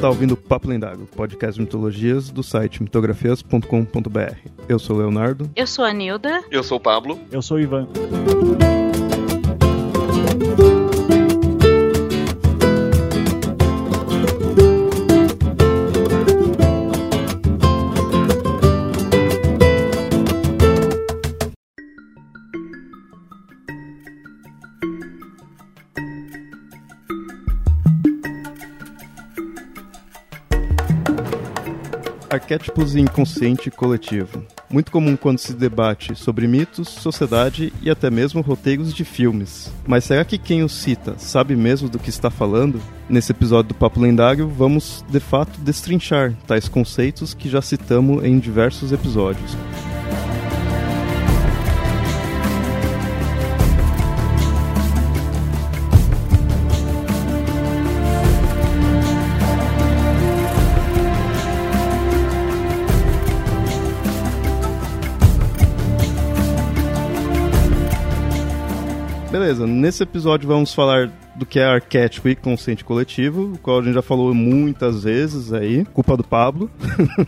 está 0.00 0.08
ouvindo 0.08 0.34
Papo 0.34 0.66
Lendário, 0.66 1.06
podcast 1.14 1.56
de 1.56 1.60
mitologias 1.60 2.30
do 2.30 2.42
site 2.42 2.82
mitografias.com.br. 2.82 4.34
Eu 4.66 4.78
sou 4.78 4.96
o 4.96 4.98
Leonardo. 4.98 5.50
Eu 5.54 5.66
sou 5.66 5.84
a 5.84 5.92
Nilda. 5.92 6.42
Eu 6.50 6.62
sou 6.62 6.78
o 6.78 6.80
Pablo. 6.80 7.20
Eu 7.30 7.42
sou 7.42 7.58
o 7.58 7.60
Ivan. 7.60 7.86
Arquétipos 32.60 32.94
e 32.94 33.00
inconsciente 33.00 33.70
coletivo. 33.70 34.44
Muito 34.68 34.92
comum 34.92 35.16
quando 35.16 35.38
se 35.38 35.54
debate 35.54 36.14
sobre 36.14 36.46
mitos, 36.46 36.88
sociedade 36.88 37.72
e 37.80 37.88
até 37.88 38.10
mesmo 38.10 38.42
roteiros 38.42 38.92
de 38.92 39.02
filmes. 39.02 39.72
Mas 39.86 40.04
será 40.04 40.26
que 40.26 40.36
quem 40.36 40.62
os 40.62 40.72
cita 40.72 41.14
sabe 41.16 41.56
mesmo 41.56 41.88
do 41.88 41.98
que 41.98 42.10
está 42.10 42.30
falando? 42.30 42.78
Nesse 43.08 43.32
episódio 43.32 43.70
do 43.70 43.74
Papo 43.74 43.98
Lendário, 43.98 44.46
vamos 44.46 45.02
de 45.08 45.20
fato 45.20 45.58
destrinchar 45.60 46.34
tais 46.46 46.68
conceitos 46.68 47.32
que 47.32 47.48
já 47.48 47.62
citamos 47.62 48.22
em 48.24 48.38
diversos 48.38 48.92
episódios. 48.92 49.56
Beleza, 69.40 69.66
nesse 69.66 70.02
episódio 70.02 70.46
vamos 70.46 70.74
falar 70.74 71.10
do 71.40 71.46
que 71.46 71.58
é 71.58 71.64
arquétipo 71.64 72.28
e 72.28 72.36
consciente 72.36 72.84
coletivo, 72.84 73.54
o 73.54 73.58
qual 73.58 73.80
a 73.80 73.82
gente 73.82 73.94
já 73.94 74.02
falou 74.02 74.34
muitas 74.34 75.04
vezes 75.04 75.54
aí, 75.54 75.86
culpa 75.86 76.14
do 76.14 76.22
Pablo. 76.22 76.70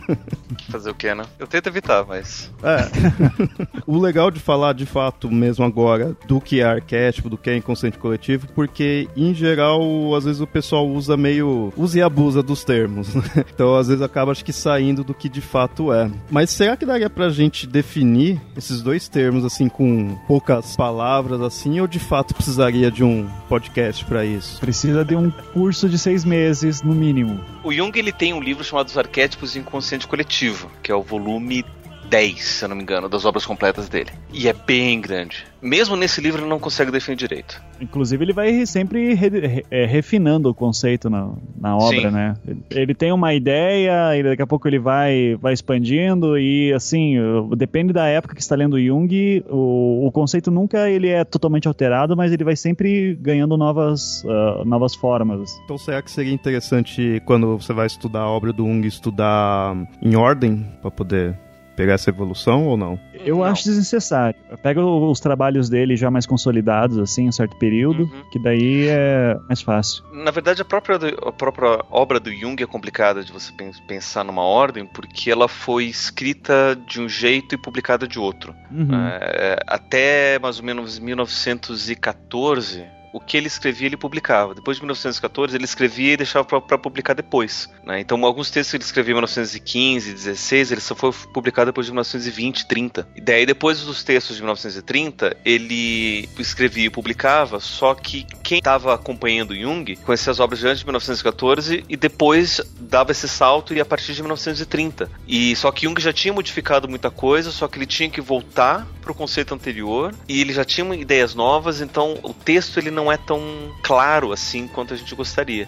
Fazer 0.69 0.91
o 0.91 0.95
que, 0.95 1.13
né? 1.15 1.23
Eu 1.39 1.47
tento 1.47 1.67
evitar, 1.67 2.05
mas. 2.07 2.51
É. 2.61 2.87
o 3.87 3.99
legal 3.99 4.29
de 4.29 4.39
falar 4.39 4.73
de 4.73 4.85
fato 4.85 5.31
mesmo 5.31 5.65
agora 5.65 6.15
do 6.27 6.39
que 6.39 6.61
é 6.61 6.63
arquétipo, 6.63 7.27
do 7.27 7.39
que 7.39 7.49
é 7.49 7.57
inconsciente 7.57 7.97
coletivo, 7.97 8.47
porque 8.53 9.09
em 9.17 9.33
geral, 9.33 9.81
às 10.15 10.25
vezes 10.25 10.41
o 10.41 10.47
pessoal 10.47 10.87
usa 10.87 11.17
meio. 11.17 11.73
usa 11.75 11.97
e 11.97 12.01
abusa 12.01 12.43
dos 12.43 12.63
termos. 12.63 13.15
Né? 13.15 13.23
Então, 13.53 13.75
às 13.75 13.87
vezes 13.87 14.01
acaba 14.01 14.31
acho 14.31 14.43
que 14.43 14.53
saindo 14.53 15.03
do 15.03 15.13
que 15.13 15.29
de 15.29 15.41
fato 15.41 15.91
é. 15.91 16.09
Mas 16.29 16.49
será 16.49 16.75
que 16.75 16.85
daria 16.85 17.09
pra 17.09 17.29
gente 17.29 17.67
definir 17.67 18.41
esses 18.57 18.81
dois 18.81 19.07
termos 19.07 19.45
assim 19.45 19.67
com 19.67 20.15
poucas 20.27 20.75
palavras 20.75 21.41
assim, 21.41 21.79
ou 21.79 21.87
de 21.87 21.99
fato 21.99 22.33
precisaria 22.33 22.89
de 22.89 23.03
um 23.03 23.27
podcast 23.47 24.02
para 24.03 24.25
isso? 24.25 24.59
Precisa 24.59 25.03
de 25.03 25.15
um 25.15 25.29
curso 25.29 25.87
de 25.89 25.97
seis 25.97 26.23
meses, 26.25 26.81
no 26.81 26.93
mínimo. 26.93 27.39
O 27.63 27.71
Jung 27.71 27.97
ele 27.97 28.11
tem 28.11 28.33
um 28.33 28.41
livro 28.41 28.63
chamado 28.63 28.87
Os 28.87 28.97
Arquétipos 28.97 29.55
e 29.55 29.59
Inconsciente 29.59 30.07
Coletivo, 30.07 30.69
que 30.81 30.91
é 30.91 30.95
o 30.95 31.01
volume 31.01 31.65
10, 32.09 32.43
se 32.43 32.65
eu 32.65 32.69
não 32.69 32.75
me 32.75 32.83
engano, 32.83 33.09
das 33.09 33.25
obras 33.25 33.45
completas 33.45 33.89
dele. 33.89 34.11
E 34.31 34.47
é 34.47 34.53
bem 34.53 34.99
grande. 35.01 35.45
Mesmo 35.61 35.95
nesse 35.95 36.19
livro 36.19 36.41
ele 36.41 36.49
não 36.49 36.59
consegue 36.59 36.91
definir 36.91 37.15
direito. 37.15 37.61
Inclusive 37.79 38.23
ele 38.23 38.33
vai 38.33 38.65
sempre 38.65 39.13
re, 39.13 39.29
re, 39.29 39.65
é, 39.71 39.85
refinando 39.85 40.49
o 40.49 40.53
conceito 40.53 41.09
na, 41.09 41.31
na 41.59 41.77
obra, 41.77 42.09
Sim. 42.09 42.11
né? 42.11 42.35
Ele, 42.69 42.93
tem 42.93 43.11
uma 43.11 43.33
ideia 43.33 44.17
e 44.17 44.23
daqui 44.23 44.41
a 44.41 44.47
pouco 44.47 44.67
ele 44.67 44.79
vai, 44.79 45.37
vai 45.39 45.53
expandindo 45.53 46.37
e 46.37 46.73
assim, 46.73 47.15
depende 47.55 47.93
da 47.93 48.05
época 48.07 48.35
que 48.35 48.41
está 48.41 48.55
lendo 48.55 48.79
Jung, 48.79 49.43
o, 49.49 50.07
o 50.07 50.11
conceito 50.11 50.51
nunca 50.51 50.89
ele 50.89 51.07
é 51.07 51.23
totalmente 51.23 51.67
alterado, 51.67 52.15
mas 52.15 52.31
ele 52.31 52.43
vai 52.43 52.55
sempre 52.55 53.15
ganhando 53.15 53.55
novas, 53.55 54.23
uh, 54.23 54.65
novas 54.65 54.93
formas. 54.95 55.57
Então 55.63 55.77
será 55.77 56.01
que 56.01 56.11
seria 56.11 56.33
interessante 56.33 57.21
quando 57.25 57.57
você 57.57 57.73
vai 57.73 57.87
estudar 57.87 58.21
a 58.21 58.29
obra 58.29 58.51
do 58.51 58.65
Jung 58.65 58.85
estudar 58.85 59.75
em 60.01 60.15
ordem 60.15 60.65
para 60.81 60.91
poder 60.91 61.37
pegar 61.75 61.93
essa 61.93 62.09
evolução 62.09 62.65
ou 62.67 62.77
não? 62.77 62.99
Eu 63.25 63.37
Não. 63.37 63.43
acho 63.45 63.63
desnecessário. 63.63 64.37
Pega 64.61 64.83
os 64.83 65.19
trabalhos 65.19 65.69
dele 65.69 65.95
já 65.95 66.11
mais 66.11 66.25
consolidados, 66.25 66.97
assim, 66.97 67.23
em 67.23 67.29
um 67.29 67.31
certo 67.31 67.55
período, 67.57 68.03
Uhum. 68.03 68.29
que 68.31 68.37
daí 68.39 68.87
é 68.89 69.37
mais 69.47 69.61
fácil. 69.61 70.03
Na 70.11 70.29
verdade, 70.31 70.61
a 70.61 70.65
própria, 70.65 70.97
a 71.25 71.31
própria 71.31 71.79
obra 71.89 72.19
do 72.19 72.31
Jung 72.31 72.61
é 72.61 72.65
complicada 72.67 73.23
de 73.23 73.31
você 73.31 73.51
pen- 73.53 73.71
pensar 73.87 74.23
numa 74.23 74.41
ordem, 74.43 74.85
porque 74.85 75.31
ela 75.31 75.47
foi 75.47 75.85
escrita 75.85 76.77
de 76.87 76.99
um 77.01 77.07
jeito 77.07 77.55
e 77.55 77.57
publicada 77.57 78.07
de 78.07 78.19
outro. 78.19 78.53
Uhum. 78.71 78.89
É, 78.93 79.57
até 79.67 80.37
mais 80.39 80.59
ou 80.59 80.65
menos 80.65 80.99
1914, 80.99 82.83
o 83.13 83.19
que 83.19 83.37
ele 83.37 83.47
escrevia 83.47 83.85
ele 83.85 83.95
publicava. 83.95 84.55
Depois 84.55 84.77
de 84.77 84.83
1914, 84.83 85.55
ele 85.55 85.63
escrevia 85.63 86.13
e 86.13 86.17
deixava 86.17 86.43
para 86.59 86.77
publicar 86.79 87.13
depois. 87.13 87.69
né? 87.85 87.99
Então, 87.99 88.25
alguns 88.25 88.49
textos 88.49 88.71
que 88.71 88.77
ele 88.77 88.83
escrevia 88.83 89.11
em 89.11 89.15
1915, 89.15 90.13
16, 90.13 90.71
ele 90.71 90.81
só 90.81 90.95
foi 90.95 91.11
publicado 91.31 91.67
depois 91.67 91.85
de 91.85 91.91
1920, 91.91 92.67
30. 92.67 93.07
E 93.15 93.21
daí, 93.21 93.45
depois 93.45 93.81
dos 93.81 94.03
textos 94.03 94.35
de 94.35 94.41
1930, 94.41 95.37
ele 95.45 96.27
escrevia 96.39 96.85
e 96.85 96.89
publicava, 96.89 97.59
só 97.59 97.93
que 97.93 98.25
quem 98.41 98.57
estava 98.57 98.95
acompanhando 98.95 99.55
Jung 99.55 99.95
conhecia 99.97 100.31
as 100.31 100.39
obras 100.39 100.59
de 100.59 100.67
antes 100.67 100.79
de 100.79 100.85
1914 100.85 101.85
e 101.87 101.95
depois 101.95 102.61
dava 102.79 103.11
esse 103.11 103.29
salto 103.29 103.73
e 103.73 103.79
a 103.79 103.85
partir 103.85 104.13
de 104.13 104.21
1930. 104.21 105.09
E 105.27 105.55
só 105.55 105.71
que 105.71 105.85
Jung 105.85 106.01
já 106.01 106.11
tinha 106.11 106.33
modificado 106.33 106.89
muita 106.89 107.11
coisa, 107.11 107.51
só 107.51 107.67
que 107.67 107.77
ele 107.77 107.85
tinha 107.85 108.09
que 108.09 108.21
voltar 108.21 108.87
para 109.01 109.11
o 109.11 109.15
conceito 109.15 109.53
anterior 109.53 110.15
e 110.27 110.41
ele 110.41 110.53
já 110.53 110.63
tinha 110.63 110.95
ideias 110.95 111.35
novas, 111.35 111.81
então 111.81 112.17
o 112.23 112.33
texto 112.33 112.79
ele 112.79 112.89
não 112.89 113.02
é 113.11 113.17
tão 113.17 113.41
claro 113.81 114.31
assim 114.31 114.67
quanto 114.67 114.93
a 114.93 114.97
gente 114.97 115.13
gostaria. 115.15 115.67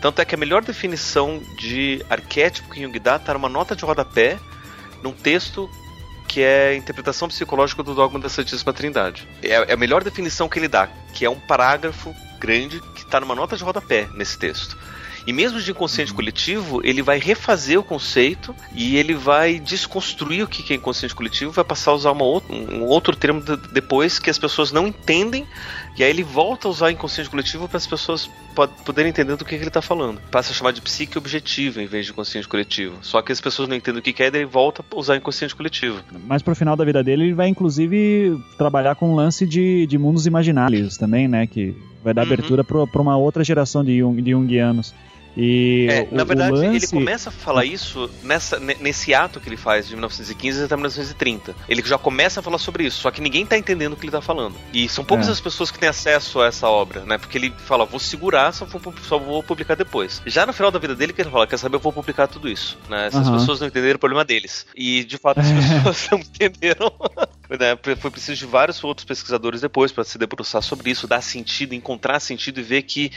Tanto 0.00 0.20
é 0.20 0.24
que 0.24 0.34
a 0.34 0.38
melhor 0.38 0.62
definição 0.62 1.40
de 1.58 2.04
arquétipo 2.10 2.70
que 2.70 2.82
Jung 2.82 2.98
dá 2.98 3.16
está 3.16 3.34
numa 3.34 3.48
nota 3.48 3.76
de 3.76 3.84
rodapé 3.84 4.38
num 5.02 5.12
texto 5.12 5.70
que 6.26 6.40
é 6.40 6.68
a 6.70 6.74
interpretação 6.74 7.28
psicológica 7.28 7.82
do 7.82 7.94
dogma 7.94 8.18
da 8.18 8.28
Santíssima 8.28 8.72
Trindade. 8.72 9.28
É 9.42 9.50
é 9.50 9.72
a 9.74 9.76
melhor 9.76 10.02
definição 10.02 10.48
que 10.48 10.58
ele 10.58 10.68
dá, 10.68 10.88
que 11.12 11.24
é 11.24 11.30
um 11.30 11.38
parágrafo 11.38 12.14
grande 12.40 12.80
que 12.94 13.02
está 13.02 13.20
numa 13.20 13.34
nota 13.34 13.56
de 13.56 13.62
rodapé 13.62 14.08
nesse 14.14 14.38
texto. 14.38 14.76
E 15.24 15.32
mesmo 15.32 15.60
de 15.60 15.70
inconsciente 15.70 16.12
coletivo, 16.12 16.80
ele 16.82 17.00
vai 17.00 17.18
refazer 17.18 17.78
o 17.78 17.82
conceito 17.84 18.52
e 18.74 18.96
ele 18.96 19.14
vai 19.14 19.60
desconstruir 19.60 20.42
o 20.42 20.48
que 20.48 20.72
é 20.72 20.76
inconsciente 20.76 21.14
coletivo, 21.14 21.52
vai 21.52 21.64
passar 21.64 21.92
a 21.92 21.94
usar 21.94 22.10
uma 22.10 22.24
outra- 22.24 22.52
um 22.56 22.82
outro 22.86 23.14
termo 23.14 23.40
de- 23.40 23.56
depois 23.72 24.18
que 24.18 24.28
as 24.28 24.36
pessoas 24.38 24.72
não 24.72 24.88
entendem, 24.88 25.46
e 25.98 26.02
aí 26.02 26.10
ele 26.10 26.22
volta 26.22 26.66
a 26.68 26.70
usar 26.70 26.90
inconsciente 26.90 27.28
coletivo 27.28 27.68
para 27.68 27.76
as 27.76 27.86
pessoas 27.86 28.28
po- 28.54 28.66
poderem 28.68 29.10
entender 29.10 29.36
do 29.36 29.44
que, 29.44 29.50
que 29.56 29.62
ele 29.62 29.68
está 29.68 29.82
falando. 29.82 30.20
Passa 30.30 30.50
a 30.52 30.54
chamar 30.54 30.72
de 30.72 30.80
psique 30.80 31.18
objetivo 31.18 31.80
em 31.80 31.86
vez 31.86 32.06
de 32.06 32.12
inconsciente 32.12 32.48
coletivo. 32.48 32.96
Só 33.02 33.20
que 33.20 33.30
as 33.32 33.40
pessoas 33.40 33.68
não 33.68 33.76
entendem 33.76 34.00
o 34.00 34.02
que 34.02 34.12
que 34.12 34.22
é, 34.22 34.30
daí 34.30 34.40
ele 34.42 34.50
volta 34.50 34.82
a 34.90 34.96
usar 34.98 35.16
inconsciente 35.16 35.54
coletivo. 35.54 36.00
Mais 36.26 36.42
pro 36.42 36.54
final 36.56 36.74
da 36.76 36.84
vida 36.84 37.02
dele, 37.04 37.24
ele 37.24 37.34
vai 37.34 37.48
inclusive 37.48 38.38
trabalhar 38.56 38.94
com 38.94 39.10
um 39.12 39.14
lance 39.14 39.46
de, 39.46 39.86
de 39.86 39.98
mundos 39.98 40.26
imaginários 40.26 40.96
também, 40.96 41.28
né? 41.28 41.46
Que 41.46 41.74
vai 42.02 42.12
dar 42.14 42.22
Uhum. 42.26 42.32
abertura 42.32 42.64
pra 42.64 43.02
uma 43.02 43.16
outra 43.16 43.44
geração 43.44 43.84
de, 43.84 43.98
Jung, 43.98 44.20
de 44.22 44.30
Jungianos. 44.30 44.94
E 45.36 45.86
É, 45.90 46.08
o, 46.10 46.14
na 46.14 46.24
verdade, 46.24 46.56
ele 46.58 46.72
lance- 46.72 46.90
começa 46.92 47.28
a 47.30 47.32
falar 47.32 47.64
isso 47.64 48.10
nessa, 48.22 48.58
ne- 48.60 48.76
nesse 48.80 49.14
ato 49.14 49.40
que 49.40 49.48
ele 49.48 49.56
faz 49.56 49.86
de 49.86 49.94
1915 49.94 50.64
até 50.64 50.74
1930. 50.76 51.54
Ele 51.68 51.82
já 51.82 51.96
começa 51.96 52.40
a 52.40 52.42
falar 52.42 52.58
sobre 52.58 52.84
isso, 52.84 53.00
só 53.00 53.10
que 53.10 53.20
ninguém 53.20 53.46
tá 53.46 53.56
entendendo 53.56 53.94
o 53.94 53.96
que 53.96 54.04
ele 54.04 54.12
tá 54.12 54.20
falando. 54.20 54.54
E 54.72 54.88
são 54.88 55.04
poucas 55.04 55.28
É. 55.28 55.30
as 55.32 55.40
pessoas 55.40 55.70
que 55.70 55.78
têm 55.78 55.88
acesso 55.88 56.40
a 56.40 56.46
essa 56.46 56.68
obra, 56.68 57.04
né? 57.04 57.16
Porque 57.18 57.38
ele 57.38 57.52
fala, 57.66 57.84
vou 57.86 57.98
segurar, 57.98 58.52
só 58.52 58.64
vou, 58.66 58.94
só 59.08 59.18
vou 59.18 59.42
publicar 59.42 59.74
depois. 59.74 60.20
Já 60.26 60.44
no 60.44 60.52
final 60.52 60.70
da 60.70 60.78
vida 60.78 60.94
dele, 60.94 61.12
que 61.12 61.22
ele 61.22 61.30
fala, 61.30 61.46
quer 61.46 61.56
saber, 61.58 61.76
eu 61.76 61.80
vou 61.80 61.92
publicar 61.92 62.26
tudo 62.26 62.48
isso. 62.48 62.78
Né? 62.88 63.10
Se 63.10 63.16
as 63.16 63.26
Aham. 63.26 63.38
pessoas 63.38 63.60
não 63.60 63.68
entenderam, 63.68 63.96
o 63.96 64.00
problema 64.00 64.22
é 64.22 64.24
deles. 64.26 64.66
E, 64.76 65.02
de 65.04 65.16
fato, 65.16 65.40
as 65.40 65.46
pessoas 65.50 66.08
não 66.12 66.18
entenderam. 66.18 66.92
né? 67.48 67.78
Foi 67.98 68.10
preciso 68.10 68.38
de 68.38 68.46
vários 68.46 68.82
outros 68.84 69.04
pesquisadores 69.04 69.60
depois 69.60 69.92
para 69.92 70.04
se 70.04 70.16
debruçar 70.18 70.62
sobre 70.62 70.90
isso, 70.90 71.06
dar 71.06 71.22
sentido, 71.22 71.74
encontrar 71.74 72.18
sentido 72.20 72.60
e 72.60 72.62
ver 72.62 72.82
que 72.82 73.10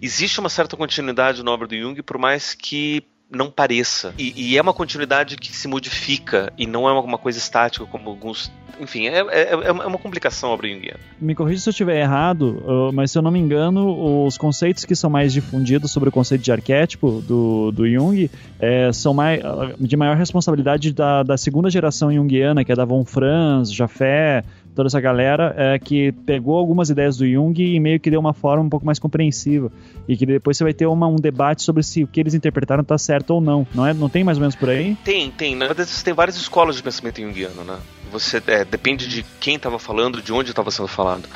existe 0.00 0.38
uma 0.40 0.48
certa 0.48 0.76
continuidade 0.76 1.42
na 1.42 1.50
obra 1.62 1.66
do 1.66 1.76
Jung, 1.76 2.02
por 2.02 2.18
mais 2.18 2.54
que 2.54 3.02
não 3.30 3.50
pareça. 3.50 4.12
E, 4.18 4.50
e 4.50 4.58
é 4.58 4.62
uma 4.62 4.74
continuidade 4.74 5.36
que 5.36 5.56
se 5.56 5.66
modifica 5.66 6.52
e 6.58 6.66
não 6.66 6.86
é 6.86 6.92
uma, 6.92 7.16
coisa 7.16 7.38
estática 7.38 7.86
como 7.86 8.10
alguns. 8.10 8.52
Enfim, 8.78 9.06
é, 9.06 9.20
é, 9.20 9.52
é 9.52 9.72
uma 9.72 9.98
complicação 9.98 10.50
a 10.50 10.52
obra 10.52 10.68
junguiana. 10.68 11.00
Me 11.18 11.34
corrija 11.34 11.60
se 11.60 11.68
eu 11.68 11.70
estiver 11.70 12.00
errado, 12.00 12.90
mas 12.92 13.10
se 13.10 13.16
eu 13.16 13.22
não 13.22 13.30
me 13.30 13.38
engano, 13.38 14.26
os 14.26 14.36
conceitos 14.36 14.84
que 14.84 14.94
são 14.94 15.08
mais 15.08 15.32
difundidos 15.32 15.90
sobre 15.90 16.08
o 16.10 16.12
conceito 16.12 16.42
de 16.42 16.52
arquétipo 16.52 17.22
do, 17.26 17.70
do 17.70 17.88
Jung 17.88 18.30
é, 18.58 18.92
são 18.92 19.14
mais, 19.14 19.40
de 19.78 19.96
maior 19.96 20.16
responsabilidade 20.16 20.92
da, 20.92 21.22
da 21.22 21.38
segunda 21.38 21.70
geração 21.70 22.12
junguiana, 22.12 22.64
que 22.64 22.72
é 22.72 22.74
da 22.74 22.84
Von 22.84 23.04
Franz, 23.04 23.72
Jafé, 23.72 24.44
toda 24.74 24.86
essa 24.88 25.00
galera 25.00 25.54
é, 25.56 25.78
que 25.78 26.12
pegou 26.12 26.56
algumas 26.56 26.90
ideias 26.90 27.16
do 27.16 27.28
Jung 27.28 27.60
e 27.62 27.78
meio 27.78 28.00
que 28.00 28.10
deu 28.10 28.20
uma 28.20 28.32
forma 28.32 28.64
um 28.64 28.68
pouco 28.68 28.84
mais 28.84 28.98
compreensiva. 28.98 29.70
E 30.08 30.16
que 30.16 30.26
depois 30.26 30.56
você 30.56 30.64
vai 30.64 30.72
ter 30.72 30.86
uma, 30.86 31.06
um 31.06 31.16
debate 31.16 31.62
sobre 31.62 31.82
se 31.82 32.02
o 32.02 32.06
que 32.06 32.20
eles 32.20 32.34
interpretaram 32.34 32.82
está 32.82 32.98
certo 32.98 33.30
ou 33.30 33.40
não. 33.40 33.66
Não, 33.74 33.86
é, 33.86 33.94
não 33.94 34.08
tem 34.08 34.24
mais 34.24 34.38
ou 34.38 34.40
menos 34.40 34.56
por 34.56 34.68
aí? 34.68 34.96
Tem, 35.04 35.30
tem. 35.30 35.54
Na 35.54 35.66
verdade, 35.66 35.90
tem 36.02 36.14
várias 36.14 36.36
escolas 36.36 36.76
de 36.76 36.82
pensamento 36.82 37.20
junguiano, 37.20 37.64
né? 37.64 37.78
Você 38.12 38.42
é, 38.46 38.64
depende 38.64 39.08
de 39.08 39.24
quem 39.40 39.56
estava 39.56 39.78
falando, 39.78 40.20
de 40.20 40.32
onde 40.32 40.50
estava 40.50 40.70
sendo 40.70 40.86
falado. 40.86 41.28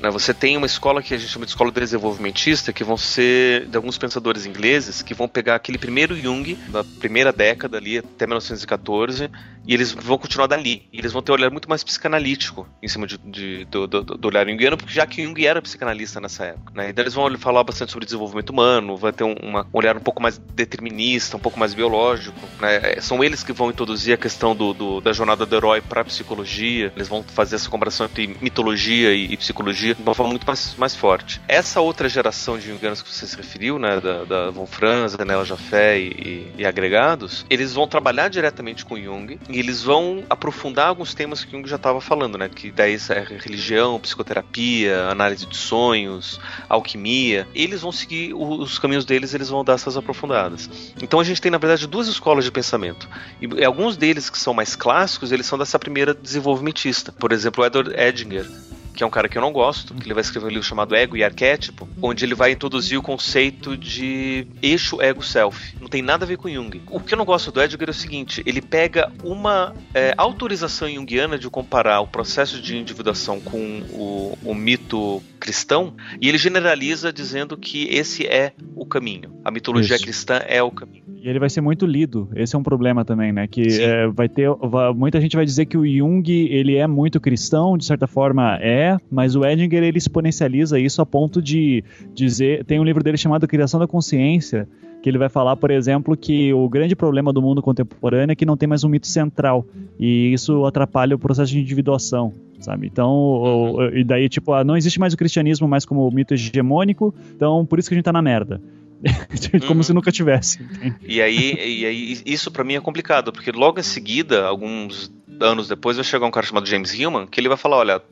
Né? 0.00 0.10
Você 0.10 0.34
tem 0.34 0.56
uma 0.56 0.66
escola 0.66 1.02
que 1.02 1.14
a 1.14 1.16
gente 1.16 1.30
chama 1.30 1.46
de 1.46 1.52
escola 1.52 1.70
desenvolvimentista, 1.70 2.72
que 2.72 2.82
vão 2.82 2.96
ser 2.96 3.66
de 3.66 3.76
alguns 3.76 3.96
pensadores 3.96 4.44
ingleses 4.44 5.00
que 5.00 5.14
vão 5.14 5.28
pegar 5.28 5.54
aquele 5.54 5.78
primeiro 5.78 6.16
Jung 6.16 6.54
da 6.68 6.82
primeira 6.82 7.32
década 7.32 7.78
ali 7.78 7.98
até 7.98 8.26
1914 8.26 9.30
e 9.66 9.72
eles 9.72 9.92
vão 9.92 10.18
continuar 10.18 10.46
dali. 10.46 10.86
E 10.92 10.98
eles 10.98 11.12
vão 11.12 11.22
ter 11.22 11.32
um 11.32 11.36
olhar 11.36 11.50
muito 11.50 11.68
mais 11.68 11.82
psicanalítico 11.82 12.68
em 12.82 12.88
cima 12.88 13.06
de, 13.06 13.16
de 13.18 13.64
do, 13.64 13.86
do, 13.86 14.02
do, 14.02 14.28
olhar 14.28 14.46
junguiano, 14.46 14.76
porque 14.76 14.92
já 14.92 15.06
que 15.06 15.22
Jung 15.22 15.46
era 15.46 15.62
psicanalista 15.62 16.20
nessa 16.20 16.44
época. 16.46 16.72
Né? 16.74 16.90
Então 16.90 17.02
eles 17.02 17.14
vão 17.14 17.34
falar 17.38 17.64
bastante 17.64 17.90
sobre 17.90 18.04
desenvolvimento 18.04 18.50
humano, 18.50 18.96
vai 18.96 19.12
ter 19.12 19.24
um, 19.24 19.34
uma, 19.42 19.62
um 19.62 19.78
olhar 19.78 19.96
um 19.96 20.00
pouco 20.00 20.22
mais 20.22 20.36
determinista, 20.38 21.36
um 21.36 21.40
pouco 21.40 21.58
mais 21.58 21.72
biológico. 21.72 22.38
Né? 22.60 23.00
São 23.00 23.24
eles 23.24 23.42
que 23.42 23.52
vão 23.52 23.70
introduzir 23.70 24.14
a 24.14 24.18
questão 24.18 24.54
do, 24.54 25.00
da 25.00 25.12
jornada 25.12 25.46
do 25.46 25.56
herói 25.56 25.80
para 25.80 26.02
a 26.02 26.04
psicologia, 26.24 26.90
eles 26.96 27.06
vão 27.06 27.22
fazer 27.22 27.56
essa 27.56 27.68
comparação 27.68 28.06
entre 28.06 28.26
mitologia 28.40 29.12
e, 29.12 29.32
e, 29.32 29.36
psicologia 29.36 29.94
de 29.94 30.02
uma 30.02 30.14
forma 30.14 30.30
muito 30.30 30.46
mais, 30.46 30.74
mais 30.76 30.96
forte. 30.96 31.40
Essa 31.46 31.80
outra 31.80 32.08
geração 32.08 32.58
de 32.58 32.66
junguianos 32.66 33.02
que 33.02 33.12
você 33.12 33.26
se 33.26 33.36
referiu, 33.36 33.78
né, 33.78 34.00
da, 34.00 34.24
da 34.24 34.50
Von 34.50 34.66
Franz, 34.66 35.14
Daniela 35.14 35.44
Jaffé 35.44 35.98
e, 35.98 36.08
e, 36.08 36.62
e, 36.62 36.66
agregados, 36.66 37.44
eles 37.50 37.74
vão 37.74 37.86
trabalhar 37.86 38.28
diretamente 38.28 38.84
com 38.84 38.96
Jung 38.96 39.38
e 39.48 39.58
eles 39.58 39.82
vão 39.82 40.24
aprofundar 40.30 40.88
alguns 40.88 41.14
temas 41.14 41.44
que 41.44 41.52
Jung 41.52 41.68
já 41.68 41.76
estava 41.76 42.00
falando, 42.00 42.38
né, 42.38 42.48
que 42.48 42.70
daí 42.70 42.94
é 42.94 43.38
religião, 43.38 44.00
psicoterapia, 44.00 45.08
análise 45.08 45.46
de 45.46 45.56
sonhos, 45.56 46.40
alquimia. 46.68 47.46
Eles 47.54 47.82
vão 47.82 47.92
seguir 47.92 48.32
os 48.34 48.78
caminhos 48.78 49.04
deles, 49.04 49.34
eles 49.34 49.50
vão 49.50 49.62
dar 49.62 49.74
essas 49.74 49.96
aprofundadas. 49.96 50.70
Então 51.02 51.20
a 51.20 51.24
gente 51.24 51.40
tem 51.40 51.50
na 51.50 51.58
verdade 51.58 51.86
duas 51.86 52.08
escolas 52.08 52.44
de 52.44 52.50
pensamento 52.50 53.08
e 53.40 53.64
alguns 53.64 53.96
deles 53.96 54.30
que 54.30 54.38
são 54.38 54.54
mais 54.54 54.74
clássicos, 54.74 55.32
eles 55.32 55.46
são 55.46 55.58
dessa 55.58 55.78
primeira 55.78 56.13
desenvolvimentista. 56.22 57.12
Por 57.12 57.32
exemplo, 57.32 57.62
o 57.62 57.66
Edward 57.66 57.92
Edinger, 57.94 58.46
que 58.94 59.02
é 59.02 59.06
um 59.06 59.10
cara 59.10 59.28
que 59.28 59.36
eu 59.36 59.42
não 59.42 59.52
gosto, 59.52 59.92
que 59.94 60.06
ele 60.06 60.14
vai 60.14 60.22
escrever 60.22 60.46
um 60.46 60.50
livro 60.50 60.62
chamado 60.62 60.94
Ego 60.94 61.16
e 61.16 61.24
Arquétipo, 61.24 61.88
onde 62.00 62.24
ele 62.24 62.34
vai 62.34 62.52
introduzir 62.52 62.96
o 62.96 63.02
conceito 63.02 63.76
de 63.76 64.46
eixo 64.62 65.02
ego-self. 65.02 65.76
Não 65.80 65.88
tem 65.88 66.00
nada 66.00 66.24
a 66.24 66.28
ver 66.28 66.36
com 66.36 66.48
Jung. 66.48 66.80
O 66.88 67.00
que 67.00 67.14
eu 67.14 67.18
não 67.18 67.24
gosto 67.24 67.50
do 67.50 67.60
Edgar 67.60 67.88
é 67.88 67.90
o 67.90 67.94
seguinte: 67.94 68.42
ele 68.46 68.62
pega 68.62 69.12
uma 69.22 69.74
é, 69.92 70.14
autorização 70.16 70.88
junguiana 70.88 71.36
de 71.36 71.50
comparar 71.50 72.00
o 72.00 72.06
processo 72.06 72.60
de 72.62 72.76
individuação 72.76 73.40
com 73.40 73.80
o, 73.90 74.38
o 74.42 74.54
mito 74.54 75.22
cristão 75.40 75.94
e 76.20 76.28
ele 76.28 76.38
generaliza 76.38 77.12
dizendo 77.12 77.56
que 77.56 77.86
esse 77.88 78.26
é 78.26 78.52
o 78.74 78.86
caminho. 78.86 79.40
A 79.44 79.50
mitologia 79.50 79.96
Isso. 79.96 80.04
cristã 80.04 80.40
é 80.46 80.62
o 80.62 80.70
caminho. 80.70 81.03
E 81.24 81.28
ele 81.30 81.38
vai 81.38 81.48
ser 81.48 81.62
muito 81.62 81.86
lido. 81.86 82.28
Esse 82.36 82.54
é 82.54 82.58
um 82.58 82.62
problema 82.62 83.02
também, 83.02 83.32
né? 83.32 83.46
Que 83.46 83.62
é, 83.80 84.06
vai 84.08 84.28
ter. 84.28 84.46
Vai, 84.50 84.92
muita 84.92 85.18
gente 85.18 85.34
vai 85.34 85.46
dizer 85.46 85.64
que 85.64 85.78
o 85.78 85.86
Jung 85.86 86.22
ele 86.30 86.76
é 86.76 86.86
muito 86.86 87.18
cristão, 87.18 87.78
de 87.78 87.86
certa 87.86 88.06
forma 88.06 88.58
é, 88.60 88.98
mas 89.10 89.34
o 89.34 89.42
Edinger 89.42 89.82
ele 89.82 89.96
exponencializa 89.96 90.78
isso 90.78 91.00
a 91.00 91.06
ponto 91.06 91.40
de 91.40 91.82
dizer. 92.14 92.62
Tem 92.66 92.78
um 92.78 92.84
livro 92.84 93.02
dele 93.02 93.16
chamado 93.16 93.48
Criação 93.48 93.80
da 93.80 93.86
Consciência, 93.86 94.68
que 95.02 95.08
ele 95.08 95.16
vai 95.16 95.30
falar, 95.30 95.56
por 95.56 95.70
exemplo, 95.70 96.14
que 96.14 96.52
o 96.52 96.68
grande 96.68 96.94
problema 96.94 97.32
do 97.32 97.40
mundo 97.40 97.62
contemporâneo 97.62 98.32
é 98.32 98.36
que 98.36 98.44
não 98.44 98.54
tem 98.54 98.68
mais 98.68 98.84
um 98.84 98.90
mito 98.90 99.06
central 99.06 99.64
e 99.98 100.30
isso 100.30 100.66
atrapalha 100.66 101.16
o 101.16 101.18
processo 101.18 101.52
de 101.52 101.58
individuação, 101.58 102.34
sabe? 102.60 102.86
Então, 102.86 103.10
o, 103.10 103.82
e 103.94 104.04
daí 104.04 104.28
tipo, 104.28 104.52
ah, 104.52 104.62
não 104.62 104.76
existe 104.76 105.00
mais 105.00 105.14
o 105.14 105.16
cristianismo 105.16 105.66
mais 105.66 105.86
como 105.86 106.10
mito 106.10 106.34
hegemônico, 106.34 107.14
então 107.34 107.64
por 107.64 107.78
isso 107.78 107.88
que 107.88 107.94
a 107.94 107.96
gente 107.96 108.04
tá 108.04 108.12
na 108.12 108.20
merda. 108.20 108.60
Como 109.66 109.76
uhum. 109.76 109.82
se 109.82 109.92
nunca 109.92 110.10
tivesse. 110.10 110.66
E 111.02 111.20
aí, 111.20 111.54
e 111.54 111.86
aí 111.86 112.22
isso 112.24 112.50
para 112.50 112.64
mim 112.64 112.74
é 112.74 112.80
complicado, 112.80 113.32
porque 113.32 113.52
logo 113.52 113.78
em 113.78 113.82
seguida, 113.82 114.46
alguns 114.46 115.12
anos 115.40 115.68
depois, 115.68 115.96
vai 115.96 116.04
chegar 116.04 116.26
um 116.26 116.30
cara 116.30 116.46
chamado 116.46 116.66
James 116.66 116.92
Hillman, 116.92 117.26
que 117.26 117.40
ele 117.40 117.48
vai 117.48 117.56
falar: 117.56 117.76
olha, 117.76 118.02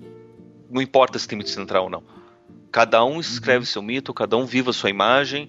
não 0.71 0.83
importa 0.83 1.19
se 1.19 1.27
tem 1.27 1.39
mito 1.39 1.50
central 1.50 1.85
ou 1.85 1.91
não. 1.91 2.03
Cada 2.71 3.05
um 3.05 3.21
escreve 3.21 3.61
uhum. 3.61 3.67
seu 3.67 3.83
mito, 3.83 4.15
cada 4.15 4.37
um 4.37 4.47
viva 4.47 4.71
a 4.71 4.73
sua 4.73 4.91
imagem, 4.91 5.49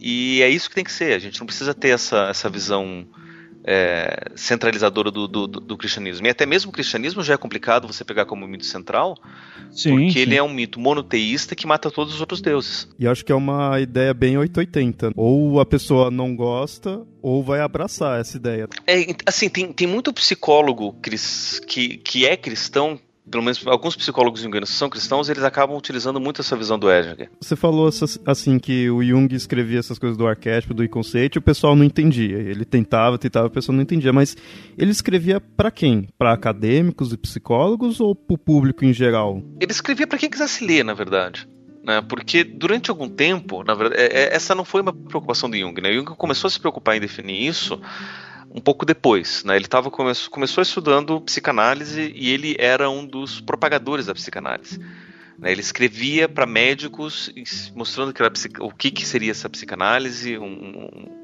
e 0.00 0.40
é 0.42 0.48
isso 0.48 0.68
que 0.68 0.74
tem 0.74 0.84
que 0.84 0.92
ser. 0.92 1.14
A 1.14 1.18
gente 1.18 1.38
não 1.38 1.46
precisa 1.46 1.74
ter 1.74 1.90
essa, 1.90 2.28
essa 2.28 2.48
visão 2.48 3.06
é, 3.64 4.30
centralizadora 4.34 5.10
do, 5.10 5.28
do, 5.28 5.46
do, 5.46 5.76
cristianismo. 5.76 6.26
E 6.26 6.30
até 6.30 6.44
mesmo 6.44 6.70
o 6.70 6.72
cristianismo 6.72 7.22
já 7.22 7.34
é 7.34 7.36
complicado 7.36 7.86
você 7.86 8.04
pegar 8.04 8.24
como 8.24 8.46
mito 8.46 8.66
central, 8.66 9.16
sim, 9.70 9.90
porque 9.90 10.12
sim. 10.12 10.18
ele 10.18 10.34
é 10.34 10.42
um 10.42 10.52
mito 10.52 10.80
monoteísta 10.80 11.54
que 11.54 11.66
mata 11.66 11.90
todos 11.90 12.14
os 12.14 12.20
outros 12.20 12.40
deuses. 12.40 12.88
E 12.98 13.06
acho 13.06 13.24
que 13.24 13.32
é 13.32 13.34
uma 13.34 13.80
ideia 13.80 14.12
bem 14.12 14.36
880. 14.36 15.12
Ou 15.16 15.60
a 15.60 15.66
pessoa 15.66 16.10
não 16.10 16.34
gosta, 16.34 17.02
ou 17.20 17.42
vai 17.42 17.60
abraçar 17.60 18.20
essa 18.20 18.36
ideia. 18.36 18.68
É, 18.86 19.14
assim, 19.26 19.48
tem, 19.48 19.72
tem 19.72 19.86
muito 19.86 20.12
psicólogo 20.12 20.96
que, 21.66 21.98
que 21.98 22.26
é 22.26 22.36
cristão 22.36 22.98
pelo 23.32 23.42
menos 23.42 23.66
alguns 23.66 23.96
psicólogos 23.96 24.42
junguianos 24.42 24.70
que 24.70 24.76
são 24.76 24.90
cristãos, 24.90 25.30
eles 25.30 25.42
acabam 25.42 25.76
utilizando 25.76 26.20
muito 26.20 26.42
essa 26.42 26.54
visão 26.54 26.78
do 26.78 26.92
Edinger. 26.92 27.30
Você 27.40 27.56
falou 27.56 27.88
assim 28.26 28.58
que 28.58 28.90
o 28.90 29.02
Jung 29.02 29.34
escrevia 29.34 29.78
essas 29.78 29.98
coisas 29.98 30.18
do 30.18 30.26
arquétipo, 30.26 30.74
do 30.74 30.84
inconceito, 30.84 31.36
e 31.36 31.38
o 31.38 31.42
pessoal 31.42 31.74
não 31.74 31.82
entendia. 31.82 32.36
Ele 32.36 32.66
tentava, 32.66 33.18
tentava, 33.18 33.46
o 33.46 33.50
pessoal 33.50 33.74
não 33.74 33.82
entendia. 33.82 34.12
Mas 34.12 34.36
ele 34.76 34.90
escrevia 34.90 35.40
para 35.40 35.70
quem? 35.70 36.08
Para 36.18 36.32
acadêmicos 36.32 37.12
e 37.12 37.16
psicólogos 37.16 38.00
ou 38.00 38.14
para 38.14 38.34
o 38.34 38.38
público 38.38 38.84
em 38.84 38.92
geral? 38.92 39.42
Ele 39.58 39.72
escrevia 39.72 40.06
para 40.06 40.18
quem 40.18 40.28
quisesse 40.28 40.66
ler, 40.66 40.84
na 40.84 40.92
verdade. 40.92 41.48
Né, 41.82 42.00
porque 42.00 42.44
durante 42.44 42.90
algum 42.90 43.08
tempo, 43.08 43.64
na 43.64 43.74
verdade, 43.74 44.00
é, 44.00 44.06
é, 44.06 44.36
essa 44.36 44.54
não 44.54 44.64
foi 44.64 44.82
uma 44.82 44.92
preocupação 44.92 45.50
do 45.50 45.56
Jung. 45.56 45.80
Né? 45.80 45.90
O 45.90 45.94
Jung 45.94 46.14
começou 46.16 46.46
a 46.46 46.50
se 46.50 46.60
preocupar 46.60 46.96
em 46.96 47.00
definir 47.00 47.44
isso 47.44 47.80
um 48.54 48.60
pouco 48.60 48.84
depois. 48.84 49.42
Né? 49.44 49.56
Ele 49.56 49.66
tava, 49.66 49.90
come 49.90 50.12
começou 50.30 50.62
estudando 50.62 51.20
psicanálise 51.20 52.12
e 52.14 52.30
ele 52.30 52.54
era 52.58 52.90
um 52.90 53.06
dos 53.06 53.40
propagadores 53.40 54.06
da 54.06 54.14
psicanálise. 54.14 54.78
Né? 55.38 55.52
Ele 55.52 55.60
escrevia 55.60 56.28
para 56.28 56.46
médicos 56.46 57.32
mostrando 57.74 58.12
que 58.12 58.22
o 58.60 58.70
que, 58.70 58.90
que 58.90 59.06
seria 59.06 59.30
essa 59.30 59.48
psicanálise, 59.48 60.38
um 60.38 61.21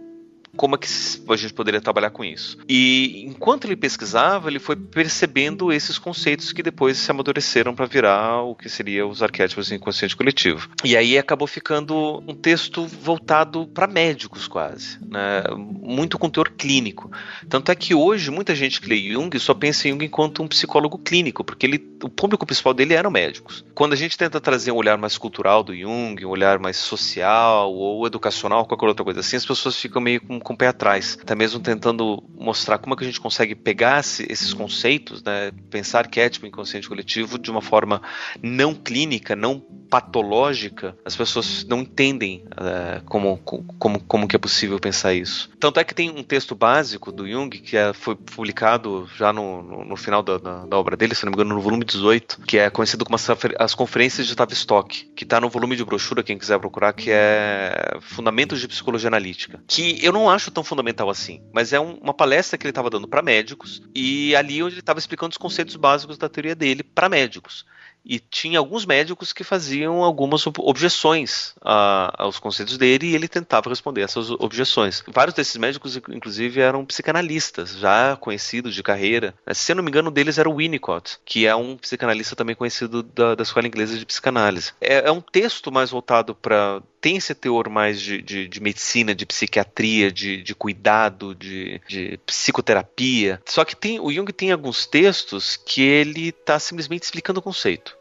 como 0.59 0.75
é 0.75 0.79
que 0.79 0.89
a 1.29 1.37
gente 1.37 1.55
poderia 1.55 1.81
trabalhar 1.81 2.11
com 2.11 2.25
isso. 2.25 2.59
E 2.69 3.25
enquanto 3.25 3.65
ele 3.65 3.77
pesquisava, 3.77 4.51
ele 4.51 4.59
foi 4.59 4.75
percebendo 4.75 5.73
esses 5.73 5.99
conceitos 5.99 6.53
que 6.53 6.65
depois 6.65 6.99
se 6.99 7.09
amadureceram 7.13 7.77
para 7.77 7.87
virar 7.87 8.43
o 8.43 8.57
que 8.57 8.69
seria 8.69 9.07
os 9.07 9.23
arquétipos 9.23 9.71
inconsciente 9.71 10.17
coletivo. 10.17 10.69
E 10.85 10.97
aí 10.97 11.17
acabou 11.17 11.47
ficando 11.47 12.25
um 12.27 12.35
texto 12.35 12.85
voltado 12.87 13.69
para 13.69 13.87
médicos 13.87 14.49
quase, 14.49 14.99
né? 15.07 15.45
muito 15.55 16.19
com 16.19 16.29
teor 16.29 16.51
clínico. 16.51 17.09
Tanto 17.49 17.71
é 17.71 17.77
que 17.77 17.95
hoje 17.95 18.29
muita 18.29 18.53
gente 18.53 18.81
que 18.81 18.89
lê 18.89 19.13
Jung 19.13 19.39
só 19.39 19.55
pensa 19.55 19.87
em 19.87 19.93
Jung 19.93 20.05
enquanto 20.05 20.43
um 20.43 20.49
psicólogo 20.49 20.99
clínico, 20.99 21.45
porque 21.45 21.67
ele, 21.67 21.77
o 22.03 22.09
público 22.09 22.45
principal 22.45 22.75
dele 22.75 22.95
eram 22.95 23.13
médicos. 23.13 23.65
Quando 23.77 23.93
a 23.93 23.97
gente 23.97 24.19
tenta 24.19 24.41
trazer 24.41 24.73
um 24.73 24.77
olhar 24.77 24.99
mais 24.99 25.17
cultural 25.17 25.63
do 25.63 25.73
Jung, 25.73 26.25
um 26.25 26.29
olhar 26.29 26.59
mais 26.59 26.79
social 26.79 27.73
ou 27.73 28.05
educacional, 28.05 28.67
qualquer 28.67 28.87
outra 28.87 29.05
coisa 29.05 29.21
assim, 29.21 29.37
as 29.37 29.47
pessoas 29.47 29.77
ficam 29.77 30.03
meio 30.03 30.21
com 30.21 30.48
com 30.49 30.55
o 30.55 30.57
pé 30.57 30.69
atrás, 30.69 31.19
até 31.21 31.35
mesmo 31.35 31.61
tentando 31.61 32.25
mostrar 32.35 32.79
como 32.79 32.95
é 32.95 32.97
que 32.97 33.05
a 33.05 33.07
gente 33.07 33.21
consegue 33.21 33.55
pegar 33.55 33.99
esses 34.01 34.55
conceitos, 34.55 35.23
né, 35.23 35.53
pensar 35.69 35.99
arquétipo 35.99 36.47
inconsciente 36.47 36.89
coletivo 36.89 37.39
de 37.39 37.51
uma 37.51 37.61
forma 37.61 38.01
não 38.43 38.75
clínica, 38.75 39.37
não 39.37 39.63
patológica, 39.91 40.97
as 41.05 41.17
pessoas 41.17 41.65
não 41.65 41.81
entendem 41.81 42.45
uh, 42.53 43.05
como, 43.05 43.37
como, 43.79 44.01
como 44.01 44.29
que 44.29 44.37
é 44.37 44.39
possível 44.39 44.79
pensar 44.79 45.13
isso. 45.13 45.51
Tanto 45.59 45.81
é 45.81 45.85
que 45.85 45.95
tem 45.95 46.11
um 46.11 46.23
texto 46.23 46.55
básico 46.55 47.11
do 47.11 47.29
Jung 47.29 47.51
que 47.51 47.77
é, 47.77 47.93
foi 47.93 48.15
publicado 48.15 49.09
já 49.17 49.33
no, 49.33 49.63
no, 49.63 49.85
no 49.85 49.97
final 49.97 50.23
da, 50.23 50.39
da, 50.39 50.67
da, 50.67 50.79
obra 50.79 50.97
dele, 50.97 51.15
se 51.15 51.25
não 51.25 51.31
me 51.31 51.37
engano, 51.37 51.55
no 51.55 51.61
volume 51.61 51.85
18, 51.85 52.41
que 52.47 52.59
é 52.59 52.71
conhecido 52.71 53.05
como 53.05 53.17
as, 53.17 53.27
as 53.59 53.75
conferências 53.75 54.27
de 54.27 54.35
Tavistock, 54.35 55.11
que 55.15 55.25
está 55.25 55.41
no 55.41 55.49
volume 55.49 55.77
de 55.77 55.85
brochura, 55.85 56.23
quem 56.23 56.39
quiser 56.39 56.59
procurar, 56.59 56.93
que 56.93 57.11
é 57.11 57.99
Fundamentos 58.01 58.61
de 58.61 58.69
Psicologia 58.69 59.09
Analítica, 59.09 59.61
que 59.67 59.99
eu 60.03 60.13
não 60.13 60.28
acho 60.29 60.49
acho 60.49 60.51
tão 60.51 60.65
fundamental 60.65 61.11
assim, 61.11 61.43
mas 61.53 61.73
é 61.73 61.81
um, 61.81 61.95
uma 61.95 62.15
palestra 62.15 62.57
que 62.57 62.65
ele 62.65 62.71
estava 62.71 62.91
dando 62.91 63.07
para 63.07 63.23
médicos 63.23 63.83
e 63.95 64.35
ali 64.35 64.63
onde 64.63 64.75
ele 64.75 64.81
estava 64.81 64.99
explicando 64.99 65.33
os 65.33 65.39
conceitos 65.39 65.77
básicos 65.77 66.17
da 66.17 66.29
teoria 66.29 66.55
dele 66.55 66.83
para 66.83 67.09
médicos. 67.09 67.67
E 68.05 68.19
tinha 68.19 68.59
alguns 68.59 68.87
médicos 68.87 69.33
que 69.33 69.45
faziam 69.45 70.03
algumas 70.03 70.45
objeções 70.47 71.55
a, 71.61 72.13
aos 72.23 72.39
conceitos 72.39 72.79
dele 72.79 73.09
e 73.09 73.15
ele 73.15 73.29
tentava 73.29 73.69
responder 73.69 74.03
essas 74.03 74.31
objeções. 74.31 75.03
Vários 75.07 75.35
desses 75.35 75.57
médicos, 75.57 75.97
inclusive, 75.97 76.61
eram 76.61 76.85
psicanalistas, 76.85 77.77
já 77.77 78.17
conhecidos 78.17 78.75
de 78.75 78.83
carreira. 78.83 79.35
Se 79.53 79.73
eu 79.73 79.77
não 79.77 79.83
me 79.83 79.91
engano, 79.91 80.09
um 80.09 80.13
deles 80.13 80.39
era 80.39 80.49
o 80.49 80.57
Winnicott, 80.57 81.19
que 81.25 81.47
é 81.47 81.55
um 81.55 81.77
psicanalista 81.77 82.35
também 82.35 82.57
conhecido 82.57 83.03
da, 83.03 83.35
da 83.35 83.43
escola 83.43 83.67
inglesa 83.67 83.99
de 83.99 84.07
psicanálise. 84.07 84.73
É, 84.81 85.09
é 85.09 85.13
um 85.13 85.21
texto 85.21 85.71
mais 85.71 85.91
voltado 85.91 86.35
para 86.35 86.83
tem 87.01 87.17
esse 87.17 87.35
teor 87.35 87.69
mais 87.69 88.01
de, 88.01 88.21
de, 88.21 88.49
de 88.49 88.61
medicina, 88.61 89.15
de 89.15 89.25
psiquiatria, 89.25 90.11
de, 90.11 90.43
de 90.43 90.55
cuidado, 90.55 91.35
de, 91.35 91.81
psicoterapia. 92.27 93.41
Só 93.47 93.65
que 93.65 93.77
tem, 93.77 94.01
o 94.01 94.13
Jung 94.13 94.33
tem 94.33 94.53
alguns 94.53 94.87
textos 94.87 95.57
que 95.57 95.83
ele 95.83 96.29
está 96.29 96.59
simplesmente 96.59 97.05
explicando 97.05 97.41
o 97.41 97.43
conceito. 97.43 97.98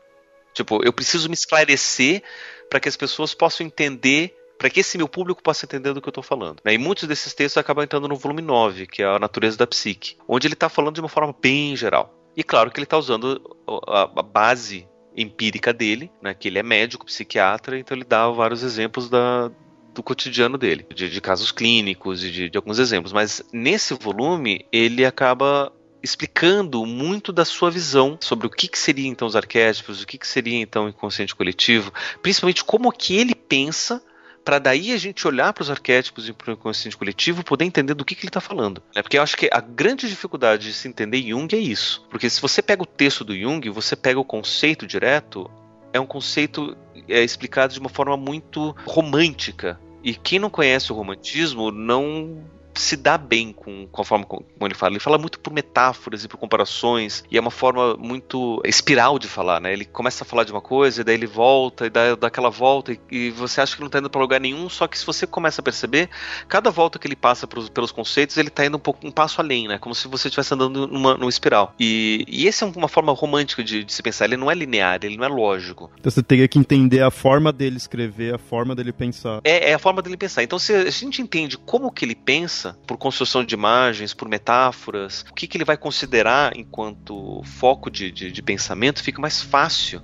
Tipo, 0.58 0.84
eu 0.84 0.92
preciso 0.92 1.30
me 1.30 1.36
esclarecer 1.36 2.24
para 2.68 2.80
que 2.80 2.90
as 2.90 2.98
pessoas 2.98 3.36
possam 3.36 3.64
entender 3.64 4.36
para 4.58 4.72
que 4.72 4.80
esse 4.80 4.98
meu 4.98 5.08
público 5.08 5.44
possa 5.44 5.68
entender 5.68 5.94
do 5.94 6.02
que 6.02 6.08
eu 6.08 6.12
estou 6.12 6.24
falando. 6.24 6.60
Né? 6.66 6.74
E 6.74 6.80
muitos 6.80 7.08
desses 7.08 7.32
textos 7.32 7.58
acabam 7.58 7.84
entrando 7.84 8.08
no 8.08 8.16
volume 8.16 8.42
9, 8.42 8.88
que 8.88 9.04
é 9.04 9.06
a 9.06 9.20
natureza 9.20 9.56
da 9.56 9.68
psique, 9.68 10.18
onde 10.28 10.48
ele 10.48 10.56
está 10.56 10.68
falando 10.68 10.96
de 10.96 11.00
uma 11.00 11.08
forma 11.08 11.36
bem 11.40 11.76
geral. 11.76 12.12
E 12.36 12.44
claro 12.44 12.72
que 12.72 12.80
ele 12.80 12.86
está 12.86 12.98
usando 12.98 13.40
a, 13.88 14.24
base 14.24 14.88
empírica 15.16 15.72
dele, 15.72 16.12
né, 16.20 16.34
que 16.34 16.48
ele 16.48 16.58
é 16.58 16.64
médico, 16.64 17.06
psiquiatra, 17.06 17.78
então 17.78 17.96
ele 17.96 18.04
dá 18.04 18.28
vários 18.30 18.64
exemplos 18.64 19.12
da, 19.12 19.52
do 19.94 20.02
cotidiano 20.02 20.58
dele, 20.58 20.88
de, 20.92 21.08
de 21.08 21.22
casos 21.22 21.52
clínicos 21.52 22.24
e 22.24 22.32
de, 22.32 22.50
de, 22.50 22.58
alguns 22.58 22.80
exemplos. 22.80 23.14
Mas 23.14 23.44
nesse 23.54 23.94
volume 23.94 24.66
ele 24.72 25.06
acaba 25.06 25.72
explicando 26.02 26.86
muito 26.86 27.32
da 27.32 27.44
sua 27.44 27.72
visão 27.72 28.18
sobre 28.22 28.48
o 28.48 28.50
que, 28.50 28.68
que 28.68 28.78
seria 28.78 29.08
então 29.08 29.28
os 29.28 29.36
arquétipos, 29.36 30.02
o 30.02 30.08
que, 30.08 30.18
que 30.18 30.28
seria 30.28 30.60
então 30.60 30.86
o 30.86 30.90
inconsciente 30.90 31.36
coletivo, 31.36 31.92
principalmente 32.22 32.64
como 32.64 32.92
que 32.92 33.16
ele 33.16 33.36
pensa 33.36 34.02
para 34.48 34.60
daí 34.60 34.94
a 34.94 34.98
gente 34.98 35.28
olhar 35.28 35.52
para 35.52 35.64
os 35.64 35.70
arquétipos 35.70 36.30
e 36.30 36.32
para 36.32 36.52
o 36.52 36.54
inconsciente 36.54 36.96
coletivo 36.96 37.44
poder 37.44 37.66
entender 37.66 37.94
do 37.94 38.06
que, 38.06 38.16
que 38.16 38.22
ele 38.22 38.30
está 38.30 38.40
falando. 38.40 38.82
Né? 38.96 39.02
Porque 39.02 39.18
eu 39.18 39.22
acho 39.22 39.36
que 39.36 39.50
a 39.52 39.60
grande 39.60 40.08
dificuldade 40.08 40.68
de 40.68 40.74
se 40.74 40.88
entender 40.88 41.22
Jung 41.22 41.54
é 41.54 41.60
isso. 41.60 42.08
Porque 42.10 42.30
se 42.30 42.42
você 42.42 42.62
pega 42.62 42.82
o 42.82 42.86
texto 42.86 43.26
do 43.26 43.38
Jung, 43.38 43.70
você 43.70 43.94
pega 43.94 44.18
o 44.18 44.24
conceito 44.24 44.88
direto, 44.88 45.52
é 45.92 46.00
um 46.00 46.06
conceito 46.06 46.78
é, 47.10 47.22
explicado 47.22 47.74
de 47.74 47.80
uma 47.82 47.90
forma 47.90 48.16
muito 48.16 48.74
romântica. 48.86 49.78
E 50.02 50.16
quem 50.16 50.40
não 50.40 50.50
conhece 50.50 50.94
o 50.94 50.96
romantismo 50.96 51.70
não 51.70 52.42
se 52.80 52.96
dá 52.96 53.18
bem 53.18 53.52
com, 53.52 53.88
com 53.88 54.02
a 54.02 54.06
forma 54.06 54.26
como 54.26 54.46
ele 54.62 54.74
fala. 54.74 54.94
Ele 54.94 55.00
fala 55.00 55.18
muito 55.18 55.40
por 55.40 55.52
metáforas 55.52 56.24
e 56.24 56.28
por 56.28 56.38
comparações, 56.38 57.24
e 57.30 57.38
é 57.38 57.42
uma 57.42 57.52
forma 57.52 57.96
muito 57.98 58.62
espiral 58.66 59.20
de 59.20 59.28
falar, 59.28 59.60
né? 59.60 59.74
Ele 59.74 59.86
começa 59.86 60.24
a 60.24 60.28
falar 60.28 60.44
de 60.44 60.52
uma 60.52 60.62
coisa, 60.62 61.02
e 61.02 61.04
daí 61.04 61.16
ele 61.16 61.28
volta, 61.28 61.86
e 61.86 61.90
dá, 61.90 62.16
dá 62.16 62.28
aquela 62.28 62.50
volta, 62.50 62.94
e, 62.94 63.00
e, 63.12 63.32
você 63.32 63.62
acha 63.62 63.76
que 63.76 63.82
não 63.82 63.88
está 63.88 64.00
indo 64.00 64.10
para 64.10 64.22
lugar 64.22 64.40
nenhum, 64.40 64.70
só 64.70 64.88
que 64.88 64.98
se 64.98 65.06
você 65.06 65.26
começa 65.28 65.62
a 65.62 65.64
perceber, 65.64 66.10
cada 66.48 66.70
volta 66.70 67.00
que 67.00 67.08
ele 67.08 67.16
passa 67.16 67.48
pros, 67.48 67.70
pelos 67.70 67.92
conceitos, 67.92 68.38
ele 68.38 68.50
está 68.50 68.66
indo 68.66 68.78
um 68.78 68.80
pouco 68.80 69.06
um 69.06 69.12
passo 69.12 69.42
além, 69.42 69.68
né? 69.68 69.78
Como 69.78 69.94
se 69.94 70.08
você 70.08 70.28
estivesse 70.28 70.54
andando 70.54 70.88
numa, 70.88 71.16
numa 71.16 71.30
espiral. 71.30 71.74
E, 71.80 72.26
e 72.28 72.48
essa 72.48 72.66
é 72.66 72.72
uma 72.76 72.88
forma 72.88 73.12
romântica 73.14 73.64
de, 73.64 73.84
de 73.84 73.94
se 73.94 74.02
pensar. 74.02 74.26
Ele 74.26 74.38
não 74.38 74.50
é 74.50 74.56
linear, 74.56 75.00
ele 75.04 75.18
não 75.18 75.26
é 75.26 75.28
lógico. 75.28 75.92
Então 76.00 76.12
você 76.12 76.24
teria 76.24 76.48
que 76.48 76.60
entender 76.60 77.02
a 77.02 77.12
forma 77.12 77.52
dele 77.52 77.78
escrever, 77.78 78.36
a 78.36 78.38
forma 78.38 78.76
dele 78.76 78.92
pensar. 78.92 79.42
É, 79.44 79.72
é 79.72 79.74
a 79.74 79.80
forma 79.80 80.02
dele 80.02 80.18
pensar. 80.18 80.44
Então 80.44 80.60
se 80.60 80.74
a 80.74 80.90
gente 80.90 81.22
entende 81.22 81.58
como 81.58 81.92
que 81.92 82.06
ele 82.06 82.16
pensa, 82.16 82.67
por 82.86 82.98
construção 82.98 83.44
de 83.44 83.54
imagens, 83.54 84.14
por 84.14 84.28
metáforas, 84.28 85.26
o 85.30 85.34
que, 85.34 85.48
que 85.48 85.58
ele 85.58 85.66
vai 85.66 85.78
considerar 85.78 86.56
enquanto 86.56 87.42
foco 87.44 87.90
de, 87.90 88.12
de, 88.12 88.32
de 88.32 88.42
pensamento, 88.42 89.04
fica 89.04 89.22
mais 89.22 89.42
fácil 89.42 90.02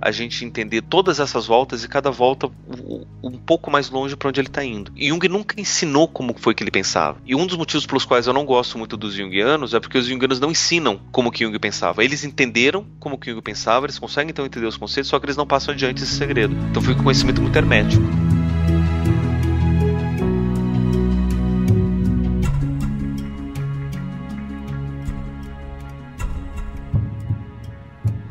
a 0.00 0.10
gente 0.10 0.44
entender 0.44 0.82
todas 0.82 1.20
essas 1.20 1.46
voltas 1.46 1.84
e 1.84 1.88
cada 1.88 2.10
volta 2.10 2.50
um 3.22 3.36
pouco 3.36 3.70
mais 3.70 3.90
longe 3.90 4.16
para 4.16 4.28
onde 4.28 4.40
ele 4.40 4.48
está 4.48 4.64
indo. 4.64 4.92
Jung 4.96 5.28
nunca 5.28 5.60
ensinou 5.60 6.06
como 6.06 6.34
foi 6.38 6.54
que 6.54 6.62
ele 6.62 6.70
pensava. 6.70 7.18
E 7.26 7.34
um 7.34 7.46
dos 7.46 7.56
motivos 7.56 7.86
pelos 7.86 8.04
quais 8.04 8.26
eu 8.26 8.32
não 8.32 8.44
gosto 8.44 8.78
muito 8.78 8.96
dos 8.96 9.14
Jungianos 9.14 9.74
é 9.74 9.80
porque 9.80 9.98
os 9.98 10.06
Jungianos 10.06 10.40
não 10.40 10.50
ensinam 10.50 11.00
como 11.10 11.30
que 11.30 11.44
Jung 11.44 11.58
pensava. 11.58 12.04
Eles 12.04 12.24
entenderam 12.24 12.86
como 12.98 13.18
que 13.18 13.30
Jung 13.30 13.42
pensava, 13.42 13.86
eles 13.86 13.98
conseguem 13.98 14.30
então 14.30 14.46
entender 14.46 14.66
os 14.66 14.76
conceitos, 14.76 15.10
só 15.10 15.18
que 15.18 15.26
eles 15.26 15.36
não 15.36 15.46
passam 15.46 15.74
adiante 15.74 16.02
esse 16.02 16.14
segredo. 16.14 16.54
Então 16.70 16.82
fica 16.82 17.00
um 17.00 17.04
conhecimento 17.04 17.42
muito 17.42 17.56
hermético. 17.56 18.27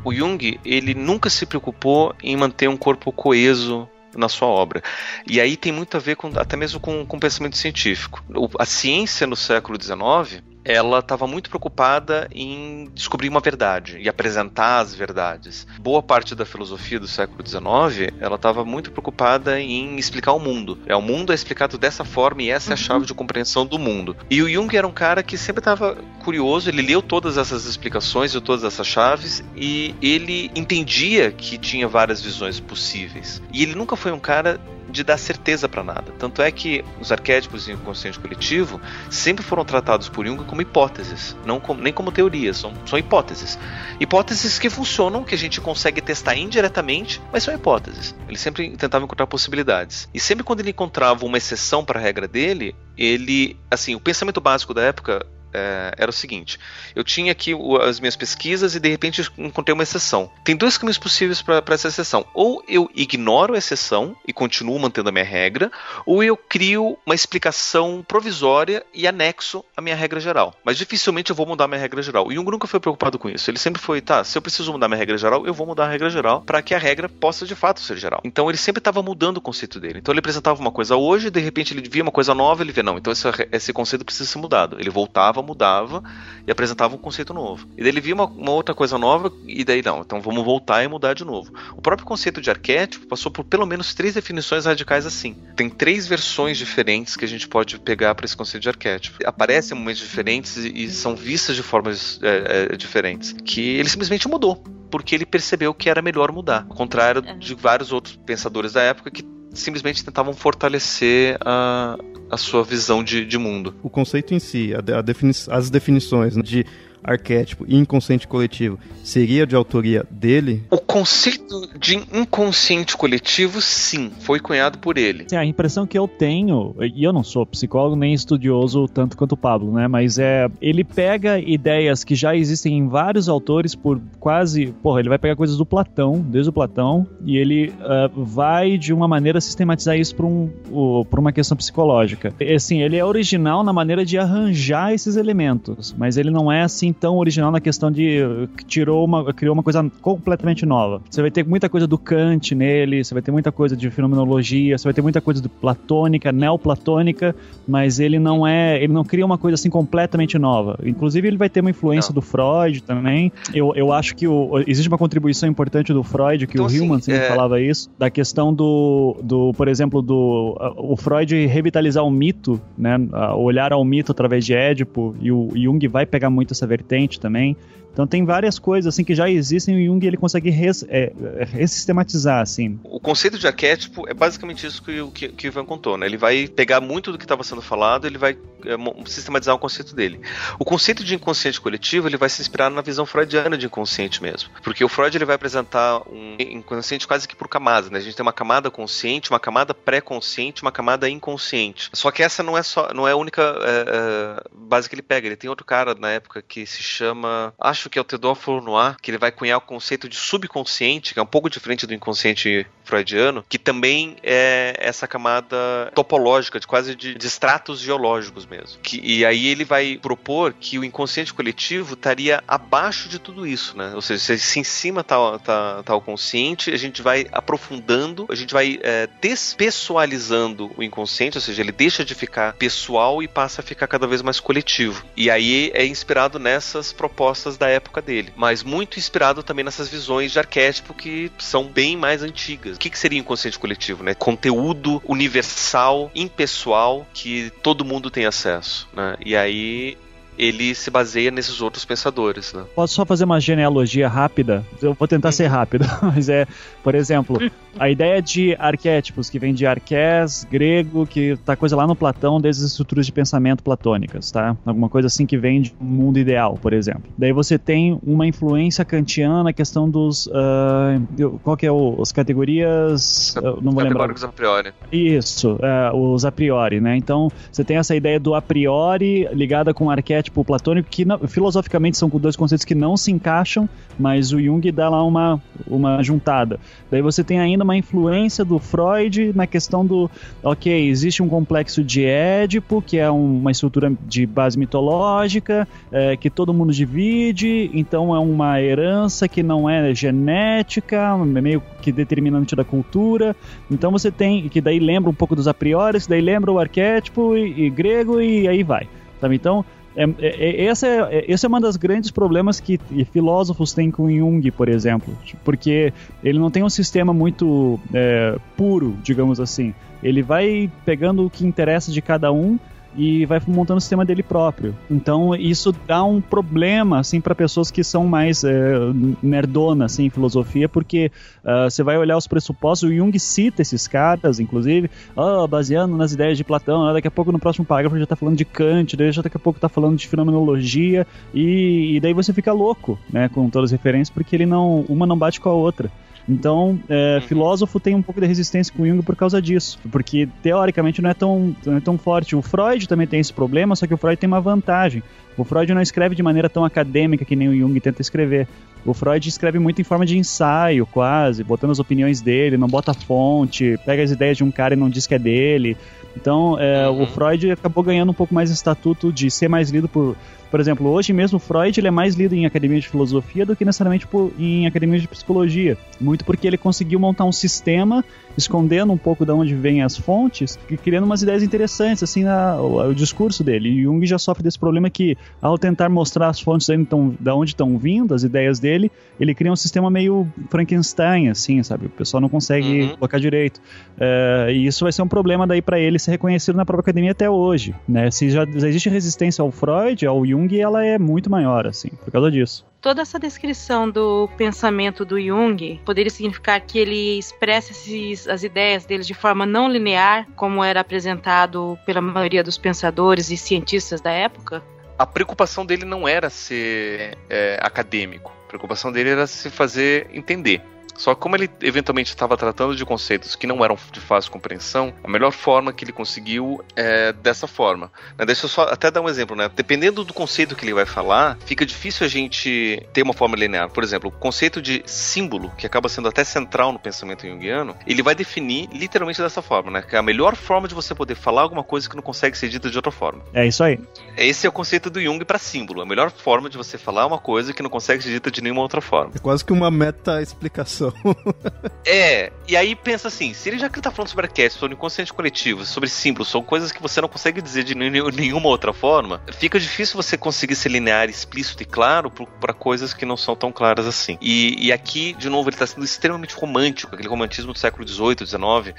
O 0.07 0.13
Jung 0.13 0.59
ele 0.63 0.93
nunca 0.93 1.29
se 1.29 1.45
preocupou 1.45 2.15
em 2.23 2.35
manter 2.35 2.67
um 2.69 2.77
corpo 2.77 3.11
coeso 3.11 3.87
na 4.15 4.29
sua 4.29 4.47
obra. 4.47 4.81
E 5.27 5.39
aí 5.39 5.55
tem 5.55 5.71
muito 5.71 5.95
a 5.95 5.99
ver 5.99 6.15
com, 6.15 6.31
até 6.35 6.55
mesmo 6.55 6.79
com, 6.79 7.05
com 7.05 7.17
o 7.17 7.19
pensamento 7.19 7.57
científico. 7.57 8.23
A 8.57 8.65
ciência 8.65 9.27
no 9.27 9.35
século 9.35 9.77
XIX 9.81 10.41
ela 10.67 10.99
estava 10.99 11.25
muito 11.25 11.49
preocupada 11.49 12.27
em 12.29 12.89
descobrir 12.93 13.29
uma 13.29 13.39
verdade 13.39 13.97
e 13.99 14.09
apresentar 14.09 14.79
as 14.79 14.93
verdades. 14.93 15.65
Boa 15.79 16.03
parte 16.03 16.35
da 16.35 16.45
filosofia 16.45 16.99
do 16.99 17.07
século 17.07 17.47
XIX, 17.47 18.11
ela 18.19 18.35
estava 18.35 18.65
muito 18.65 18.91
preocupada 18.91 19.61
em 19.61 19.97
explicar 19.97 20.33
o 20.33 20.39
mundo. 20.39 20.77
É 20.85 20.95
o 20.95 21.01
mundo 21.01 21.31
é 21.31 21.35
explicado 21.35 21.77
dessa 21.77 22.03
forma 22.03 22.43
e 22.43 22.49
essa 22.49 22.71
é 22.71 22.73
a 22.73 22.77
chave 22.77 23.05
de 23.05 23.13
compreensão 23.13 23.65
do 23.65 23.79
mundo. 23.79 24.17
E 24.29 24.41
o 24.41 24.49
Jung 24.49 24.75
era 24.75 24.85
um 24.85 24.91
cara 24.91 25.23
que 25.23 25.37
sempre 25.37 25.61
estava 25.61 25.97
curioso, 26.19 26.69
ele 26.69 26.81
leu 26.81 27.01
todas 27.01 27.37
essas 27.37 27.65
explicações 27.65 28.35
e 28.35 28.41
todas 28.41 28.65
essas 28.65 28.85
chaves 28.85 29.41
e 29.55 29.95
ele 30.01 30.51
entendia 30.53 31.31
que 31.31 31.57
tinha 31.57 31.87
várias 31.87 32.21
visões 32.21 32.59
possíveis. 32.59 33.41
E 33.53 33.63
ele 33.63 33.73
nunca 33.73 33.95
foi 33.95 34.11
um 34.11 34.19
cara 34.19 34.59
de 34.97 35.03
dar 35.03 35.17
certeza 35.17 35.69
para 35.69 35.83
nada. 35.83 36.11
Tanto 36.17 36.41
é 36.41 36.51
que 36.51 36.83
os 36.99 37.11
arquétipos 37.11 37.67
e 37.67 37.71
o 37.71 37.75
inconsciente 37.75 38.19
coletivo 38.19 38.81
sempre 39.09 39.43
foram 39.43 39.63
tratados 39.63 40.09
por 40.09 40.25
Jung 40.25 40.43
como 40.43 40.61
hipóteses, 40.61 41.35
não 41.45 41.59
como, 41.59 41.81
nem 41.81 41.93
como 41.93 42.11
teorias, 42.11 42.57
são, 42.57 42.73
são 42.85 42.97
hipóteses. 42.97 43.57
Hipóteses 43.99 44.57
que 44.57 44.69
funcionam, 44.69 45.23
que 45.23 45.35
a 45.35 45.37
gente 45.37 45.61
consegue 45.61 46.01
testar 46.01 46.35
indiretamente, 46.35 47.21
mas 47.31 47.43
são 47.43 47.53
hipóteses. 47.53 48.15
Ele 48.27 48.37
sempre 48.37 48.75
tentava 48.75 49.05
encontrar 49.05 49.27
possibilidades. 49.27 50.09
E 50.13 50.19
sempre 50.19 50.43
quando 50.43 50.61
ele 50.61 50.71
encontrava 50.71 51.25
uma 51.25 51.37
exceção 51.37 51.85
para 51.85 51.99
a 51.99 52.01
regra 52.01 52.27
dele, 52.27 52.75
ele, 52.97 53.55
assim, 53.69 53.93
o 53.93 53.99
pensamento 53.99 54.41
básico 54.41 54.73
da 54.73 54.81
época 54.81 55.25
é, 55.57 55.91
era 55.97 56.09
o 56.09 56.13
seguinte: 56.13 56.59
eu 56.95 57.03
tinha 57.03 57.31
aqui 57.31 57.51
as 57.81 57.99
minhas 57.99 58.15
pesquisas 58.15 58.75
e 58.75 58.79
de 58.79 58.89
repente 58.89 59.27
encontrei 59.37 59.73
uma 59.73 59.83
exceção. 59.83 60.29
Tem 60.43 60.55
dois 60.55 60.77
caminhos 60.77 60.97
possíveis 60.97 61.41
para 61.41 61.63
essa 61.69 61.87
exceção. 61.87 62.25
Ou 62.33 62.63
eu 62.67 62.89
ignoro 62.95 63.55
a 63.55 63.57
exceção 63.57 64.15
e 64.27 64.33
continuo 64.33 64.79
mantendo 64.79 65.09
a 65.09 65.11
minha 65.11 65.25
regra, 65.25 65.71
ou 66.05 66.23
eu 66.23 66.37
crio 66.37 66.97
uma 67.05 67.15
explicação 67.15 68.05
provisória 68.07 68.85
e 68.93 69.07
anexo 69.07 69.63
a 69.75 69.81
minha 69.81 69.95
regra 69.95 70.19
geral. 70.19 70.53
Mas 70.63 70.77
dificilmente 70.77 71.29
eu 71.29 71.35
vou 71.35 71.45
mudar 71.45 71.65
a 71.65 71.67
minha 71.67 71.79
regra 71.79 72.01
geral. 72.01 72.31
E 72.31 72.35
Jung 72.35 72.49
nunca 72.51 72.67
foi 72.67 72.79
preocupado 72.79 73.17
com 73.17 73.29
isso. 73.29 73.49
Ele 73.49 73.57
sempre 73.57 73.81
foi, 73.81 74.01
tá, 74.01 74.23
se 74.23 74.37
eu 74.37 74.41
preciso 74.41 74.71
mudar 74.71 74.87
minha 74.87 74.97
regra 74.97 75.17
geral, 75.17 75.45
eu 75.45 75.53
vou 75.53 75.65
mudar 75.65 75.85
a 75.85 75.89
regra 75.89 76.09
geral 76.09 76.41
para 76.41 76.61
que 76.61 76.73
a 76.73 76.77
regra 76.77 77.09
possa 77.09 77.45
de 77.45 77.55
fato 77.55 77.79
ser 77.79 77.97
geral. 77.97 78.21
Então 78.23 78.49
ele 78.49 78.57
sempre 78.57 78.79
estava 78.79 79.01
mudando 79.01 79.37
o 79.37 79.41
conceito 79.41 79.79
dele. 79.79 79.99
Então 79.99 80.13
ele 80.13 80.19
apresentava 80.19 80.59
uma 80.59 80.71
coisa 80.71 80.95
hoje, 80.95 81.29
de 81.29 81.39
repente 81.39 81.73
ele 81.73 81.87
via 81.87 82.03
uma 82.03 82.11
coisa 82.11 82.33
nova, 82.33 82.63
ele 82.63 82.71
vê, 82.71 82.83
não, 82.83 82.97
então 82.97 83.11
esse, 83.11 83.27
esse 83.51 83.73
conceito 83.73 84.05
precisa 84.05 84.29
ser 84.29 84.39
mudado. 84.39 84.77
Ele 84.79 84.89
voltava 84.89 85.41
mudava 85.47 86.03
e 86.45 86.51
apresentava 86.51 86.95
um 86.95 86.97
conceito 86.97 87.33
novo. 87.33 87.67
E 87.77 87.81
daí 87.81 87.89
ele 87.89 88.01
via 88.01 88.13
uma, 88.13 88.25
uma, 88.25 88.51
outra 88.51 88.75
coisa 88.75 88.97
nova 88.97 89.31
e 89.47 89.63
daí 89.63 89.81
não, 89.81 90.01
então 90.01 90.21
vamos 90.21 90.43
voltar 90.43 90.83
e 90.83 90.87
mudar 90.87 91.13
de 91.13 91.23
novo. 91.25 91.51
O 91.75 91.81
próprio 91.81 92.05
conceito 92.05 92.41
de 92.41 92.49
arquétipo 92.49 93.07
passou 93.07 93.31
por 93.31 93.43
pelo 93.43 93.65
menos 93.65 93.93
três 93.93 94.13
definições 94.13 94.65
radicais 94.65 95.05
assim. 95.05 95.35
Tem 95.55 95.69
três 95.69 96.07
versões 96.07 96.57
diferentes 96.57 97.15
que 97.15 97.25
a 97.25 97.27
gente 97.27 97.47
pode 97.47 97.79
pegar 97.79 98.13
para 98.13 98.25
esse 98.25 98.35
conceito 98.35 98.63
de 98.63 98.69
arquétipo. 98.69 99.17
Aparecem 99.25 99.75
em 99.75 99.79
momentos 99.79 100.01
diferentes 100.01 100.57
e, 100.57 100.83
e 100.83 100.89
são 100.89 101.15
vistas 101.15 101.55
de 101.55 101.63
formas 101.63 102.19
é, 102.21 102.69
é, 102.73 102.75
diferentes. 102.75 103.33
Que 103.43 103.61
ele 103.61 103.89
simplesmente 103.89 104.27
mudou 104.27 104.63
porque 104.89 105.15
ele 105.15 105.25
percebeu 105.25 105.73
que 105.73 105.89
era 105.89 106.01
melhor 106.01 106.31
mudar. 106.31 106.65
Ao 106.69 106.75
contrário 106.75 107.23
é. 107.25 107.33
de 107.35 107.53
vários 107.55 107.91
outros 107.91 108.15
pensadores 108.15 108.73
da 108.73 108.81
época 108.81 109.11
que 109.11 109.36
simplesmente 109.53 110.03
tentavam 110.03 110.33
fortalecer 110.33 111.37
a, 111.41 111.97
a 112.29 112.37
sua 112.37 112.63
visão 112.63 113.03
de, 113.03 113.25
de 113.25 113.37
mundo. 113.37 113.75
O 113.81 113.89
conceito 113.89 114.33
em 114.33 114.39
si, 114.39 114.73
a, 114.73 114.97
a 114.97 115.01
defini 115.01 115.31
as 115.49 115.69
definições 115.69 116.35
de 116.35 116.65
arquétipo 117.07 117.65
e 117.67 117.75
inconsciente 117.75 118.27
coletivo 118.27 118.77
seria 119.03 119.47
de 119.47 119.55
autoria 119.55 120.05
dele? 120.11 120.63
O 120.69 120.77
conceito 120.77 121.69
de 121.79 121.95
inconsciente 121.95 122.97
coletivo, 122.97 123.61
sim, 123.61 124.11
foi 124.19 124.39
cunhado 124.39 124.77
por 124.79 124.97
ele. 124.97 125.25
Sim, 125.29 125.37
a 125.37 125.45
impressão 125.45 125.87
que 125.87 125.97
eu 125.97 126.07
tenho, 126.07 126.75
e 126.93 127.03
eu 127.03 127.13
não 127.13 127.23
sou 127.23 127.45
psicólogo 127.45 127.95
nem 127.95 128.13
estudioso 128.13 128.87
tanto 128.87 129.15
quanto 129.15 129.31
o 129.31 129.37
Pablo, 129.37 129.71
né? 129.71 129.87
Mas 129.87 130.19
é. 130.19 130.49
Ele 130.61 130.83
pega 130.83 131.39
ideias 131.39 132.03
que 132.03 132.15
já 132.15 132.35
existem 132.35 132.77
em 132.77 132.87
vários 132.87 133.29
autores 133.29 133.73
por 133.73 134.01
quase. 134.19 134.67
Porra, 134.83 134.99
ele 134.99 135.09
vai 135.09 135.17
pegar 135.17 135.35
coisas 135.35 135.57
do 135.57 135.65
Platão, 135.65 136.19
desde 136.19 136.49
o 136.49 136.53
Platão, 136.53 137.07
e 137.25 137.37
ele 137.37 137.69
uh, 137.69 138.23
vai 138.23 138.77
de 138.77 138.93
uma 138.93 139.07
maneira 139.07 139.39
sistematizar 139.39 139.97
isso 139.97 140.15
para 140.15 140.25
um, 140.25 140.49
uh, 140.69 141.07
uma 141.17 141.31
questão 141.31 141.55
psicológica. 141.55 142.33
Assim, 142.53 142.81
ele 142.81 142.97
é 142.97 143.05
original 143.05 143.63
na 143.63 143.71
maneira 143.71 144.05
de 144.05 144.17
arranjar 144.17 144.93
esses 144.93 145.15
elementos, 145.15 145.95
mas 145.97 146.17
ele 146.17 146.29
não 146.29 146.51
é 146.51 146.63
assim 146.63 146.91
tão 146.99 147.17
original 147.17 147.51
na 147.51 147.59
questão 147.59 147.91
de 147.91 148.19
tirou 148.67 149.05
uma, 149.05 149.33
criou 149.33 149.53
uma 149.53 149.63
coisa 149.63 149.85
completamente 150.01 150.65
nova. 150.65 151.01
Você 151.09 151.21
vai 151.21 151.31
ter 151.31 151.45
muita 151.45 151.69
coisa 151.69 151.87
do 151.87 151.97
Kant 151.97 152.53
nele, 152.55 153.03
você 153.03 153.13
vai 153.13 153.21
ter 153.21 153.31
muita 153.31 153.51
coisa 153.51 153.75
de 153.75 153.89
fenomenologia, 153.89 154.77
você 154.77 154.83
vai 154.83 154.93
ter 154.93 155.01
muita 155.01 155.21
coisa 155.21 155.41
do 155.41 155.49
platônica, 155.49 156.31
neoplatônica, 156.31 157.35
mas 157.67 157.99
ele 157.99 158.19
não 158.19 158.45
é, 158.45 158.81
ele 158.81 158.93
não 158.93 159.03
cria 159.03 159.25
uma 159.25 159.37
coisa 159.37 159.55
assim 159.55 159.69
completamente 159.69 160.37
nova. 160.37 160.79
Inclusive 160.83 161.27
ele 161.27 161.37
vai 161.37 161.49
ter 161.49 161.61
uma 161.61 161.69
influência 161.69 162.09
não. 162.09 162.15
do 162.15 162.21
Freud 162.21 162.81
também. 162.83 163.31
Eu, 163.53 163.73
eu 163.75 163.91
acho 163.91 164.15
que 164.15 164.27
o, 164.27 164.63
existe 164.65 164.87
uma 164.87 164.97
contribuição 164.97 165.47
importante 165.47 165.93
do 165.93 166.03
Freud, 166.03 166.47
que 166.47 166.57
então, 166.57 166.65
o 166.65 166.71
Hillman 166.71 166.99
sempre 167.01 167.21
é... 167.21 167.27
falava 167.27 167.61
isso, 167.61 167.89
da 167.97 168.09
questão 168.09 168.53
do, 168.53 169.17
do 169.23 169.53
por 169.53 169.67
exemplo, 169.67 170.01
do 170.01 170.57
o 170.77 170.95
Freud 170.97 171.45
revitalizar 171.45 172.03
o 172.03 172.09
mito, 172.09 172.59
né, 172.77 172.97
olhar 173.35 173.71
ao 173.71 173.83
mito 173.83 174.11
através 174.11 174.45
de 174.45 174.53
Édipo, 174.53 175.15
e 175.19 175.31
o 175.31 175.49
Jung 175.55 175.87
vai 175.87 176.05
pegar 176.05 176.29
muito 176.29 176.53
essa 176.53 176.65
vertente 176.65 176.86
também. 177.19 177.55
Então 177.97 178.05
tem 178.05 178.23
várias 178.23 178.59
coisas 178.59 178.93
assim 178.93 179.03
que 179.03 179.15
já 179.15 179.27
existem 179.27 179.75
e 179.75 179.89
o 179.89 179.91
Jung 179.91 180.05
ele 180.05 180.17
consegue 180.17 180.51
res, 180.51 180.85
é, 180.87 181.11
resistematizar 181.51 182.43
assim. 182.43 182.79
O 182.83 182.99
conceito 182.99 183.39
de 183.39 183.47
arquétipo 183.47 184.07
é 184.07 184.13
basicamente 184.13 184.67
isso 184.67 184.83
que 184.83 185.01
o 185.01 185.09
que, 185.09 185.29
que 185.29 185.47
o 185.47 185.49
Ivan 185.49 185.65
contou, 185.65 185.97
né? 185.97 186.05
Ele 186.05 186.15
vai 186.15 186.47
pegar 186.47 186.79
muito 186.79 187.11
do 187.11 187.17
que 187.17 187.25
estava 187.25 187.43
sendo 187.43 187.59
falado, 187.59 188.05
ele 188.05 188.19
vai 188.19 188.37
é, 188.65 189.09
sistematizar 189.09 189.55
o 189.55 189.57
conceito 189.57 189.95
dele. 189.95 190.21
O 190.59 190.63
conceito 190.63 191.03
de 191.03 191.15
inconsciente 191.15 191.59
coletivo 191.59 192.07
ele 192.07 192.17
vai 192.17 192.29
se 192.29 192.39
inspirar 192.39 192.69
na 192.69 192.83
visão 192.83 193.03
freudiana 193.03 193.57
de 193.57 193.65
inconsciente 193.65 194.21
mesmo, 194.21 194.51
porque 194.63 194.85
o 194.85 194.87
Freud 194.87 195.17
ele 195.17 195.25
vai 195.25 195.35
apresentar 195.35 196.03
um 196.07 196.35
inconsciente 196.37 197.07
quase 197.07 197.27
que 197.27 197.35
por 197.35 197.47
camadas, 197.47 197.89
né? 197.89 197.97
A 197.97 198.01
gente 198.01 198.15
tem 198.15 198.23
uma 198.23 198.31
camada 198.31 198.69
consciente, 198.69 199.31
uma 199.31 199.39
camada 199.39 199.73
pré-consciente, 199.73 200.61
uma 200.61 200.71
camada 200.71 201.09
inconsciente. 201.09 201.89
Só 201.93 202.11
que 202.11 202.21
essa 202.21 202.43
não 202.43 202.55
é 202.55 202.61
só, 202.61 202.93
não 202.93 203.07
é 203.07 203.13
a 203.13 203.17
única 203.17 203.41
é, 203.41 203.85
é, 203.87 204.43
base 204.53 204.87
que 204.87 204.93
ele 204.93 205.01
pega. 205.01 205.25
Ele 205.25 205.35
tem 205.35 205.49
outro 205.49 205.65
cara 205.65 205.95
na 205.95 206.11
época 206.11 206.43
que 206.43 206.66
se 206.67 206.83
chama, 206.83 207.53
acho 207.59 207.89
que 207.89 207.97
é 207.97 208.01
o 208.01 208.05
Theodore 208.05 208.37
Fournoy, 208.37 208.95
que 209.01 209.11
ele 209.11 209.17
vai 209.17 209.31
cunhar 209.31 209.57
o 209.57 209.61
conceito 209.61 210.07
de 210.07 210.15
subconsciente, 210.15 211.13
que 211.13 211.19
é 211.19 211.23
um 211.23 211.27
pouco 211.27 211.49
diferente 211.49 211.87
do 211.87 211.93
inconsciente 211.93 212.65
freudiano, 212.83 213.45
que 213.47 213.59
também 213.59 214.15
é 214.23 214.75
essa 214.79 215.07
camada 215.07 215.91
topológica, 215.93 216.59
de 216.59 216.65
quase 216.65 216.95
de, 216.95 217.15
de 217.15 217.27
estratos 217.27 217.79
geológicos 217.79 218.45
mesmo. 218.45 218.79
Que, 218.81 218.99
e 219.03 219.25
aí 219.25 219.47
ele 219.47 219.65
vai 219.65 219.99
propor 220.01 220.53
que 220.53 220.79
o 220.79 220.83
inconsciente 220.83 221.33
coletivo 221.33 221.93
estaria 221.93 222.41
abaixo 222.47 223.09
de 223.09 223.19
tudo 223.19 223.45
isso, 223.45 223.77
né? 223.77 223.91
Ou 223.93 224.01
seja, 224.01 224.37
se 224.37 224.59
em 224.59 224.63
cima 224.63 225.03
tá, 225.03 225.37
tá, 225.39 225.83
tá 225.83 225.95
o 225.95 226.01
consciente, 226.01 226.71
a 226.71 226.77
gente 226.77 227.01
vai 227.01 227.27
aprofundando, 227.31 228.25
a 228.29 228.35
gente 228.35 228.53
vai 228.53 228.79
é, 228.81 229.07
despessoalizando 229.21 230.71
o 230.77 230.83
inconsciente, 230.83 231.37
ou 231.37 231.41
seja, 231.41 231.61
ele 231.61 231.71
deixa 231.71 232.05
de 232.05 232.15
ficar 232.15 232.53
pessoal 232.53 233.21
e 233.21 233.27
passa 233.27 233.61
a 233.61 233.63
ficar 233.63 233.87
cada 233.87 234.07
vez 234.07 234.21
mais 234.21 234.39
coletivo. 234.39 235.05
E 235.15 235.29
aí 235.29 235.71
é 235.73 235.85
inspirado 235.85 236.39
nessas 236.57 236.91
propostas 236.91 237.55
da 237.55 237.67
época 237.69 238.01
dele, 238.01 238.33
mas 238.35 238.63
muito 238.63 238.97
inspirado 238.97 239.43
também 239.43 239.63
nessas 239.63 239.87
visões 239.87 240.31
de 240.31 240.39
arquétipo 240.39 240.93
que 240.93 241.31
são 241.37 241.65
bem 241.65 241.95
mais 241.95 242.23
antigas. 242.23 242.75
O 242.75 242.79
que, 242.79 242.89
que 242.89 242.97
seria 242.97 243.19
inconsciente 243.19 243.59
coletivo, 243.59 244.03
né? 244.03 244.15
Conteúdo 244.15 245.01
universal, 245.05 246.11
impessoal, 246.15 247.07
que 247.13 247.51
todo 247.61 247.85
mundo 247.85 248.09
tem 248.09 248.25
acesso, 248.25 248.89
né? 248.91 249.15
E 249.23 249.35
aí 249.35 249.97
ele 250.37 250.75
se 250.75 250.91
baseia 250.91 251.31
nesses 251.31 251.61
outros 251.61 251.83
pensadores. 251.83 252.53
Né? 252.53 252.63
Posso 252.75 252.93
só 252.93 253.05
fazer 253.05 253.23
uma 253.23 253.39
genealogia 253.39 254.07
rápida? 254.07 254.65
Eu 254.81 254.93
vou 254.93 255.07
tentar 255.07 255.31
ser 255.31 255.47
rápido, 255.47 255.85
mas 256.01 256.29
é, 256.29 256.45
por 256.83 256.95
exemplo, 256.95 257.39
a 257.79 257.89
ideia 257.89 258.21
de 258.21 258.55
arquétipos, 258.59 259.29
que 259.29 259.39
vem 259.39 259.53
de 259.53 259.65
arqués, 259.65 260.45
grego, 260.49 261.05
que 261.05 261.37
tá 261.45 261.55
coisa 261.55 261.75
lá 261.75 261.87
no 261.87 261.95
Platão, 261.95 262.39
desde 262.39 262.63
as 262.63 262.71
estruturas 262.71 263.05
de 263.05 263.11
pensamento 263.11 263.63
platônicas, 263.63 264.31
tá? 264.31 264.55
Alguma 264.65 264.89
coisa 264.89 265.07
assim 265.07 265.25
que 265.25 265.37
vem 265.37 265.61
de 265.61 265.73
um 265.79 265.85
mundo 265.85 266.19
ideal, 266.19 266.57
por 266.61 266.73
exemplo. 266.73 267.03
Daí 267.17 267.31
você 267.31 267.57
tem 267.57 267.99
uma 268.05 268.27
influência 268.27 268.85
kantiana 268.85 269.43
na 269.43 269.53
questão 269.53 269.89
dos. 269.89 270.27
Uh, 270.27 271.39
qual 271.43 271.57
que 271.57 271.65
é 271.65 271.71
o, 271.71 272.01
as 272.01 272.11
categorias. 272.11 273.35
Uh, 273.35 273.61
não 273.61 273.71
vou 273.71 273.83
lembrar. 273.83 274.09
a 274.09 274.27
priori. 274.27 274.73
Isso, 274.91 275.53
uh, 275.53 275.95
os 275.95 276.25
a 276.25 276.31
priori, 276.31 276.79
né? 276.79 276.95
Então 276.95 277.31
você 277.51 277.63
tem 277.63 277.77
essa 277.77 277.95
ideia 277.95 278.19
do 278.19 278.35
a 278.35 278.41
priori 278.41 279.27
ligada 279.33 279.73
com 279.73 279.89
arquétipo 279.89 280.26
arquétipo 280.27 280.43
platônico, 280.43 280.89
que 280.89 281.05
filosoficamente 281.27 281.97
são 281.97 282.09
dois 282.09 282.35
conceitos 282.35 282.65
que 282.65 282.75
não 282.75 282.97
se 282.97 283.11
encaixam, 283.11 283.67
mas 283.97 284.31
o 284.31 284.41
Jung 284.41 284.71
dá 284.71 284.89
lá 284.89 285.03
uma, 285.03 285.41
uma 285.65 286.03
juntada. 286.03 286.59
Daí 286.91 287.01
você 287.01 287.23
tem 287.23 287.39
ainda 287.39 287.63
uma 287.63 287.75
influência 287.75 288.43
do 288.43 288.59
Freud 288.59 289.33
na 289.35 289.47
questão 289.47 289.85
do, 289.85 290.09
ok, 290.43 290.87
existe 290.87 291.23
um 291.23 291.29
complexo 291.29 291.83
de 291.83 292.05
Édipo, 292.05 292.81
que 292.81 292.97
é 292.97 293.09
uma 293.09 293.51
estrutura 293.51 293.91
de 294.07 294.25
base 294.25 294.57
mitológica, 294.57 295.67
é, 295.91 296.15
que 296.17 296.29
todo 296.29 296.53
mundo 296.53 296.73
divide, 296.73 297.71
então 297.73 298.15
é 298.15 298.19
uma 298.19 298.61
herança 298.61 299.27
que 299.27 299.41
não 299.41 299.69
é 299.69 299.93
genética, 299.93 301.15
é 301.35 301.41
meio 301.41 301.61
que 301.81 301.91
determinante 301.91 302.55
da 302.55 302.63
cultura. 302.63 303.35
Então 303.71 303.91
você 303.91 304.11
tem, 304.11 304.49
que 304.49 304.61
daí 304.61 304.79
lembra 304.79 305.09
um 305.09 305.13
pouco 305.13 305.35
dos 305.35 305.47
a 305.47 305.53
priori, 305.53 305.97
daí 306.07 306.21
lembra 306.21 306.51
o 306.51 306.59
arquétipo 306.59 307.35
e, 307.35 307.65
e 307.65 307.69
grego 307.69 308.21
e 308.21 308.47
aí 308.47 308.63
vai. 308.63 308.87
Sabe? 309.19 309.35
Então, 309.35 309.65
é, 309.97 310.03
é, 310.19 310.63
é, 310.63 310.65
essa 310.65 310.87
é, 310.87 311.25
esse 311.27 311.45
é 311.45 311.49
um 311.49 311.59
dos 311.59 311.75
grandes 311.75 312.11
problemas 312.11 312.59
que 312.59 312.79
filósofos 313.11 313.73
têm 313.73 313.89
com 313.89 314.09
Jung, 314.09 314.51
por 314.51 314.69
exemplo, 314.69 315.17
porque 315.43 315.91
ele 316.23 316.37
não 316.37 316.51
tem 316.51 316.63
um 316.63 316.69
sistema 316.69 317.11
muito 317.11 317.79
é, 317.91 318.37
puro, 318.55 318.95
digamos 319.01 319.39
assim. 319.39 319.73
Ele 320.03 320.21
vai 320.21 320.69
pegando 320.85 321.25
o 321.25 321.29
que 321.29 321.45
interessa 321.45 321.91
de 321.91 321.99
cada 321.99 322.31
um 322.31 322.59
e 322.97 323.25
vai 323.25 323.39
montando 323.47 323.77
o 323.77 323.81
sistema 323.81 324.03
dele 324.03 324.23
próprio. 324.23 324.75
Então 324.89 325.35
isso 325.35 325.73
dá 325.85 326.03
um 326.03 326.19
problema 326.19 326.99
assim 326.99 327.21
para 327.21 327.35
pessoas 327.35 327.69
que 327.69 327.83
são 327.83 328.05
mais 328.05 328.43
é, 328.43 328.73
nerdonas 329.21 329.93
assim, 329.93 330.05
em 330.05 330.09
filosofia, 330.09 330.67
porque 330.67 331.11
uh, 331.43 331.69
você 331.69 331.83
vai 331.83 331.97
olhar 331.97 332.17
os 332.17 332.27
pressupostos, 332.27 332.89
o 332.89 332.93
Jung 332.93 333.17
cita 333.19 333.61
esses 333.61 333.87
caras, 333.87 334.39
inclusive, 334.39 334.89
oh, 335.15 335.47
baseando 335.47 335.95
nas 335.95 336.11
ideias 336.11 336.37
de 336.37 336.43
Platão, 336.43 336.87
né? 336.87 336.93
daqui 336.93 337.07
a 337.07 337.11
pouco 337.11 337.31
no 337.31 337.39
próximo 337.39 337.65
parágrafo 337.65 337.97
já 337.97 338.03
está 338.03 338.15
falando 338.15 338.37
de 338.37 338.45
Kant, 338.45 338.97
daí 338.97 339.11
já 339.11 339.21
daqui 339.21 339.37
a 339.37 339.39
pouco 339.39 339.57
está 339.57 339.69
falando 339.69 339.97
de 339.97 340.07
fenomenologia 340.07 341.05
e, 341.33 341.95
e 341.95 341.99
daí 341.99 342.13
você 342.13 342.33
fica 342.33 342.51
louco, 342.51 342.97
né, 343.11 343.29
com 343.29 343.49
todas 343.49 343.69
as 343.69 343.71
referências, 343.71 344.09
porque 344.09 344.35
ele 344.35 344.45
não, 344.45 344.81
uma 344.89 345.05
não 345.05 345.17
bate 345.17 345.39
com 345.39 345.49
a 345.49 345.53
outra. 345.53 345.91
Então, 346.27 346.79
é, 346.89 347.15
uhum. 347.15 347.21
filósofo 347.21 347.79
tem 347.79 347.95
um 347.95 348.01
pouco 348.01 348.19
de 348.19 348.27
resistência 348.27 348.73
com 348.75 348.85
Jung 348.85 349.01
por 349.01 349.15
causa 349.15 349.41
disso, 349.41 349.79
porque 349.91 350.27
teoricamente 350.43 351.01
não 351.01 351.09
é, 351.09 351.13
tão, 351.13 351.55
não 351.65 351.77
é 351.77 351.79
tão 351.79 351.97
forte. 351.97 352.35
O 352.35 352.41
Freud 352.41 352.87
também 352.87 353.07
tem 353.07 353.19
esse 353.19 353.31
problema, 353.31 353.75
só 353.75 353.87
que 353.87 353.93
o 353.93 353.97
Freud 353.97 354.17
tem 354.17 354.27
uma 354.27 354.41
vantagem. 354.41 355.01
O 355.37 355.43
Freud 355.43 355.71
não 355.73 355.81
escreve 355.81 356.15
de 356.15 356.23
maneira 356.23 356.49
tão 356.49 356.65
acadêmica 356.65 357.23
que 357.23 357.35
nem 357.35 357.47
o 357.47 357.55
Jung 357.55 357.79
tenta 357.79 358.01
escrever. 358.01 358.47
O 358.83 358.93
Freud 358.93 359.27
escreve 359.27 359.59
muito 359.59 359.79
em 359.79 359.83
forma 359.83 360.05
de 360.05 360.17
ensaio, 360.17 360.85
quase, 360.85 361.43
botando 361.43 361.71
as 361.71 361.79
opiniões 361.79 362.21
dele, 362.21 362.57
não 362.57 362.67
bota 362.67 362.93
fonte, 362.93 363.77
pega 363.85 364.01
as 364.01 364.11
ideias 364.11 364.37
de 364.37 364.43
um 364.43 364.51
cara 364.51 364.73
e 364.73 364.77
não 364.77 364.89
diz 364.89 365.05
que 365.05 365.13
é 365.13 365.19
dele. 365.19 365.77
Então, 366.15 366.59
é, 366.59 366.89
uhum. 366.89 367.03
o 367.03 367.07
Freud 367.07 367.51
acabou 367.51 367.83
ganhando 367.83 368.09
um 368.09 368.13
pouco 368.13 368.33
mais 368.33 368.49
estatuto 368.49 369.13
de 369.13 369.29
ser 369.29 369.47
mais 369.47 369.69
lido 369.69 369.87
por 369.87 370.15
por 370.49 370.59
exemplo, 370.59 370.89
hoje 370.89 371.11
mesmo 371.11 371.39
Freud 371.39 371.77
ele 371.77 371.87
é 371.87 371.91
mais 371.91 372.15
lido 372.15 372.33
em 372.33 372.45
academias 372.45 372.83
de 372.83 372.89
filosofia 372.89 373.45
do 373.45 373.55
que 373.55 373.65
necessariamente 373.65 374.07
por, 374.07 374.31
em 374.39 374.65
academias 374.65 375.01
de 375.01 375.07
psicologia. 375.07 375.77
Muito 375.99 376.23
porque 376.23 376.47
ele 376.47 376.57
conseguiu 376.57 376.99
montar 376.99 377.25
um 377.25 377.31
sistema 377.31 378.03
escondendo 378.37 378.93
um 378.93 378.97
pouco 378.97 379.25
de 379.25 379.31
onde 379.31 379.53
vêm 379.53 379.81
as 379.81 379.97
fontes 379.97 380.57
e 380.69 380.77
criando 380.77 381.03
umas 381.03 381.21
ideias 381.21 381.43
interessantes 381.43 382.01
assim 382.01 382.23
na, 382.23 382.55
o, 382.61 382.89
o, 382.89 382.95
discurso 382.95 383.43
dele. 383.43 383.69
E 383.69 383.83
Jung 383.83 384.05
já 384.05 384.17
sofre 384.17 384.43
desse 384.43 384.57
problema 384.57 384.89
que 384.89 385.17
ao 385.41 385.57
tentar 385.57 385.89
mostrar 385.89 386.29
as 386.29 386.39
fontes 386.39 386.67
dele, 386.67 386.81
então, 386.81 387.15
da 387.19 387.35
onde 387.35 387.51
estão 387.51 387.77
vindo 387.77 388.13
as 388.13 388.23
ideias 388.23 388.59
dele, 388.59 388.91
ele 389.19 389.35
cria 389.35 389.51
um 389.51 389.55
sistema 389.55 389.89
meio 389.89 390.27
Frankenstein, 390.49 391.29
assim, 391.29 391.61
sabe? 391.61 391.87
O 391.87 391.89
pessoal 391.89 392.21
não 392.21 392.29
consegue 392.29 392.83
uhum. 392.83 392.95
colocar 392.95 393.19
direito. 393.19 393.57
Uh, 393.97 394.49
e 394.51 394.65
isso 394.65 394.85
vai 394.85 394.91
ser 394.91 395.01
um 395.01 395.07
problema 395.07 395.45
daí 395.45 395.61
para 395.61 395.79
ele 395.79 395.99
ser 395.99 396.11
reconhecido 396.11 396.55
na 396.55 396.65
própria 396.65 396.81
academia 396.81 397.11
até 397.11 397.29
hoje, 397.29 397.75
né? 397.87 398.09
Se 398.09 398.29
já, 398.29 398.45
já 398.45 398.67
existe 398.67 398.89
resistência 398.89 399.41
ao 399.41 399.51
Freud, 399.51 400.05
ao 400.05 400.25
Jung 400.25 400.37
Jung 400.37 400.59
ela 400.59 400.85
é 400.85 400.99
muito 400.99 401.29
maior, 401.29 401.65
assim, 401.65 401.89
por 401.89 402.11
causa 402.11 402.29
disso. 402.29 402.65
Toda 402.79 403.01
essa 403.01 403.19
descrição 403.19 403.89
do 403.89 404.29
pensamento 404.37 405.03
do 405.03 405.19
Jung 405.19 405.79
poderia 405.83 406.11
significar 406.11 406.61
que 406.61 406.77
ele 406.77 407.17
expressa 407.17 407.71
esses, 407.71 408.27
as 408.27 408.43
ideias 408.43 408.85
dele 408.85 409.03
de 409.03 409.15
forma 409.15 409.45
não 409.45 409.67
linear, 409.67 410.27
como 410.35 410.63
era 410.63 410.79
apresentado 410.79 411.77
pela 411.85 412.01
maioria 412.01 412.43
dos 412.43 412.57
pensadores 412.57 413.31
e 413.31 413.37
cientistas 413.37 413.99
da 413.99 414.11
época? 414.11 414.63
A 414.97 415.05
preocupação 415.05 415.65
dele 415.65 415.85
não 415.85 416.07
era 416.07 416.29
ser 416.29 417.17
é, 417.29 417.59
acadêmico, 417.61 418.31
a 418.45 418.47
preocupação 418.47 418.91
dele 418.91 419.09
era 419.09 419.27
se 419.27 419.49
fazer 419.49 420.07
entender. 420.11 420.61
Só 420.97 421.13
que 421.13 421.21
como 421.21 421.35
ele 421.35 421.49
eventualmente 421.61 422.09
estava 422.09 422.35
tratando 422.35 422.75
de 422.75 422.85
conceitos 422.85 423.35
que 423.35 423.47
não 423.47 423.63
eram 423.63 423.77
de 423.91 423.99
fácil 423.99 424.31
compreensão, 424.31 424.93
a 425.03 425.07
melhor 425.09 425.31
forma 425.31 425.71
que 425.71 425.85
ele 425.85 425.91
conseguiu 425.91 426.63
é 426.75 427.13
dessa 427.13 427.47
forma. 427.47 427.91
Né, 428.17 428.25
deixa 428.25 428.45
eu 428.45 428.49
só 428.49 428.63
até 428.63 428.89
dar 428.89 429.01
um 429.01 429.09
exemplo, 429.09 429.35
né? 429.35 429.49
Dependendo 429.55 430.03
do 430.03 430.13
conceito 430.13 430.55
que 430.55 430.65
ele 430.65 430.73
vai 430.73 430.85
falar, 430.85 431.37
fica 431.45 431.65
difícil 431.65 432.05
a 432.05 432.09
gente 432.09 432.83
ter 432.91 433.03
uma 433.03 433.13
forma 433.13 433.35
linear. 433.35 433.69
Por 433.69 433.83
exemplo, 433.83 434.09
o 434.09 434.11
conceito 434.11 434.61
de 434.61 434.83
símbolo, 434.85 435.51
que 435.57 435.65
acaba 435.65 435.87
sendo 435.87 436.07
até 436.07 436.23
central 436.23 436.71
no 436.73 436.79
pensamento 436.79 437.27
junguiano, 437.27 437.75
ele 437.85 438.01
vai 438.01 438.15
definir 438.15 438.67
literalmente 438.73 439.21
dessa 439.21 439.41
forma, 439.41 439.71
né? 439.71 439.81
Que 439.81 439.95
é 439.95 439.99
a 439.99 440.03
melhor 440.03 440.35
forma 440.35 440.67
de 440.67 440.73
você 440.73 440.95
poder 440.95 441.15
falar 441.15 441.43
alguma 441.43 441.63
coisa 441.63 441.87
que 441.89 441.95
não 441.95 442.03
consegue 442.03 442.37
ser 442.37 442.49
dita 442.49 442.69
de 442.69 442.77
outra 442.77 442.91
forma. 442.91 443.21
É 443.33 443.45
isso 443.45 443.63
aí. 443.63 443.79
Esse 444.17 444.47
é 444.47 444.49
o 444.49 444.53
conceito 444.53 444.89
do 444.89 444.99
Jung 445.01 445.23
para 445.23 445.37
símbolo. 445.37 445.81
A 445.81 445.85
melhor 445.85 446.11
forma 446.11 446.49
de 446.49 446.57
você 446.57 446.77
falar 446.77 447.05
uma 447.05 447.19
coisa 447.19 447.53
que 447.53 447.61
não 447.61 447.69
consegue 447.69 448.03
ser 448.03 448.09
dita 448.09 448.31
de 448.31 448.41
nenhuma 448.41 448.61
outra 448.61 448.81
forma. 448.81 449.11
É 449.15 449.19
quase 449.19 449.45
que 449.45 449.53
uma 449.53 449.69
meta-explicação. 449.69 450.86
é, 451.85 452.31
e 452.47 452.55
aí 452.55 452.75
pensa 452.75 453.07
assim, 453.07 453.33
se 453.33 453.49
ele 453.49 453.59
já 453.59 453.69
que 453.69 453.75
ele 453.75 453.81
tá 453.81 453.91
falando 453.91 454.09
sobre 454.09 454.25
arquétipos, 454.25 454.59
sobre 454.59 454.75
inconsciente 454.75 455.13
coletivo, 455.13 455.65
sobre 455.65 455.89
símbolos, 455.89 456.29
são 456.29 456.41
coisas 456.41 456.71
que 456.71 456.81
você 456.81 457.01
não 457.01 457.09
consegue 457.09 457.41
dizer 457.41 457.63
de 457.63 457.75
nenhuma 457.75 458.47
outra 458.47 458.73
forma, 458.73 459.21
fica 459.33 459.59
difícil 459.59 459.95
você 459.95 460.17
conseguir 460.17 460.55
ser 460.55 460.69
linear, 460.69 461.09
explícito 461.09 461.63
e 461.63 461.65
claro 461.65 462.09
para 462.09 462.53
coisas 462.53 462.93
que 462.93 463.05
não 463.05 463.17
são 463.17 463.35
tão 463.35 463.51
claras 463.51 463.85
assim. 463.85 464.17
E, 464.21 464.67
e 464.67 464.71
aqui, 464.71 465.13
de 465.13 465.29
novo, 465.29 465.49
ele 465.49 465.55
está 465.55 465.67
sendo 465.67 465.83
extremamente 465.83 466.35
romântico, 466.35 466.93
aquele 466.93 467.09
romantismo 467.09 467.53
do 467.53 467.59
século 467.59 467.87
XVIII, 467.87 468.25
XIX, 468.25 468.75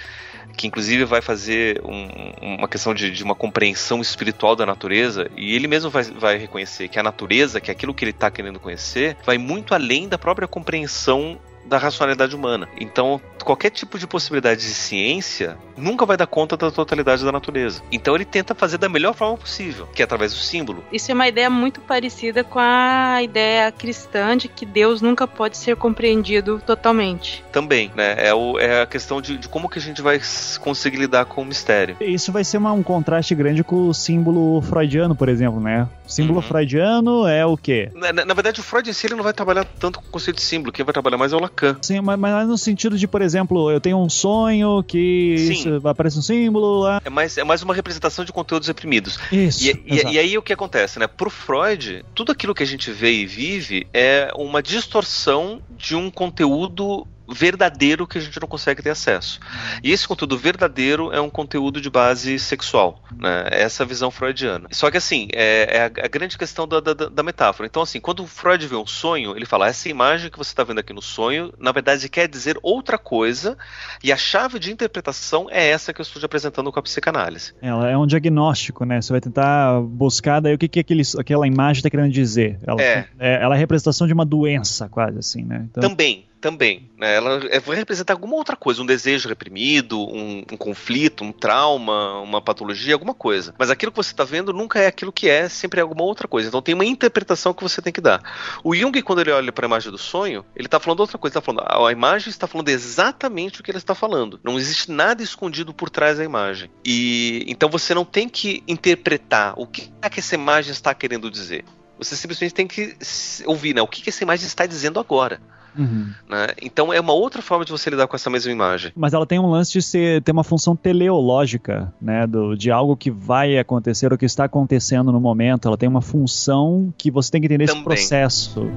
que 0.57 0.67
inclusive 0.67 1.05
vai 1.05 1.21
fazer 1.21 1.81
um, 1.85 2.57
uma 2.59 2.69
questão 2.69 2.95
de, 2.95 3.11
de, 3.11 3.23
uma 3.23 3.35
compreensão 3.35 4.01
espiritual 4.01 4.57
da 4.57 4.67
natureza, 4.67 5.31
e 5.37 5.55
ele 5.55 5.69
mesmo 5.69 5.91
vai, 5.91 6.03
vai 6.05 6.39
reconhecer 6.39 6.89
que 6.89 6.99
a 6.99 7.03
natureza, 7.03 7.61
que 7.61 7.71
é 7.71 7.73
aquilo 7.73 7.95
que 7.95 8.05
ele 8.05 8.11
está 8.11 8.31
querendo 8.31 8.59
conhecer, 8.59 9.17
vai 9.25 9.39
muito 9.39 9.75
além 9.75 10.09
da 10.09 10.19
própria 10.19 10.49
compreensão 10.49 11.39
da 11.69 11.79
racionalidade 11.79 12.35
humana. 12.35 12.69
Então, 12.81 13.21
qualquer 13.45 13.71
tipo 13.71 13.99
de 13.99 14.07
possibilidade 14.07 14.61
de 14.61 14.75
ciência 14.75 15.57
nunca 15.77 16.05
vai 16.05 16.17
dar 16.17 16.27
conta 16.27 16.57
da 16.57 16.71
totalidade 16.71 17.25
da 17.25 17.33
natureza. 17.33 17.83
Então, 17.91 18.15
ele 18.15 18.25
tenta 18.25 18.55
fazer 18.55 18.79
da 18.79 18.89
melhor 18.89 19.15
forma 19.15 19.37
possível, 19.37 19.87
que 19.95 20.03
é 20.03 20.05
através 20.05 20.33
do 20.33 20.39
símbolo. 20.39 20.85
Isso 20.93 21.11
é 21.11 21.15
uma 21.15 21.29
ideia 21.29 21.49
muito 21.49 21.81
parecida 21.81 22.43
com 22.45 22.59
a 22.59 23.23
ideia 23.23 23.71
cristã 23.73 24.37
de 24.37 24.49
que 24.49 24.67
Deus 24.67 25.01
nunca 25.01 25.27
pode 25.27 25.57
ser 25.57 25.77
compreendido 25.77 26.61
totalmente. 26.65 27.45
Também, 27.53 27.91
né? 27.95 28.15
É, 28.19 28.35
o, 28.35 28.59
é 28.59 28.83
a 28.83 28.87
questão 28.87 29.21
de, 29.21 29.39
de, 29.39 29.49
como 29.49 29.69
que 29.69 29.79
a 29.79 29.83
gente 29.83 30.03
vai 30.03 30.21
conseguir 30.61 30.99
lidar 30.99 31.25
com 31.25 31.43
o 31.43 31.45
mistério. 31.45 31.97
Isso 32.01 32.33
vai 32.33 32.45
ser 32.45 32.59
uma, 32.59 32.73
um 32.73 32.83
contraste 32.83 33.35
grande 33.35 33.63
com 33.63 33.89
o 33.89 33.95
símbolo 33.95 34.61
freudiano, 34.63 35.15
por 35.15 35.29
exemplo, 35.29 35.61
né? 35.61 35.89
O 36.07 36.11
símbolo 36.11 36.41
uhum. 36.41 36.43
freudiano 36.43 37.27
é 37.27 37.45
o 37.45 37.57
quê? 37.57 37.91
Na, 37.95 38.13
na, 38.13 38.25
na, 38.25 38.35
verdade, 38.35 38.61
o 38.61 38.63
Freud 38.63 38.89
em 38.89 38.93
si 38.93 39.07
ele 39.07 39.15
não 39.15 39.23
vai 39.23 39.33
trabalhar 39.33 39.65
tanto 39.79 40.01
com 40.01 40.07
o 40.07 40.11
conceito 40.11 40.37
de 40.37 40.43
símbolo. 40.43 40.73
Quem 40.73 40.85
vai 40.85 40.93
trabalhar 40.93 41.19
mais 41.19 41.33
é 41.33 41.37
o 41.37 41.41
Lacan. 41.41 41.77
Sim, 41.83 42.01
mas, 42.01 42.19
mas 42.19 42.49
no 42.49 42.57
sentido 42.57 42.97
de, 42.97 43.07
por 43.07 43.21
exemplo, 43.21 43.28
eu 43.35 43.81
tenho 43.81 43.99
um 43.99 44.09
sonho 44.09 44.83
que 44.83 45.35
isso, 45.35 45.81
aparece 45.87 46.19
um 46.19 46.23
símbolo 46.23 46.81
lá. 46.81 47.01
É 47.05 47.11
mais, 47.11 47.37
é 47.39 47.45
mais 47.45 47.63
uma 47.63 47.75
representação 47.75 48.25
de 48.25 48.33
conteúdos 48.33 48.69
reprimidos. 48.69 49.19
Isso. 49.31 49.65
E, 49.65 49.83
e, 49.87 50.13
e, 50.13 50.19
aí 50.19 50.39
o 50.39 50.43
que 50.43 50.53
acontece, 50.53 50.99
né? 50.99 51.07
Pro 51.07 51.31
Freud, 51.31 52.05
tudo 52.15 52.33
aquilo 52.33 52.55
que 52.55 52.63
a 52.63 52.67
gente 52.67 52.91
vê 52.91 53.13
e 53.13 53.27
vive 53.27 53.87
é 53.93 54.31
uma 54.37 54.63
distorção 54.63 55.61
de 55.77 55.95
um 55.95 56.11
conteúdo 56.11 57.07
verdadeiro 57.29 58.07
que 58.07 58.19
a 58.19 58.21
gente 58.21 58.41
não 58.41 58.49
consegue 58.49 58.83
ter 58.83 58.91
acesso. 58.91 59.41
E 59.83 59.93
esse 59.93 60.07
conteúdo 60.07 60.37
verdadeiro 60.37 61.13
é 61.13 61.21
um 61.21 61.31
conteúdo 61.31 61.81
de 61.81 61.91
base 61.91 62.39
sexual, 62.39 63.03
né? 63.17 63.49
Essa 63.51 63.83
é 63.83 63.85
a 63.85 63.89
visão 63.89 64.11
freudiana. 64.11 64.69
Só 64.73 64.91
que 64.91 64.97
assim, 64.97 65.29
é, 65.33 65.77
é 65.77 65.83
a, 65.85 66.09
grande 66.09 66.39
questão 66.39 66.67
da, 66.67 66.81
da, 66.81 66.95
da, 66.95 67.23
metáfora. 67.23 67.67
Então 67.67 67.83
assim, 67.83 68.01
quando 68.01 68.23
o 68.23 68.27
Freud 68.27 68.67
vê 68.67 68.77
um 68.77 68.87
sonho, 68.87 69.37
ele 69.37 69.47
fala, 69.47 69.69
essa 69.69 69.89
imagem 69.89 70.31
que 70.31 70.39
você 70.39 70.51
está 70.51 70.65
vendo 70.65 70.79
aqui 70.79 70.93
no 70.93 71.03
sonho, 71.03 71.53
na 71.59 71.73
verdade 71.73 72.09
quer 72.09 72.29
dizer 72.29 72.59
outra 72.63 72.99
coisa, 72.99 73.57
e 74.03 74.13
a 74.13 74.17
chave 74.17 74.59
de 74.59 74.73
interpretação 74.73 75.49
é 75.51 75.69
essa 75.69 75.93
que 75.93 76.01
eu 76.01 76.03
estou 76.03 76.21
te 76.21 76.27
apresentando 76.27 76.73
com 76.73 76.79
a 76.79 76.83
psicanálise. 76.83 77.55
Ela 77.61 77.89
é 77.89 77.97
um 77.97 78.07
diagnóstico, 78.07 78.85
né? 78.85 79.01
Você 79.01 79.13
vai 79.13 79.21
tentar 79.21 79.81
buscar 79.83 80.41
daí 80.41 80.55
o 80.55 80.59
que, 80.59 80.69
que 80.69 80.81
aquele, 80.81 81.03
aquela 81.19 81.47
imagem 81.47 81.81
está 81.81 81.91
querendo 81.91 82.11
dizer. 82.11 82.59
Ela 82.67 82.81
é. 82.81 83.07
é. 83.19 83.43
ela 83.43 83.55
é 83.55 83.57
a 83.57 83.61
representação 83.61 84.07
de 84.07 84.13
uma 84.13 84.25
doença, 84.25 84.89
quase 84.89 85.19
assim, 85.19 85.43
né? 85.43 85.67
Então... 85.71 85.83
Também, 85.83 86.28
também. 86.41 86.91
Né? 86.97 87.17
Ela 87.17 87.41
é, 87.51 87.61
vai 87.61 87.77
representar 87.77 88.15
alguma 88.15 88.35
outra 88.35 88.57
coisa, 88.57 88.83
um 88.83 88.87
desejo 88.87 89.29
reprimido, 89.29 89.99
um, 89.99 90.39
um, 90.39 90.57
conflito, 90.57 91.25
um 91.25 91.33
trauma, 91.33 92.21
uma 92.21 92.41
patologia, 92.41 92.95
alguma 92.95 93.15
coisa. 93.15 93.55
Mas 93.59 93.71
aquilo 93.71 93.93
que 93.93 93.97
você 93.97 94.13
está 94.13 94.25
vendo 94.25 94.53
nunca 94.53 94.79
é 94.79 94.87
aquilo 94.87 95.13
que 95.13 95.29
é, 95.29 95.49
sempre 95.49 95.81
é 95.81 95.83
alguma 95.83 96.03
outra 96.03 96.27
coisa. 96.27 96.49
Então 96.49 96.63
tem 96.63 96.75
uma 96.75 96.85
interpretação 96.85 97.53
que 97.53 97.63
você 97.63 97.83
tem 97.83 97.93
que 97.93 98.01
dar. 98.01 98.23
O 98.65 98.75
Jung, 98.75 99.01
quando 99.03 99.21
ele 99.21 99.31
olha 99.31 99.53
para 99.53 99.67
a 99.67 99.69
imagem 99.69 99.91
do 99.91 99.99
sonho, 99.99 100.45
ele 100.55 100.67
está 100.67 100.81
falando 100.81 101.01
outra 101.01 101.19
coisa. 101.19 101.35
Tá 101.35 101.41
falando, 101.41 101.65
a 101.67 101.93
imagem 101.93 102.31
está 102.31 102.47
falando 102.47 102.69
exatamente 102.69 103.61
o 103.61 103.65
que 103.65 103.71
ele 103.71 103.79
está 103.79 103.95
falando. 103.95 104.41
Não 104.43 104.59
existe 104.59 104.91
nada 104.91 105.23
escondido 105.23 105.75
por 105.75 105.91
trás 105.91 106.19
da 106.19 106.25
imagem. 106.25 106.71
E 106.85 107.45
então 107.47 107.69
você 107.69 107.95
não 107.95 108.05
tem 108.05 108.29
que 108.29 108.63
interpretar 108.67 109.55
o 109.57 109.67
que 109.67 109.93
é 110.01 110.09
que 110.09 110.21
essa 110.21 110.35
imagem 110.35 110.73
está 110.73 110.95
querendo 110.95 111.31
dizer. 111.31 111.65
Você 111.99 112.15
simplesmente 112.15 112.55
tem 112.55 112.67
que 112.67 112.97
ouvir, 113.45 113.75
né? 113.75 113.83
O 113.83 113.89
que, 113.89 114.03
que 114.03 114.09
essa 114.09 114.23
imagem 114.23 114.47
está 114.47 114.65
dizendo 114.67 115.01
agora. 115.01 115.41
Uhum. 115.77 116.13
Né? 116.29 116.47
Então 116.63 116.93
é 116.93 117.01
uma 117.01 117.13
outra 117.13 117.43
forma 117.43 117.65
de 117.65 117.71
você 117.71 117.91
lidar 117.91 118.07
com 118.07 118.17
essa 118.17 118.31
mesma 118.31 118.51
imagem. 118.51 118.93
Mas 118.97 119.13
ela 119.13 119.27
tem 119.27 119.39
um 119.39 119.51
lance 119.51 119.73
de 119.73 119.83
ser, 119.83 120.23
ter 120.23 120.33
uma 120.33 120.45
função 120.45 120.75
teleológica, 120.75 121.93
né? 122.01 122.27
Do, 122.27 122.57
de 122.57 122.71
algo 122.71 122.97
que 122.97 123.11
vai 123.11 123.59
acontecer 123.59 124.13
ou 124.13 124.19
que 124.19 124.27
está 124.27 124.45
acontecendo 124.45 125.13
no 125.13 125.21
momento. 125.21 125.69
Ela 125.69 125.77
tem 125.77 125.89
uma 125.89 126.03
função 126.03 126.93
que 126.97 127.11
você 127.11 127.31
tem 127.31 127.41
que 127.41 127.47
entender 127.47 127.67
Também. 127.67 127.81
esse 127.81 127.85
processo. 127.85 128.71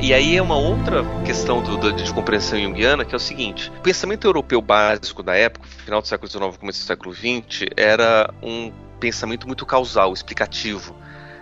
E 0.00 0.14
aí 0.14 0.36
é 0.36 0.42
uma 0.42 0.56
outra 0.56 1.04
questão 1.26 1.60
do, 1.60 1.76
do, 1.76 1.92
de 1.92 2.12
compreensão 2.14 2.58
junguiana, 2.58 3.04
que 3.04 3.14
é 3.14 3.16
o 3.16 3.20
seguinte: 3.20 3.70
o 3.78 3.82
pensamento 3.82 4.26
europeu 4.26 4.62
básico 4.62 5.22
da 5.22 5.34
época, 5.34 5.66
final 5.84 6.00
do 6.00 6.06
século 6.06 6.30
XIX, 6.30 6.56
começo 6.56 6.80
do 6.80 6.86
século 6.86 7.12
XX, 7.12 7.66
era 7.76 8.32
um 8.40 8.70
pensamento 8.98 9.46
muito 9.46 9.64
causal, 9.64 10.12
explicativo. 10.12 10.94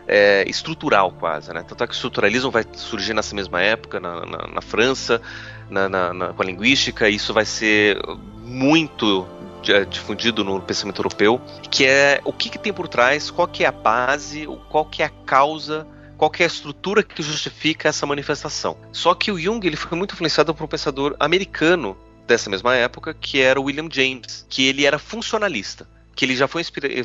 É, 0.09 0.49
estrutural 0.49 1.11
quase, 1.11 1.53
né? 1.53 1.65
Tanto 1.67 1.83
é 1.83 1.87
que 1.89 1.93
o 1.93 1.97
estruturalismo 1.97 2.49
vai 2.49 2.65
surgir 2.75 3.13
nessa 3.13 3.35
mesma 3.35 3.61
época 3.61 3.99
na, 3.99 4.25
na, 4.25 4.47
na 4.47 4.63
França, 4.63 5.21
na, 5.69 5.89
na, 5.89 6.33
com 6.33 6.43
a 6.43 6.47
linguística, 6.47 7.09
e 7.09 7.17
isso 7.17 7.35
vai 7.35 7.45
ser 7.45 7.99
muito 8.45 9.27
é, 9.69 9.85
difundido 9.85 10.45
no 10.45 10.61
pensamento 10.61 11.01
europeu, 11.01 11.41
que 11.71 11.85
é 11.85 12.21
o 12.25 12.33
que, 12.33 12.49
que, 12.49 12.59
tem 12.59 12.73
por 12.73 12.87
trás, 12.87 13.31
qual 13.31 13.49
que 13.49 13.65
é 13.65 13.67
a 13.67 13.73
base, 13.73 14.47
qual 14.71 14.85
que 14.85 15.03
é 15.03 15.07
a 15.07 15.11
causa, 15.11 15.87
qual 16.17 16.31
é 16.39 16.45
a 16.45 16.47
estrutura 16.47 17.03
que 17.03 17.23
justifica 17.23 17.89
essa 17.89 18.07
manifestação. 18.07 18.77
Só 18.93 19.15
que 19.15 19.31
o 19.31 19.39
Jung 19.39 19.67
ele 19.67 19.77
foi 19.77 19.99
muito 19.99 20.15
influenciado 20.15 20.55
por 20.55 20.65
um 20.65 20.69
pensador 20.69 21.17
americano 21.19 21.97
dessa 22.27 22.49
mesma 22.49 22.75
época, 22.75 23.15
que 23.15 23.41
era 23.41 23.61
o 23.61 23.65
William 23.65 23.89
James, 23.91 24.47
que 24.49 24.67
ele 24.67 24.85
era 24.85 24.99
funcionalista 24.99 25.96
que 26.17 26.25
ele 26.25 26.35
já 26.35 26.49
foi, 26.49 26.63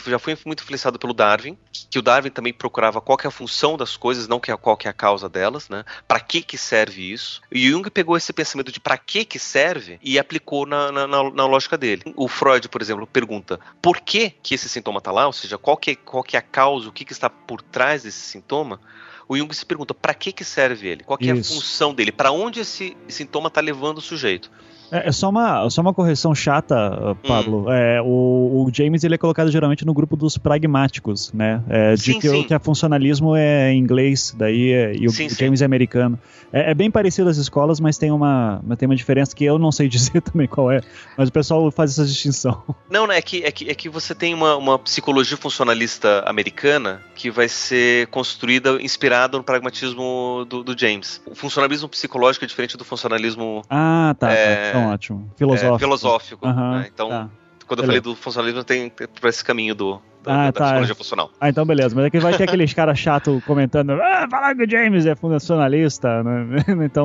já 0.08 0.17
foi 0.17 0.38
muito 0.45 0.63
influenciado 0.63 0.97
pelo 0.97 1.13
Darwin, 1.13 1.58
que 1.89 2.00
o 2.00 2.02
Darwin 2.02 2.30
também 2.30 2.54
procurava 2.54 3.02
qual 3.02 3.17
é 3.21 3.28
a 3.28 3.32
função 3.32 3.76
das 3.76 3.97
coisas, 3.97 4.26
não 4.26 4.39
que 4.39 4.56
qual 4.56 4.80
é 4.86 4.88
a 4.88 4.93
causa 4.93 5.28
delas, 5.28 5.67
né? 5.67 5.84
Para 6.08 6.21
que 6.21 6.41
que 6.41 6.58
serve 6.58 7.12
isso? 7.12 7.41
E 7.52 7.69
Jung 7.69 7.89
pegou 7.89 8.15
esse 8.15 8.32
pensamento 8.32 8.71
de 8.71 8.80
para 8.80 8.97
que 8.97 9.26
que 9.26 9.38
serve 9.38 10.00
e 10.02 10.17
aplicou 10.17 10.65
na, 10.65 10.91
na, 10.93 11.06
na, 11.06 11.30
na, 11.30 11.45
lógica 11.45 11.78
dele. 11.78 12.04
O 12.15 12.30
Freud, 12.30 12.69
por 12.69 12.82
exemplo, 12.82 13.06
pergunta 13.06 13.60
por 13.82 14.00
que 14.00 14.30
que 14.41 14.56
esse 14.56 14.69
sintoma 14.69 15.00
está 15.00 15.12
lá, 15.12 15.28
ou 15.28 15.34
seja, 15.34 15.58
qual 15.58 15.76
que, 15.76 15.91
é, 15.91 15.95
qual 15.95 16.24
que 16.24 16.38
é 16.38 16.39
a 16.39 16.41
causa, 16.41 16.88
o 16.88 16.93
que 16.93 17.04
que 17.04 17.12
está 17.12 17.30
por 17.30 17.62
trás 17.62 18.04
desse 18.04 18.21
sintoma? 18.21 18.80
o 19.28 19.38
Jung 19.38 19.54
se 19.56 19.65
pergunta 19.65 19.93
para 19.93 20.13
que 20.13 20.34
que 20.34 20.43
serve 20.43 20.89
ele? 20.89 21.04
Qual 21.06 21.17
é 21.21 21.32
a 21.32 21.36
função 21.38 21.93
dele? 21.93 22.12
Para 22.12 22.34
onde 22.34 22.60
esse 22.60 22.97
sintoma 23.08 23.47
está 23.47 23.62
levando 23.62 24.00
o 24.00 24.02
sujeito? 24.02 24.52
É, 24.91 25.08
é, 25.08 25.12
só, 25.12 25.30
uma, 25.30 25.69
só 25.69 25.82
uma 25.82 25.93
correção 25.93 26.36
chata, 26.36 27.15
Pablo. 27.25 27.65
Hum. 27.67 27.71
É, 27.71 28.01
o, 28.01 28.65
o, 28.65 28.69
James 28.73 29.04
ele 29.04 29.15
é 29.15 29.17
colocado 29.17 29.49
geralmente 29.49 29.86
no 29.86 29.93
grupo 29.93 30.17
dos 30.17 30.38
pragmáticos, 30.38 31.32
né? 31.34 31.63
É, 31.69 31.95
de 31.95 32.01
sim, 32.01 32.19
que, 32.19 32.30
sim. 32.30 32.43
que 32.43 32.54
a 32.54 32.60
funcionalismo 32.60 33.36
é 33.36 33.73
inglês, 33.73 34.36
daí 34.38 34.73
é, 34.73 34.93
e 34.93 35.08
o, 35.08 35.12
sim, 35.12 35.30
James 35.30 35.62
é 35.62 35.65
americano. 35.65 36.19
É, 36.51 36.71
é, 36.71 36.73
bem 36.73 36.91
parecido 36.91 37.30
as 37.30 37.38
escolas, 37.38 37.80
mas 37.80 37.97
tem 37.97 38.12
uma, 38.12 38.62
tem 38.77 38.86
uma 38.86 38.95
diferença 38.95 39.34
que 39.34 39.45
eu 39.45 39.58
não 39.58 39.71
sei 39.71 39.88
dizer 39.89 40.21
também 40.21 40.47
qual 40.47 40.69
é. 40.69 40.82
Mas 41.17 41.30
o 41.30 41.32
pessoal 41.32 41.71
faz 41.71 41.91
essa 41.91 42.06
distinção. 42.06 42.62
Não, 42.89 43.08
né? 43.08 43.17
É 43.17 43.21
que, 43.21 43.43
é 43.43 43.51
que, 43.51 43.69
é 43.69 43.73
que 43.73 43.88
você 43.88 44.13
tem 44.13 44.34
uma, 44.34 44.58
uma 44.58 44.77
psicologia 44.77 45.38
funcionalista 45.38 46.23
americana 46.27 47.01
que 47.15 47.32
vai 47.32 47.47
ser 47.47 48.08
construída 48.08 48.82
inspirada 48.82 49.38
no 49.38 49.43
pragmatismo 49.43 50.45
do, 50.49 50.63
do 50.63 50.77
James. 50.77 51.21
O 51.25 51.36
funcionalismo 51.36 51.88
psicológico 51.88 52.43
é 52.43 52.47
diferente 52.47 52.75
do 52.75 52.84
funcionalismo. 52.84 53.62
Ah, 53.69 54.15
tá. 54.19 54.27
tá. 54.27 54.81
Então, 54.82 54.94
ótimo. 54.94 55.32
Filosófico. 55.36 55.76
É, 55.76 55.80
filosófico. 55.80 56.48
Uhum, 56.48 56.72
né? 56.72 56.89
Então, 56.94 57.10
tá. 57.10 57.30
quando 57.67 57.80
eu 57.80 57.86
falei 57.86 58.02
do 58.02 58.15
funcionalismo, 58.15 58.63
tem, 58.63 58.89
tem 58.89 59.08
por 59.08 59.30
esse 59.30 59.44
caminho 59.44 59.76
do, 59.76 60.02
da, 60.24 60.34
ah, 60.34 60.46
da, 60.46 60.52
tá. 60.52 60.63
psicologia 60.65 60.96
funcional. 60.96 61.32
Ah, 61.39 61.50
então 61.50 61.65
beleza. 61.65 61.96
Mas 61.96 62.06
é 62.06 62.10
que 62.10 62.20
vai 62.20 62.36
ter 62.36 62.44
aqueles 62.44 62.74
caras 62.74 63.00
chato 63.00 63.41
comentando, 63.46 63.91
ah, 63.91 64.28
falar 64.30 64.56
que 64.56 64.63
o 64.63 64.70
James 64.70 65.06
é 65.06 65.15
funcionalista, 65.15 66.24
né? 66.24 66.63
Então, 66.86 67.04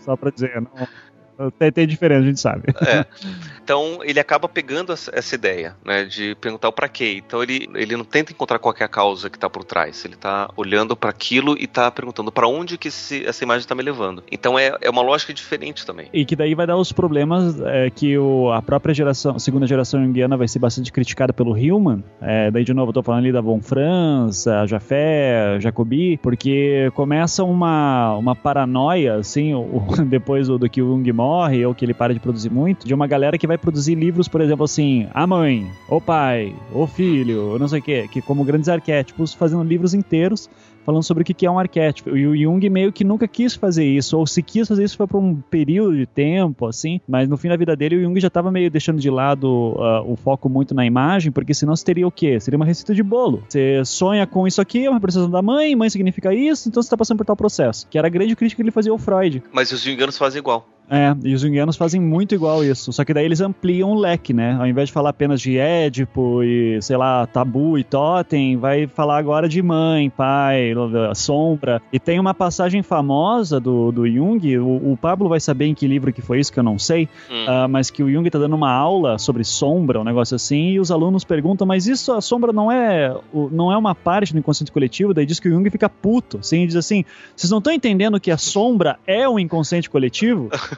só 0.00 0.16
pra 0.16 0.30
dizer, 0.30 0.60
não... 0.60 0.88
Tem, 1.58 1.70
tem 1.70 1.86
diferença, 1.86 2.22
a 2.22 2.26
gente 2.26 2.40
sabe. 2.40 2.74
É. 2.86 3.04
Então 3.68 3.98
ele 4.02 4.18
acaba 4.18 4.48
pegando 4.48 4.94
essa 4.94 5.34
ideia, 5.34 5.76
né, 5.84 6.06
de 6.06 6.34
perguntar 6.36 6.70
o 6.70 6.72
para 6.72 6.88
quê. 6.88 7.22
Então 7.22 7.42
ele, 7.42 7.68
ele 7.74 7.98
não 7.98 8.04
tenta 8.04 8.32
encontrar 8.32 8.58
qual 8.58 8.74
é 8.80 8.82
a 8.82 8.88
causa 8.88 9.28
que 9.28 9.36
está 9.36 9.50
por 9.50 9.62
trás. 9.62 10.06
Ele 10.06 10.14
está 10.14 10.48
olhando 10.56 10.96
para 10.96 11.10
aquilo 11.10 11.54
e 11.54 11.64
está 11.64 11.90
perguntando 11.90 12.32
para 12.32 12.48
onde 12.48 12.78
que 12.78 12.88
esse, 12.88 13.26
essa 13.26 13.44
imagem 13.44 13.60
está 13.60 13.74
me 13.74 13.82
levando. 13.82 14.22
Então 14.32 14.58
é, 14.58 14.74
é 14.80 14.88
uma 14.88 15.02
lógica 15.02 15.34
diferente 15.34 15.84
também. 15.84 16.08
E 16.14 16.24
que 16.24 16.34
daí 16.34 16.54
vai 16.54 16.66
dar 16.66 16.78
os 16.78 16.92
problemas 16.92 17.60
é, 17.60 17.90
que 17.90 18.16
o, 18.16 18.50
a 18.50 18.62
própria 18.62 18.94
geração, 18.94 19.38
segunda 19.38 19.66
geração 19.66 20.02
junguiana 20.02 20.38
vai 20.38 20.48
ser 20.48 20.60
bastante 20.60 20.90
criticada 20.90 21.34
pelo 21.34 21.54
Hillman. 21.54 22.02
É, 22.22 22.50
daí 22.50 22.64
de 22.64 22.72
novo 22.72 22.88
eu 22.88 22.94
tô 22.94 23.02
falando 23.02 23.24
ali 23.24 23.32
da 23.32 23.42
Von 23.42 23.60
Franz, 23.60 24.46
a 24.46 24.64
Jafé, 24.64 25.60
Jacobi, 25.60 26.16
porque 26.22 26.90
começa 26.94 27.44
uma, 27.44 28.16
uma 28.16 28.34
paranoia, 28.34 29.16
assim, 29.16 29.52
o, 29.52 29.84
depois 30.08 30.48
do, 30.48 30.56
do 30.56 30.70
que 30.70 30.80
o 30.80 30.88
Jung 30.88 31.12
morre 31.28 31.64
ou 31.66 31.74
que 31.74 31.84
ele 31.84 31.92
para 31.92 32.14
de 32.14 32.20
produzir 32.20 32.50
muito, 32.50 32.86
de 32.86 32.94
uma 32.94 33.06
galera 33.06 33.36
que 33.36 33.46
vai 33.46 33.58
produzir 33.58 33.94
livros, 33.94 34.28
por 34.28 34.40
exemplo, 34.40 34.64
assim, 34.64 35.06
a 35.12 35.26
mãe, 35.26 35.70
o 35.88 36.00
pai, 36.00 36.54
o 36.72 36.86
filho, 36.86 37.58
não 37.58 37.68
sei 37.68 37.80
o 37.80 37.82
quê, 37.82 38.08
que 38.10 38.22
como 38.22 38.44
grandes 38.44 38.68
arquétipos, 38.68 39.34
fazendo 39.34 39.62
livros 39.62 39.92
inteiros 39.92 40.48
falando 40.88 41.02
sobre 41.02 41.20
o 41.20 41.24
que 41.26 41.44
é 41.44 41.50
um 41.50 41.58
arquétipo. 41.58 42.16
E 42.16 42.26
o 42.26 42.34
Jung 42.34 42.66
meio 42.70 42.90
que 42.90 43.04
nunca 43.04 43.28
quis 43.28 43.54
fazer 43.54 43.84
isso, 43.84 44.16
ou 44.16 44.26
se 44.26 44.42
quis 44.42 44.66
fazer 44.66 44.84
isso 44.84 44.96
foi 44.96 45.06
por 45.06 45.18
um 45.18 45.34
período 45.34 45.94
de 45.94 46.06
tempo, 46.06 46.64
assim, 46.64 46.98
mas 47.06 47.28
no 47.28 47.36
fim 47.36 47.48
da 47.50 47.56
vida 47.58 47.76
dele 47.76 47.96
o 47.96 48.02
Jung 48.02 48.18
já 48.18 48.28
estava 48.28 48.50
meio 48.50 48.70
deixando 48.70 48.98
de 48.98 49.10
lado 49.10 49.46
uh, 49.46 50.10
o 50.10 50.16
foco 50.16 50.48
muito 50.48 50.74
na 50.74 50.86
imagem, 50.86 51.30
porque 51.30 51.52
senão 51.52 51.76
seria 51.76 52.06
o 52.06 52.10
quê? 52.10 52.40
Seria 52.40 52.56
uma 52.56 52.64
receita 52.64 52.94
de 52.94 53.02
bolo. 53.02 53.42
Você 53.46 53.84
sonha 53.84 54.26
com 54.26 54.46
isso 54.46 54.62
aqui, 54.62 54.86
é 54.86 54.88
uma 54.88 54.96
representação 54.96 55.30
da 55.30 55.42
mãe, 55.42 55.76
mãe 55.76 55.90
significa 55.90 56.32
isso, 56.32 56.70
então 56.70 56.82
você 56.82 56.86
está 56.86 56.96
passando 56.96 57.18
por 57.18 57.26
tal 57.26 57.36
processo. 57.36 57.86
Que 57.90 57.98
era 57.98 58.06
a 58.06 58.10
grande 58.10 58.34
crítica 58.34 58.56
que 58.56 58.62
ele 58.62 58.70
fazia 58.70 58.90
ao 58.90 58.96
Freud. 58.96 59.42
Mas 59.52 59.70
os 59.70 59.82
jungianos 59.82 60.16
fazem 60.16 60.38
igual. 60.38 60.77
É, 60.90 61.14
e 61.22 61.34
os 61.34 61.42
junguianos 61.42 61.76
fazem 61.76 62.00
muito 62.00 62.34
igual 62.34 62.64
isso. 62.64 62.92
Só 62.92 63.04
que 63.04 63.12
daí 63.12 63.24
eles 63.24 63.40
ampliam 63.40 63.92
o 63.92 63.94
leque, 63.94 64.32
né? 64.32 64.56
Ao 64.58 64.66
invés 64.66 64.88
de 64.88 64.92
falar 64.92 65.10
apenas 65.10 65.40
de 65.40 65.58
Édipo 65.58 66.42
e, 66.42 66.80
sei 66.80 66.96
lá, 66.96 67.26
tabu 67.26 67.78
e 67.78 67.84
totem, 67.84 68.56
vai 68.56 68.86
falar 68.86 69.18
agora 69.18 69.48
de 69.48 69.62
mãe, 69.62 70.08
pai, 70.08 70.72
sombra. 71.14 71.82
E 71.92 71.98
tem 71.98 72.18
uma 72.18 72.32
passagem 72.32 72.82
famosa 72.82 73.60
do, 73.60 73.92
do 73.92 74.08
Jung, 74.08 74.58
o, 74.58 74.92
o 74.92 74.96
Pablo 74.96 75.28
vai 75.28 75.40
saber 75.40 75.66
em 75.66 75.74
que 75.74 75.86
livro 75.86 76.12
que 76.12 76.22
foi 76.22 76.40
isso, 76.40 76.52
que 76.52 76.58
eu 76.58 76.64
não 76.64 76.78
sei, 76.78 77.08
hum. 77.30 77.44
uh, 77.44 77.68
mas 77.68 77.90
que 77.90 78.02
o 78.02 78.10
Jung 78.10 78.28
tá 78.30 78.38
dando 78.38 78.56
uma 78.56 78.72
aula 78.72 79.18
sobre 79.18 79.44
sombra, 79.44 80.00
um 80.00 80.04
negócio 80.04 80.34
assim, 80.34 80.70
e 80.70 80.80
os 80.80 80.90
alunos 80.90 81.24
perguntam, 81.24 81.66
mas 81.66 81.86
isso, 81.86 82.12
a 82.12 82.20
sombra 82.20 82.52
não 82.52 82.70
é, 82.70 83.14
não 83.50 83.72
é 83.72 83.76
uma 83.76 83.94
parte 83.94 84.32
do 84.32 84.38
inconsciente 84.38 84.72
coletivo? 84.72 85.12
Daí 85.12 85.26
diz 85.26 85.38
que 85.38 85.48
o 85.48 85.52
Jung 85.52 85.68
fica 85.70 85.88
puto, 85.88 86.38
assim, 86.38 86.62
e 86.62 86.66
diz 86.66 86.76
assim, 86.76 87.04
vocês 87.36 87.50
não 87.50 87.58
estão 87.58 87.72
entendendo 87.72 88.20
que 88.20 88.30
a 88.30 88.38
sombra 88.38 88.98
é 89.06 89.28
um 89.28 89.38
inconsciente 89.38 89.90
coletivo? 89.90 90.48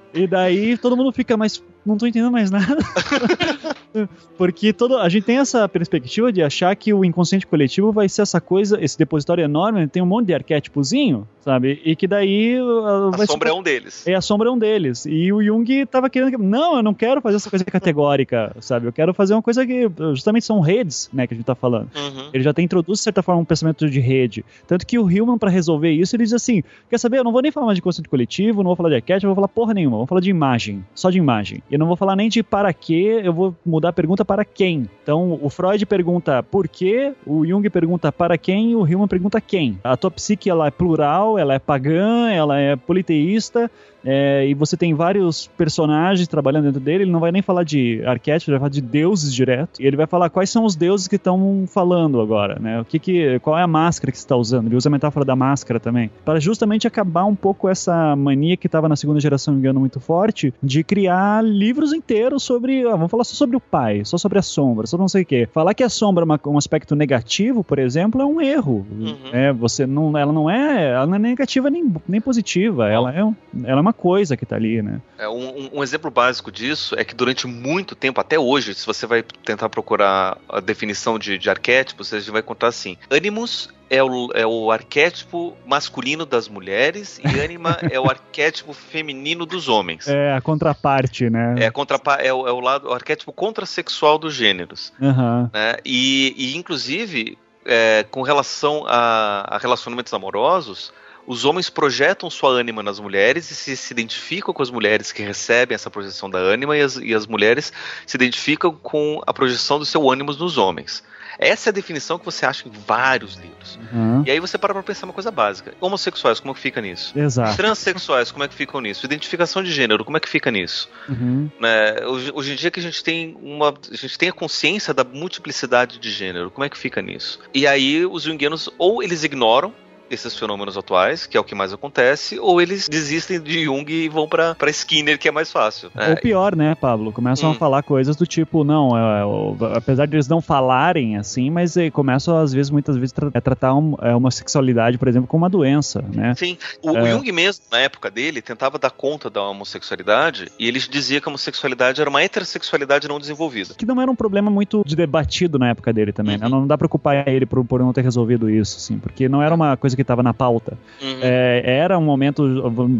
E 0.13 0.27
daí 0.27 0.77
todo 0.77 0.97
mundo 0.97 1.11
fica, 1.11 1.37
mas 1.37 1.63
não 1.85 1.97
tô 1.97 2.05
entendendo 2.05 2.31
mais 2.31 2.51
nada. 2.51 2.77
Porque 4.37 4.71
todo, 4.71 4.97
a 4.97 5.09
gente 5.09 5.23
tem 5.23 5.37
essa 5.37 5.67
perspectiva 5.67 6.31
de 6.31 6.41
achar 6.41 6.75
que 6.75 6.93
o 6.93 7.03
inconsciente 7.03 7.45
coletivo 7.45 7.91
vai 7.91 8.07
ser 8.07 8.21
essa 8.21 8.39
coisa, 8.39 8.81
esse 8.81 8.97
depositório 8.97 9.43
enorme, 9.43 9.87
tem 9.87 10.01
um 10.01 10.05
monte 10.05 10.27
de 10.27 10.33
arquétipozinho, 10.33 11.27
sabe? 11.41 11.81
E 11.83 11.95
que 11.95 12.07
daí. 12.07 12.59
Uh, 12.61 13.09
a 13.09 13.25
sombra 13.25 13.49
ser... 13.49 13.55
é 13.55 13.59
um 13.59 13.63
deles. 13.63 14.07
É, 14.07 14.13
a 14.13 14.21
sombra 14.21 14.49
é 14.49 14.51
um 14.51 14.57
deles. 14.57 15.05
E 15.05 15.31
o 15.33 15.43
Jung 15.43 15.85
tava 15.87 16.09
querendo. 16.09 16.37
Não, 16.37 16.77
eu 16.77 16.83
não 16.83 16.93
quero 16.93 17.21
fazer 17.21 17.37
essa 17.37 17.49
coisa 17.49 17.65
categórica, 17.65 18.55
sabe? 18.59 18.87
Eu 18.87 18.93
quero 18.93 19.13
fazer 19.13 19.33
uma 19.33 19.41
coisa 19.41 19.65
que 19.65 19.89
justamente 20.13 20.45
são 20.45 20.59
redes, 20.59 21.09
né, 21.11 21.27
que 21.27 21.33
a 21.33 21.37
gente 21.37 21.45
tá 21.45 21.55
falando. 21.55 21.89
Uhum. 21.95 22.29
Ele 22.33 22.43
já 22.43 22.53
tem 22.53 22.65
introduz, 22.65 22.99
de 22.99 23.03
certa 23.03 23.21
forma, 23.21 23.41
um 23.41 23.45
pensamento 23.45 23.89
de 23.89 23.99
rede. 23.99 24.45
Tanto 24.67 24.85
que 24.85 24.97
o 24.97 25.09
Hillman, 25.09 25.37
para 25.37 25.49
resolver 25.49 25.91
isso, 25.91 26.15
ele 26.15 26.23
diz 26.23 26.33
assim: 26.33 26.63
quer 26.89 26.97
saber? 26.97 27.17
Eu 27.17 27.23
não 27.23 27.31
vou 27.31 27.41
nem 27.41 27.51
falar 27.51 27.65
mais 27.65 27.75
de 27.75 27.81
inconsciente 27.81 28.07
coletivo, 28.07 28.63
não 28.63 28.69
vou 28.69 28.75
falar 28.75 28.89
de 28.89 28.95
arquétipo, 28.95 29.27
não 29.27 29.35
vou 29.35 29.43
falar 29.43 29.47
porra 29.49 29.73
nenhuma, 29.73 29.97
vou 30.01 30.07
falar 30.07 30.21
de 30.21 30.29
imagem. 30.29 30.83
Só 30.93 31.09
de 31.09 31.17
imagem. 31.17 31.61
Eu 31.71 31.79
não 31.79 31.87
vou 31.87 31.95
falar 31.95 32.15
nem 32.15 32.29
de 32.29 32.43
para 32.43 32.73
quê, 32.73 33.21
eu 33.23 33.33
vou 33.33 33.55
mudar 33.65 33.89
a 33.89 33.93
pergunta 33.93 34.25
para 34.25 34.43
quem. 34.43 34.89
Então, 35.03 35.39
o 35.41 35.49
Freud 35.49 35.85
pergunta 35.85 36.43
por 36.43 36.67
quê, 36.67 37.13
o 37.25 37.45
Jung 37.45 37.69
pergunta 37.69 38.11
para 38.11 38.37
quem, 38.37 38.75
o 38.75 38.87
Hillman 38.87 39.07
pergunta 39.07 39.39
quem. 39.39 39.79
A 39.83 39.97
tua 39.97 40.11
psique, 40.11 40.49
ela 40.49 40.67
é 40.67 40.71
plural, 40.71 41.37
ela 41.37 41.53
é 41.53 41.59
pagã, 41.59 42.29
ela 42.29 42.59
é 42.59 42.75
politeísta, 42.75 43.69
é, 44.03 44.47
e 44.47 44.53
você 44.53 44.75
tem 44.75 44.93
vários 44.93 45.47
personagens 45.57 46.27
trabalhando 46.27 46.65
dentro 46.65 46.79
dele. 46.79 47.03
Ele 47.03 47.11
não 47.11 47.19
vai 47.19 47.31
nem 47.31 47.41
falar 47.41 47.63
de 47.63 48.01
arquétipos, 48.05 48.47
ele 48.47 48.57
vai 48.57 48.61
falar 48.61 48.69
de 48.71 48.81
deuses 48.81 49.33
direto. 49.33 49.81
E 49.81 49.85
ele 49.85 49.95
vai 49.95 50.07
falar 50.07 50.29
quais 50.29 50.49
são 50.49 50.65
os 50.65 50.75
deuses 50.75 51.07
que 51.07 51.15
estão 51.15 51.65
falando 51.67 52.19
agora, 52.19 52.57
né? 52.59 52.81
O 52.81 52.85
que 52.85 52.99
que, 52.99 53.39
qual 53.39 53.57
é 53.57 53.63
a 53.63 53.67
máscara 53.67 54.11
que 54.11 54.17
você 54.17 54.23
está 54.23 54.35
usando? 54.35 54.67
Ele 54.67 54.75
usa 54.75 54.89
a 54.89 54.91
metáfora 54.91 55.25
da 55.25 55.35
máscara 55.35 55.79
também, 55.79 56.09
para 56.25 56.39
justamente 56.39 56.87
acabar 56.87 57.25
um 57.25 57.35
pouco 57.35 57.69
essa 57.69 58.15
mania 58.15 58.57
que 58.57 58.67
estava 58.67 58.89
na 58.89 58.95
segunda 58.95 59.19
geração, 59.19 59.53
engano 59.53 59.79
muito 59.91 59.99
forte, 59.99 60.53
de 60.63 60.83
criar 60.83 61.43
livros 61.43 61.91
inteiros 61.91 62.43
sobre, 62.43 62.87
ah, 62.87 62.91
vamos 62.91 63.11
falar 63.11 63.25
só 63.25 63.35
sobre 63.35 63.57
o 63.57 63.59
pai, 63.59 64.05
só 64.05 64.17
sobre 64.17 64.39
a 64.39 64.41
sombra, 64.41 64.87
só 64.87 64.97
não 64.97 65.09
sei 65.09 65.23
o 65.23 65.25
quê. 65.25 65.49
Falar 65.51 65.73
que 65.73 65.83
a 65.83 65.89
sombra 65.89 66.23
é 66.23 66.25
uma, 66.25 66.39
um 66.45 66.57
aspecto 66.57 66.95
negativo, 66.95 67.63
por 67.63 67.77
exemplo, 67.77 68.21
é 68.21 68.25
um 68.25 68.39
erro. 68.39 68.85
Uhum. 68.89 69.17
É, 69.33 69.51
você 69.51 69.85
não, 69.85 70.17
ela 70.17 70.31
não 70.31 70.49
é, 70.49 70.91
ela 70.91 71.05
não 71.05 71.15
é 71.15 71.19
negativa 71.19 71.69
nem, 71.69 71.93
nem 72.07 72.21
positiva. 72.21 72.89
Ela 72.89 73.13
é, 73.13 73.19
ela 73.19 73.79
é 73.79 73.81
uma 73.81 73.93
coisa 73.93 74.37
que 74.37 74.43
está 74.43 74.55
ali, 74.55 74.81
né? 74.81 75.01
É, 75.17 75.27
um, 75.27 75.77
um, 75.77 75.83
exemplo 75.83 76.09
básico 76.09 76.51
disso 76.51 76.95
é 76.97 77.03
que 77.03 77.13
durante 77.13 77.47
muito 77.47 77.95
tempo, 77.95 78.21
até 78.21 78.39
hoje, 78.39 78.73
se 78.73 78.85
você 78.85 79.05
vai 79.05 79.23
tentar 79.43 79.67
procurar 79.69 80.37
a 80.47 80.59
definição 80.59 81.19
de, 81.19 81.37
de 81.37 81.49
arquétipos, 81.49 82.09
você 82.09 82.31
vai 82.31 82.41
encontrar 82.41 82.69
assim: 82.69 82.97
Animus 83.09 83.69
é 83.91 84.01
o, 84.01 84.29
é 84.33 84.47
o 84.47 84.71
arquétipo 84.71 85.53
masculino 85.65 86.25
das 86.25 86.47
mulheres 86.47 87.19
e 87.19 87.39
ânima 87.41 87.77
é 87.91 87.99
o 87.99 88.09
arquétipo 88.09 88.71
feminino 88.71 89.45
dos 89.45 89.67
homens. 89.67 90.07
É 90.07 90.33
a 90.33 90.39
contraparte, 90.39 91.29
né? 91.29 91.55
É, 91.59 91.65
a 91.65 91.71
contrapa 91.71 92.15
é, 92.15 92.31
o, 92.31 92.47
é 92.47 92.51
o 92.53 92.61
lado, 92.61 92.87
o 92.87 92.93
arquétipo 92.93 93.33
contrasexual 93.33 94.17
dos 94.17 94.33
gêneros. 94.33 94.93
Uhum. 94.97 95.49
Né? 95.53 95.75
E, 95.83 96.33
e, 96.37 96.55
inclusive, 96.55 97.37
é, 97.65 98.05
com 98.09 98.21
relação 98.21 98.85
a, 98.87 99.55
a 99.55 99.57
relacionamentos 99.57 100.13
amorosos, 100.13 100.93
os 101.27 101.43
homens 101.43 101.69
projetam 101.69 102.29
sua 102.29 102.49
ânima 102.49 102.81
nas 102.81 102.97
mulheres 102.97 103.51
e 103.51 103.55
se, 103.55 103.75
se 103.75 103.93
identificam 103.93 104.53
com 104.53 104.63
as 104.63 104.71
mulheres 104.71 105.11
que 105.11 105.21
recebem 105.21 105.75
essa 105.75 105.91
projeção 105.91 106.29
da 106.29 106.39
ânima 106.39 106.77
e 106.77 106.81
as, 106.81 106.95
e 106.95 107.13
as 107.13 107.27
mulheres 107.27 107.73
se 108.07 108.15
identificam 108.15 108.71
com 108.71 109.21
a 109.27 109.33
projeção 109.33 109.77
do 109.77 109.85
seu 109.85 110.09
ânimo 110.09 110.31
nos 110.31 110.57
homens. 110.57 111.03
Essa 111.41 111.69
é 111.69 111.71
a 111.71 111.73
definição 111.73 112.19
que 112.19 112.25
você 112.25 112.45
acha 112.45 112.67
em 112.67 112.71
vários 112.71 113.35
livros. 113.35 113.79
Uhum. 113.91 114.23
E 114.25 114.29
aí 114.29 114.39
você 114.39 114.59
para 114.59 114.75
pra 114.75 114.83
pensar 114.83 115.07
uma 115.07 115.13
coisa 115.13 115.31
básica. 115.31 115.73
Homossexuais, 115.81 116.39
como 116.39 116.51
é 116.51 116.53
que 116.53 116.61
fica 116.61 116.79
nisso? 116.79 117.17
Exato. 117.17 117.57
Transsexuais, 117.57 118.31
como 118.31 118.43
é 118.43 118.47
que 118.47 118.53
ficam 118.53 118.79
nisso? 118.79 119.03
Identificação 119.07 119.63
de 119.63 119.71
gênero, 119.71 120.05
como 120.05 120.17
é 120.17 120.19
que 120.19 120.29
fica 120.29 120.51
nisso? 120.51 120.87
Uhum. 121.09 121.49
Né? 121.59 122.05
Hoje, 122.05 122.31
hoje, 122.35 122.53
em 122.53 122.55
dia 122.55 122.69
que 122.69 122.79
a 122.79 122.83
gente 122.83 123.03
tem 123.03 123.35
uma. 123.41 123.69
A 123.69 123.95
gente 123.95 124.19
tem 124.19 124.29
a 124.29 124.33
consciência 124.33 124.93
da 124.93 125.03
multiplicidade 125.03 125.97
de 125.97 126.11
gênero, 126.11 126.51
como 126.51 126.63
é 126.63 126.69
que 126.69 126.77
fica 126.77 127.01
nisso? 127.01 127.39
E 127.53 127.65
aí 127.65 128.05
os 128.05 128.21
junguianos 128.21 128.69
ou 128.77 129.01
eles 129.01 129.23
ignoram 129.23 129.73
esses 130.11 130.37
fenômenos 130.37 130.77
atuais, 130.77 131.25
que 131.25 131.37
é 131.37 131.39
o 131.39 131.43
que 131.43 131.55
mais 131.55 131.73
acontece, 131.73 132.39
ou 132.39 132.61
eles 132.61 132.87
desistem 132.87 133.39
de 133.39 133.65
Jung 133.65 133.91
e 133.91 134.09
vão 134.09 134.27
para 134.27 134.55
Skinner, 134.69 135.17
que 135.17 135.27
é 135.27 135.31
mais 135.31 135.51
fácil. 135.51 135.89
Né? 135.95 136.09
Ou 136.09 136.17
pior, 136.17 136.55
né, 136.55 136.75
Pablo? 136.75 137.11
Começam 137.11 137.49
hum. 137.49 137.53
a 137.53 137.55
falar 137.55 137.83
coisas 137.83 138.15
do 138.15 138.25
tipo, 138.25 138.63
não, 138.63 138.97
é, 138.97 139.21
é, 139.21 139.77
apesar 139.77 140.05
de 140.05 140.15
eles 140.15 140.27
não 140.27 140.41
falarem 140.41 141.17
assim, 141.17 141.49
mas 141.49 141.77
é, 141.77 141.89
começam, 141.89 142.37
às 142.37 142.53
vezes, 142.53 142.69
muitas 142.69 142.95
vezes, 142.97 143.11
tra 143.11 143.31
a 143.33 143.41
tratar 143.41 143.73
um, 143.73 143.95
é, 144.01 144.15
uma 144.15 144.31
sexualidade, 144.31 144.97
por 144.97 145.07
exemplo, 145.07 145.27
como 145.27 145.43
uma 145.43 145.49
doença, 145.49 146.03
né? 146.13 146.35
Sim. 146.35 146.57
O, 146.81 146.91
o 146.91 146.97
é. 146.97 147.11
Jung 147.11 147.31
mesmo, 147.31 147.63
na 147.71 147.79
época 147.79 148.11
dele, 148.11 148.41
tentava 148.41 148.77
dar 148.77 148.91
conta 148.91 149.29
da 149.29 149.41
homossexualidade 149.43 150.51
e 150.59 150.67
ele 150.67 150.79
dizia 150.79 151.21
que 151.21 151.27
a 151.27 151.29
homossexualidade 151.29 152.01
era 152.01 152.09
uma 152.09 152.21
heterossexualidade 152.21 153.07
não 153.07 153.19
desenvolvida. 153.19 153.73
Que 153.75 153.85
não 153.85 154.01
era 154.01 154.09
um 154.09 154.15
problema 154.15 154.51
muito 154.51 154.83
debatido 154.83 155.57
na 155.57 155.69
época 155.69 155.93
dele 155.93 156.11
também, 156.11 156.37
né? 156.37 156.45
uhum. 156.45 156.51
né? 156.51 156.59
Não 156.59 156.67
dá 156.67 156.77
pra 156.77 156.87
culpar 156.87 157.27
ele 157.27 157.45
por, 157.45 157.63
por 157.65 157.79
não 157.79 157.93
ter 157.93 158.01
resolvido 158.01 158.49
isso, 158.49 158.77
assim, 158.77 158.97
porque 158.97 159.29
não 159.29 159.41
era 159.41 159.53
uma 159.53 159.77
coisa 159.77 159.95
que 159.95 160.00
que 160.01 160.03
estava 160.03 160.23
na 160.23 160.33
pauta. 160.33 160.77
Uhum. 161.01 161.19
É, 161.21 161.61
era 161.65 161.97
um 161.97 162.03
momento. 162.03 162.43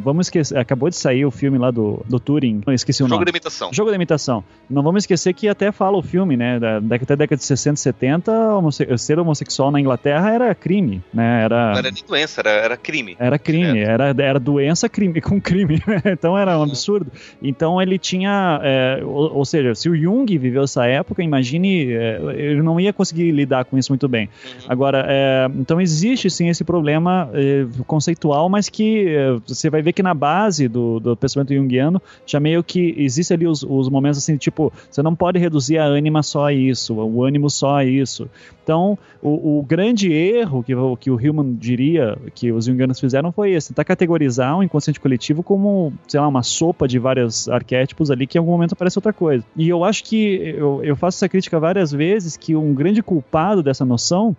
Vamos 0.04 0.28
esquecer. 0.28 0.58
Acabou 0.58 0.90
de 0.90 0.96
sair 0.96 1.26
o 1.26 1.32
filme 1.32 1.58
lá 1.58 1.72
do, 1.72 2.04
do 2.08 2.20
Turing. 2.20 2.62
Esqueci 2.70 3.04
o 3.04 3.06
Jogo 3.06 3.16
nome. 3.16 3.26
de 3.26 3.32
imitação. 3.32 3.70
Jogo 3.74 3.90
de 3.90 3.96
imitação. 3.96 4.44
Não 4.70 4.84
vamos 4.84 5.04
esquecer 5.04 5.34
que 5.34 5.48
até 5.48 5.72
fala 5.72 5.98
o 5.98 6.02
filme, 6.02 6.38
né? 6.38 6.60
Da, 6.60 6.78
até 6.96 7.16
década 7.16 7.38
de 7.38 7.44
60 7.44 7.76
e 7.76 7.80
70, 7.80 8.32
homosse 8.56 8.98
ser 8.98 9.20
homossexual 9.20 9.72
na 9.72 9.80
Inglaterra 9.80 10.32
era 10.32 10.54
crime, 10.54 11.02
né? 11.14 11.44
Era, 11.44 11.72
não 11.72 11.80
era 11.80 11.92
nem 11.92 12.04
doença, 12.08 12.42
era, 12.42 12.52
era 12.52 12.78
crime. 12.78 13.16
Era 13.20 13.40
crime, 13.40 13.80
era, 13.80 14.14
era 14.18 14.40
doença 14.40 14.88
crime, 14.88 15.20
com 15.22 15.40
crime. 15.42 15.82
Né? 15.88 16.02
então 16.06 16.38
era 16.38 16.54
um 16.54 16.58
uhum. 16.58 16.64
absurdo. 16.64 17.12
Então 17.42 17.82
ele 17.82 17.98
tinha. 17.98 18.60
É, 18.64 19.02
ou, 19.04 19.38
ou, 19.38 19.46
seja, 19.46 19.74
se 19.76 19.90
o 19.90 19.96
Jung 19.96 20.26
viveu 20.38 20.64
essa 20.64 20.86
época, 20.86 21.24
imagine, 21.24 21.92
é, 21.94 22.20
ele 22.36 22.62
não 22.62 22.80
ia 22.80 22.94
conseguir 22.94 23.32
lidar 23.32 23.66
com 23.66 23.78
isso 23.78 23.92
muito 23.92 24.08
bem. 24.08 24.30
Uhum. 24.46 24.66
Agora, 24.70 25.06
é, 25.08 25.48
então 25.56 25.80
existe 25.80 26.30
sim 26.30 26.50
esse 26.50 26.64
problema 26.64 26.90
problema 26.91 27.30
eh, 27.34 27.65
conceitual, 27.88 28.49
mas 28.49 28.67
que 28.67 29.08
eh, 29.08 29.39
você 29.47 29.69
vai 29.69 29.82
ver 29.82 29.93
que 29.93 30.04
na 30.04 30.13
base 30.13 30.67
do, 30.67 30.99
do 30.99 31.15
pensamento 31.15 31.54
junguiano 31.54 32.01
já 32.25 32.39
meio 32.39 32.63
que 32.63 32.93
existe 32.97 33.34
ali 33.34 33.47
os, 33.47 33.63
os 33.63 33.88
momentos 33.89 34.17
assim, 34.17 34.36
tipo, 34.36 34.73
você 34.89 35.01
não 35.01 35.15
pode 35.15 35.39
reduzir 35.39 35.77
a 35.77 35.86
ânima 35.86 36.21
só 36.21 36.47
a 36.47 36.54
isso, 36.54 36.93
o 36.95 37.23
ânimo 37.23 37.49
só 37.49 37.77
a 37.77 37.86
isso. 37.86 38.30
Então, 38.63 38.97
o, 39.21 39.60
o 39.60 39.63
grande 39.63 40.12
erro 40.12 40.63
que, 40.63 40.73
que 40.99 41.10
o 41.10 41.19
Hillman 41.19 41.56
diria 41.56 42.17
que 42.36 42.51
os 42.51 42.65
junguianos 42.65 42.99
fizeram 42.99 43.32
foi 43.32 43.51
esse, 43.51 43.69
tentar 43.69 43.86
categorizar 43.86 44.58
o 44.58 44.63
inconsciente 44.63 44.99
coletivo 44.99 45.41
como, 45.41 45.93
sei 46.08 46.19
lá, 46.19 46.27
uma 46.27 46.43
sopa 46.43 46.88
de 46.88 46.99
vários 46.99 47.47
arquétipos 47.47 48.12
ali 48.12 48.27
que 48.27 48.38
em 48.38 48.39
algum 48.39 48.51
momento 48.51 48.73
aparece 48.73 48.97
outra 48.97 49.13
coisa. 49.13 49.45
E 49.56 49.69
eu 49.69 49.84
acho 49.84 50.04
que 50.04 50.56
eu, 50.58 50.84
eu 50.84 50.95
faço 50.95 51.17
essa 51.17 51.30
crítica 51.30 51.60
várias 51.60 51.91
vezes 51.91 52.36
que 52.36 52.56
um 52.56 52.73
grande 52.73 53.01
culpado 53.01 53.63
dessa 53.63 53.86
noção 53.86 54.36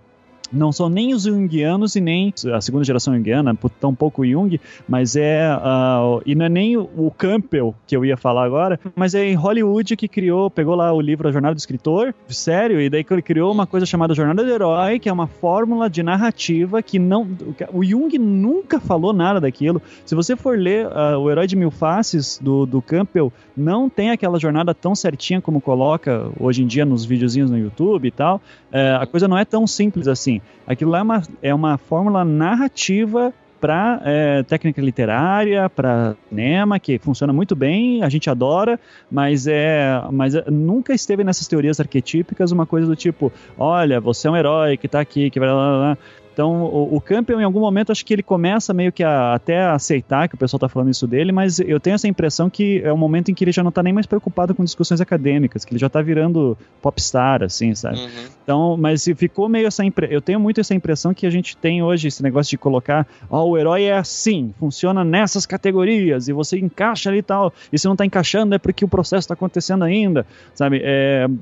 não 0.53 0.73
são 0.73 0.89
nem 0.89 1.15
os 1.15 1.23
junguianos 1.25 1.97
e 1.97 2.01
nem 2.01 2.33
a 2.53 2.61
segunda 2.61 2.85
geração 2.85 3.15
junguiana, 3.15 3.57
tão 3.81 3.95
pouco 3.95 4.27
Jung, 4.27 4.61
mas 4.89 5.17
é. 5.17 5.49
Uh, 5.57 6.23
e 6.27 6.35
não 6.35 6.47
é 6.47 6.49
nem 6.49 6.77
o 6.77 7.13
Campbell 7.17 7.75
que 7.87 7.97
eu 7.97 8.05
ia 8.05 8.17
falar 8.17 8.45
agora, 8.45 8.79
mas 8.95 9.15
é 9.15 9.25
em 9.25 9.35
Hollywood 9.35 9.97
que 9.97 10.09
criou, 10.09 10.51
pegou 10.51 10.75
lá 10.75 10.93
o 10.93 11.01
livro 11.01 11.29
A 11.29 11.33
Jornada 11.33 11.55
do 11.55 11.59
Escritor, 11.59 12.15
sério, 12.29 12.81
e 12.81 12.91
daí 12.91 13.05
ele 13.11 13.23
criou 13.23 13.53
uma 13.53 13.67
coisa 13.67 13.87
chamada 13.87 14.15
Jornada 14.15 14.45
do 14.45 14.51
Herói, 14.51 14.99
que 14.99 15.09
é 15.09 15.13
uma 15.13 15.27
fórmula 15.27 15.89
de 15.89 16.03
narrativa 16.03 16.83
que 16.83 16.99
não. 16.99 17.27
O 17.73 17.85
Jung 17.85 18.17
nunca 18.19 18.81
falou 18.81 19.13
nada 19.13 19.41
daquilo. 19.41 19.81
Se 20.05 20.15
você 20.15 20.37
for 20.37 20.59
ler 20.59 20.87
uh, 20.87 21.19
O 21.19 21.31
Herói 21.31 21.47
de 21.47 21.57
Mil 21.57 21.71
Faces 21.71 22.39
do, 22.43 22.67
do 22.67 22.83
Campbell, 22.83 23.33
não 23.57 23.89
tem 23.89 24.11
aquela 24.11 24.39
jornada 24.39 24.75
tão 24.75 24.95
certinha 24.95 25.41
como 25.41 25.61
coloca 25.61 26.31
hoje 26.39 26.63
em 26.63 26.67
dia 26.67 26.85
nos 26.85 27.05
videozinhos 27.05 27.51
no 27.51 27.59
YouTube 27.59 28.09
e 28.09 28.11
tal. 28.11 28.37
Uh, 28.73 29.01
a 29.01 29.07
coisa 29.07 29.29
não 29.29 29.39
é 29.39 29.45
tão 29.45 29.67
simples 29.67 30.09
assim. 30.09 30.41
Aquilo 30.67 30.91
lá 30.91 30.99
é 30.99 31.03
uma, 31.03 31.23
é 31.43 31.55
uma 31.55 31.79
fórmula 31.79 32.25
narrativa 32.25 33.33
para 33.63 34.03
é, 34.05 34.43
técnica 34.43 34.83
literária, 34.83 35.71
para 35.71 36.17
cinema, 36.29 36.81
que 36.81 36.99
funciona 36.99 37.33
muito 37.33 37.55
bem, 37.55 38.03
a 38.03 38.09
gente 38.09 38.29
adora, 38.29 38.79
mas 39.09 39.47
é, 39.47 40.03
mas 40.11 40.35
é, 40.35 40.45
nunca 40.51 40.93
esteve 40.93 41.23
nessas 41.23 41.47
teorias 41.47 41.79
arquetípicas 41.79 42.51
uma 42.51 42.67
coisa 42.67 42.89
do 42.89 42.97
tipo, 42.97 43.33
olha, 43.57 44.01
você 44.01 44.27
é 44.27 44.31
um 44.33 44.37
herói 44.37 44.77
que 44.77 44.87
está 44.87 44.99
aqui, 44.99 45.31
que 45.31 45.39
vai 45.39 45.49
lá, 45.49 45.55
lá, 45.55 45.77
lá. 45.77 45.99
Então, 46.33 46.65
o, 46.65 46.97
o 46.97 47.01
Campbell, 47.01 47.41
em 47.41 47.45
algum 47.45 47.61
momento, 47.61 47.93
acho 47.93 48.05
que 48.05 48.13
ele 48.13 48.23
começa 48.23 48.73
meio 48.73 48.91
que 48.91 49.05
a, 49.05 49.35
até 49.35 49.61
a 49.61 49.75
aceitar 49.75 50.29
que 50.29 50.35
o 50.35 50.39
pessoal 50.39 50.59
está 50.59 50.69
falando 50.69 50.91
isso 50.91 51.07
dele, 51.07 51.31
mas 51.31 51.61
eu 51.61 51.79
tenho 51.79 51.95
essa 51.95 52.09
impressão 52.09 52.49
que 52.49 52.81
é 52.83 52.93
um 52.93 52.97
momento 52.97 53.31
em 53.31 53.35
que 53.35 53.45
ele 53.45 53.53
já 53.53 53.63
não 53.63 53.69
está 53.69 53.83
nem 53.83 53.93
mais 53.93 54.07
preocupado 54.07 54.55
com 54.55 54.65
discussões 54.65 55.01
acadêmicas, 55.01 55.65
que 55.65 55.73
ele 55.73 55.79
já 55.79 55.89
está 55.89 56.01
virando 56.01 56.57
popstar, 56.81 57.43
assim, 57.43 57.75
sabe? 57.75 57.99
Uhum. 57.99 58.09
Então, 58.43 58.77
mas 58.79 59.05
ficou 59.17 59.49
meio 59.49 59.67
essa 59.67 59.85
impressão. 59.85 60.15
Eu 60.15 60.23
tenho 60.23 60.41
muito 60.41 60.61
essa 60.61 60.75
impressão 60.75 61.13
que 61.13 61.27
a 61.27 61.31
gente 61.31 61.57
tem 61.57 61.83
hoje, 61.83 62.09
esse 62.09 62.23
negócio 62.23 62.51
de 62.51 62.59
colocar, 62.59 63.07
ó, 63.31 63.43
oh, 63.43 63.51
o 63.51 63.59
herói 63.59 63.85
é 63.85 63.97
assim, 63.97 64.55
funciona 64.59 65.05
nessas 65.05 65.45
categorias, 65.45 66.29
e 66.29 66.33
você 66.33 66.59
encaixa 66.59 67.11
ali 67.11 67.19
e 67.19 67.23
tal, 67.23 67.53
e 67.73 67.79
se 67.79 67.87
não 67.87 67.93
está 67.93 68.07
encaixando 68.07 68.55
é 68.55 68.59
porque 68.59 68.85
o 68.85 68.89
processo 68.89 69.21
está 69.21 69.35
acontecendo 69.35 69.85
ainda, 69.85 70.27
sabe? 70.55 70.81
É, 70.83 71.27
uhum. 71.29 71.37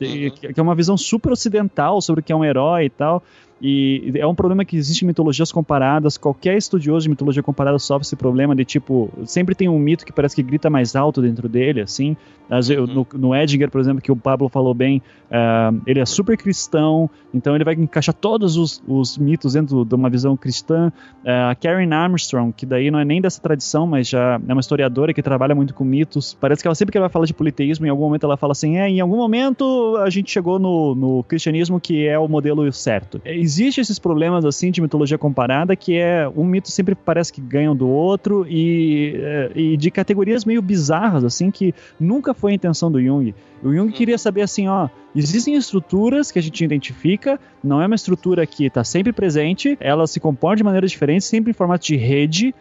que 0.53 0.61
é 0.61 0.63
uma 0.63 0.75
visão 0.75 0.97
super 0.97 1.33
ocidental 1.33 2.01
sobre 2.01 2.21
o 2.21 2.25
que 2.25 2.33
é 2.33 2.37
um 2.37 2.45
herói 2.45 2.87
e 2.87 2.91
tal. 2.91 3.23
E 3.61 4.13
é 4.15 4.27
um 4.27 4.35
problema 4.35 4.65
que 4.65 4.77
existe 4.77 5.05
em 5.05 5.07
mitologias 5.07 5.53
comparadas. 5.53 6.17
Qualquer 6.17 6.57
estudioso 6.57 7.05
de 7.05 7.11
mitologia 7.11 7.43
comparada 7.43 7.79
sofre 7.79 8.07
esse 8.07 8.17
problema 8.17 8.55
de 8.57 8.65
tipo, 8.65 9.11
sempre 9.25 9.55
tem 9.55 9.69
um 9.69 9.79
mito 9.79 10.07
que 10.07 10.13
parece 10.13 10.35
que 10.35 10.43
grita 10.43 10.71
mais 10.71 10.97
alto 10.97 11.21
dentro 11.21 11.49
dele, 11.49 11.83
assim. 11.83 12.17
Uhum. 12.51 12.87
No, 12.87 13.07
no 13.15 13.35
Edinger, 13.35 13.71
por 13.71 13.81
exemplo, 13.81 14.03
que 14.03 14.11
o 14.11 14.17
Pablo 14.17 14.49
falou 14.49 14.75
bem, 14.75 15.01
uh, 15.31 15.81
ele 15.87 16.01
é 16.01 16.07
super 16.07 16.37
cristão, 16.37 17.09
então 17.33 17.55
ele 17.55 17.63
vai 17.63 17.75
encaixar 17.75 18.15
todos 18.15 18.57
os, 18.57 18.83
os 18.89 19.17
mitos 19.17 19.53
dentro 19.53 19.85
de 19.85 19.95
uma 19.95 20.11
visão 20.11 20.37
cristã. 20.37 20.93
Uh, 21.25 21.51
a 21.51 21.55
Karen 21.55 21.93
Armstrong, 21.93 22.53
que 22.53 22.67
daí 22.67 22.91
não 22.91 22.99
é 22.99 23.05
nem 23.05 23.21
dessa 23.21 23.41
tradição, 23.41 23.87
mas 23.87 24.09
já 24.09 24.41
é 24.49 24.53
uma 24.53 24.61
historiadora 24.61 25.15
que 25.15 25.23
trabalha 25.23 25.55
muito 25.55 25.75
com 25.75 25.85
mitos. 25.85 26.37
Parece 26.41 26.63
que 26.63 26.67
ela 26.67 26.75
sempre 26.75 26.93
que 26.93 26.99
ela 26.99 27.09
fala 27.09 27.27
de 27.27 27.35
politeísmo, 27.35 27.87
em 27.87 27.89
algum 27.91 28.05
momento 28.05 28.25
ela 28.25 28.37
fala 28.37 28.53
assim: 28.53 28.79
é, 28.79 28.89
em 28.89 29.01
algum 29.01 29.17
momento 29.17 29.97
a 29.99 30.11
gente 30.11 30.31
chegou 30.31 30.59
no, 30.59 30.95
no 30.95 31.23
cristianismo 31.23 31.79
que 31.79 32.07
é 32.07 32.19
o 32.19 32.27
modelo 32.27 32.71
certo. 32.73 33.21
Existe 33.51 33.81
esses 33.81 33.99
problemas 33.99 34.45
assim 34.45 34.71
de 34.71 34.81
mitologia 34.81 35.19
comparada 35.19 35.75
que 35.75 35.99
é 35.99 36.31
um 36.37 36.45
mito 36.45 36.71
sempre 36.71 36.95
parece 36.95 37.33
que 37.33 37.41
ganham 37.41 37.75
do 37.75 37.89
outro 37.89 38.47
e, 38.49 39.15
eh, 39.17 39.51
e 39.57 39.77
de 39.77 39.91
categorias 39.91 40.45
meio 40.45 40.63
bizarras 40.63 41.25
assim 41.25 41.51
que 41.51 41.75
nunca 41.99 42.33
foi 42.33 42.53
a 42.53 42.55
intenção 42.55 42.93
do 42.93 43.03
Jung. 43.03 43.35
O 43.61 43.75
Jung 43.75 43.91
queria 43.91 44.15
uhum. 44.15 44.19
saber 44.19 44.43
assim, 44.43 44.69
ó, 44.69 44.89
existem 45.17 45.57
estruturas 45.57 46.31
que 46.31 46.39
a 46.39 46.43
gente 46.43 46.65
identifica, 46.65 47.41
não 47.63 47.83
é 47.83 47.87
uma 47.87 47.97
estrutura 47.97 48.47
que 48.47 48.67
está 48.67 48.85
sempre 48.85 49.13
presente, 49.13 49.77
ela 49.81 50.07
se 50.07 50.21
comporta 50.21 50.59
de 50.59 50.63
maneiras 50.63 50.93
diferentes, 50.93 51.27
sempre 51.27 51.51
em 51.51 51.55
formato 51.55 51.85
de 51.85 51.97
rede, 51.97 52.55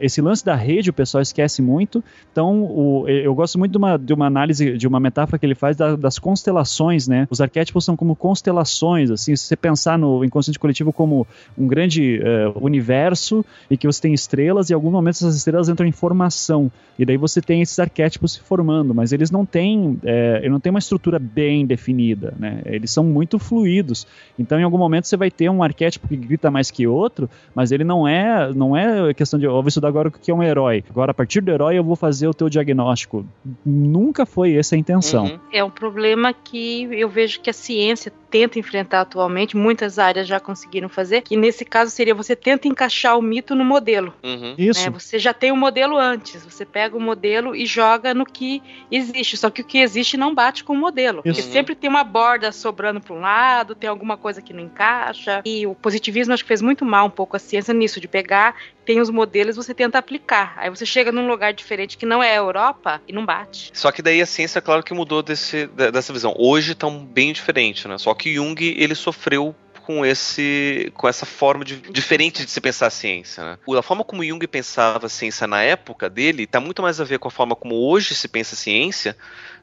esse 0.00 0.20
lance 0.20 0.44
da 0.44 0.54
rede 0.54 0.90
o 0.90 0.92
pessoal 0.92 1.22
esquece 1.22 1.62
muito. 1.62 2.02
Então, 2.32 2.62
o, 2.62 3.08
eu 3.08 3.34
gosto 3.34 3.58
muito 3.58 3.72
de 3.72 3.78
uma, 3.78 3.96
de 3.96 4.12
uma 4.12 4.26
análise, 4.26 4.76
de 4.76 4.86
uma 4.86 5.00
metáfora 5.00 5.38
que 5.38 5.46
ele 5.46 5.54
faz 5.54 5.76
da, 5.76 5.96
das 5.96 6.18
constelações, 6.18 7.08
né? 7.08 7.26
Os 7.30 7.40
arquétipos 7.40 7.84
são 7.84 7.96
como 7.96 8.16
constelações, 8.16 9.10
assim, 9.10 9.34
se 9.36 9.44
você 9.44 9.56
pensar 9.56 9.98
no 9.98 10.24
inconsciente 10.24 10.58
coletivo 10.58 10.92
como 10.92 11.26
um 11.56 11.66
grande 11.66 12.20
uh, 12.20 12.64
universo 12.64 13.44
e 13.70 13.76
que 13.76 13.86
você 13.86 14.00
tem 14.00 14.14
estrelas 14.14 14.70
e 14.70 14.72
em 14.72 14.74
algum 14.74 14.90
momento 14.90 15.14
essas 15.14 15.36
estrelas 15.36 15.68
entram 15.68 15.86
em 15.86 15.92
formação 15.92 16.70
e 16.98 17.04
daí 17.04 17.16
você 17.16 17.40
tem 17.40 17.60
esses 17.60 17.78
arquétipos 17.78 18.32
se 18.32 18.40
formando, 18.40 18.94
mas 18.94 19.12
eles 19.12 19.30
não 19.30 19.44
têm, 19.44 19.98
é, 20.02 20.48
não 20.48 20.58
têm 20.58 20.70
uma 20.70 20.78
estrutura 20.78 21.18
bem 21.18 21.66
definida, 21.66 22.32
né? 22.38 22.62
Eles 22.64 22.90
são 22.90 23.04
muito 23.04 23.38
fluidos. 23.38 24.06
Então, 24.38 24.58
em 24.58 24.62
algum 24.62 24.78
momento 24.78 25.06
você 25.06 25.16
vai 25.16 25.30
ter 25.30 25.50
um 25.50 25.62
arquétipo 25.62 26.08
que 26.08 26.16
grita 26.16 26.50
mais 26.50 26.70
que 26.70 26.86
outro, 26.86 27.28
mas 27.54 27.70
ele 27.70 27.84
não 27.84 28.08
é, 28.08 28.52
não 28.52 28.76
é 28.76 29.12
questão 29.12 29.38
de, 29.38 29.46
estudar 29.76 29.88
agora 29.88 30.08
o 30.08 30.10
que 30.10 30.30
é 30.30 30.34
um 30.34 30.42
herói. 30.42 30.82
Agora, 30.88 31.10
a 31.10 31.14
partir 31.14 31.40
do 31.40 31.50
herói, 31.50 31.78
eu 31.78 31.84
vou 31.84 31.96
fazer 31.96 32.26
o 32.26 32.34
teu 32.34 32.48
diagnóstico. 32.48 33.26
Nunca 33.64 34.26
foi 34.26 34.56
essa 34.56 34.74
a 34.74 34.78
intenção. 34.78 35.24
Uhum. 35.24 35.38
É 35.52 35.62
um 35.62 35.70
problema 35.70 36.32
que 36.32 36.88
eu 36.92 37.08
vejo 37.08 37.40
que 37.40 37.50
a 37.50 37.52
ciência 37.52 38.12
tenta 38.30 38.58
enfrentar 38.58 39.00
atualmente, 39.00 39.56
muitas 39.56 39.98
áreas 39.98 40.26
já 40.26 40.40
conseguiram 40.40 40.88
fazer, 40.88 41.22
que 41.22 41.36
nesse 41.36 41.64
caso 41.64 41.90
seria 41.90 42.14
você 42.14 42.34
tenta 42.34 42.68
encaixar 42.68 43.16
o 43.16 43.22
mito 43.22 43.54
no 43.54 43.64
modelo. 43.64 44.12
Uhum. 44.22 44.54
Isso. 44.58 44.84
Né? 44.84 44.90
Você 44.90 45.18
já 45.18 45.32
tem 45.32 45.50
o 45.50 45.54
um 45.54 45.56
modelo 45.56 45.96
antes, 45.96 46.44
você 46.44 46.64
pega 46.64 46.96
o 46.96 47.00
modelo 47.00 47.54
e 47.54 47.64
joga 47.64 48.12
no 48.12 48.26
que 48.26 48.62
existe, 48.90 49.36
só 49.36 49.48
que 49.48 49.62
o 49.62 49.64
que 49.64 49.78
existe 49.78 50.16
não 50.16 50.34
bate 50.34 50.64
com 50.64 50.72
o 50.72 50.76
modelo. 50.76 51.22
Isso. 51.24 51.40
Porque 51.40 51.52
sempre 51.52 51.74
tem 51.74 51.88
uma 51.88 52.04
borda 52.04 52.52
sobrando 52.52 53.00
para 53.00 53.14
um 53.14 53.20
lado, 53.20 53.74
tem 53.74 53.88
alguma 53.88 54.16
coisa 54.16 54.42
que 54.42 54.52
não 54.52 54.62
encaixa, 54.62 55.40
e 55.44 55.66
o 55.66 55.74
positivismo 55.74 56.34
acho 56.34 56.42
que 56.42 56.48
fez 56.48 56.60
muito 56.60 56.84
mal 56.84 57.06
um 57.06 57.10
pouco 57.10 57.36
a 57.36 57.38
ciência 57.38 57.72
nisso, 57.72 58.00
de 58.00 58.08
pegar 58.08 58.54
tem 58.86 59.00
os 59.00 59.10
modelos, 59.10 59.56
você 59.56 59.74
tenta 59.74 59.98
aplicar. 59.98 60.54
Aí 60.56 60.70
você 60.70 60.86
chega 60.86 61.10
num 61.10 61.26
lugar 61.26 61.52
diferente 61.52 61.98
que 61.98 62.06
não 62.06 62.22
é 62.22 62.30
a 62.30 62.36
Europa 62.36 63.02
e 63.06 63.12
não 63.12 63.26
bate. 63.26 63.70
Só 63.74 63.90
que 63.90 64.00
daí 64.00 64.22
a 64.22 64.26
ciência, 64.26 64.62
claro 64.62 64.82
que 64.82 64.94
mudou 64.94 65.22
desse, 65.22 65.66
dessa 65.66 66.12
visão. 66.12 66.32
Hoje 66.38 66.74
tá 66.74 66.88
bem 66.88 67.32
diferente, 67.32 67.88
né? 67.88 67.98
Só 67.98 68.14
que 68.14 68.32
Jung, 68.34 68.56
ele 68.60 68.94
sofreu 68.94 69.54
com 69.86 70.04
esse 70.04 70.90
com 70.94 71.06
essa 71.08 71.24
forma 71.24 71.64
de, 71.64 71.76
diferente 71.76 72.44
de 72.44 72.50
se 72.50 72.60
pensar 72.60 72.86
a 72.88 72.90
ciência. 72.90 73.44
Né? 73.44 73.58
A 73.78 73.82
forma 73.82 74.02
como 74.02 74.24
Jung 74.24 74.44
pensava 74.48 75.06
a 75.06 75.08
ciência 75.08 75.46
na 75.46 75.62
época 75.62 76.10
dele 76.10 76.42
está 76.42 76.58
muito 76.58 76.82
mais 76.82 77.00
a 77.00 77.04
ver 77.04 77.20
com 77.20 77.28
a 77.28 77.30
forma 77.30 77.54
como 77.54 77.76
hoje 77.88 78.14
se 78.14 78.26
pensa 78.26 78.54
a 78.54 78.58
ciência 78.58 79.16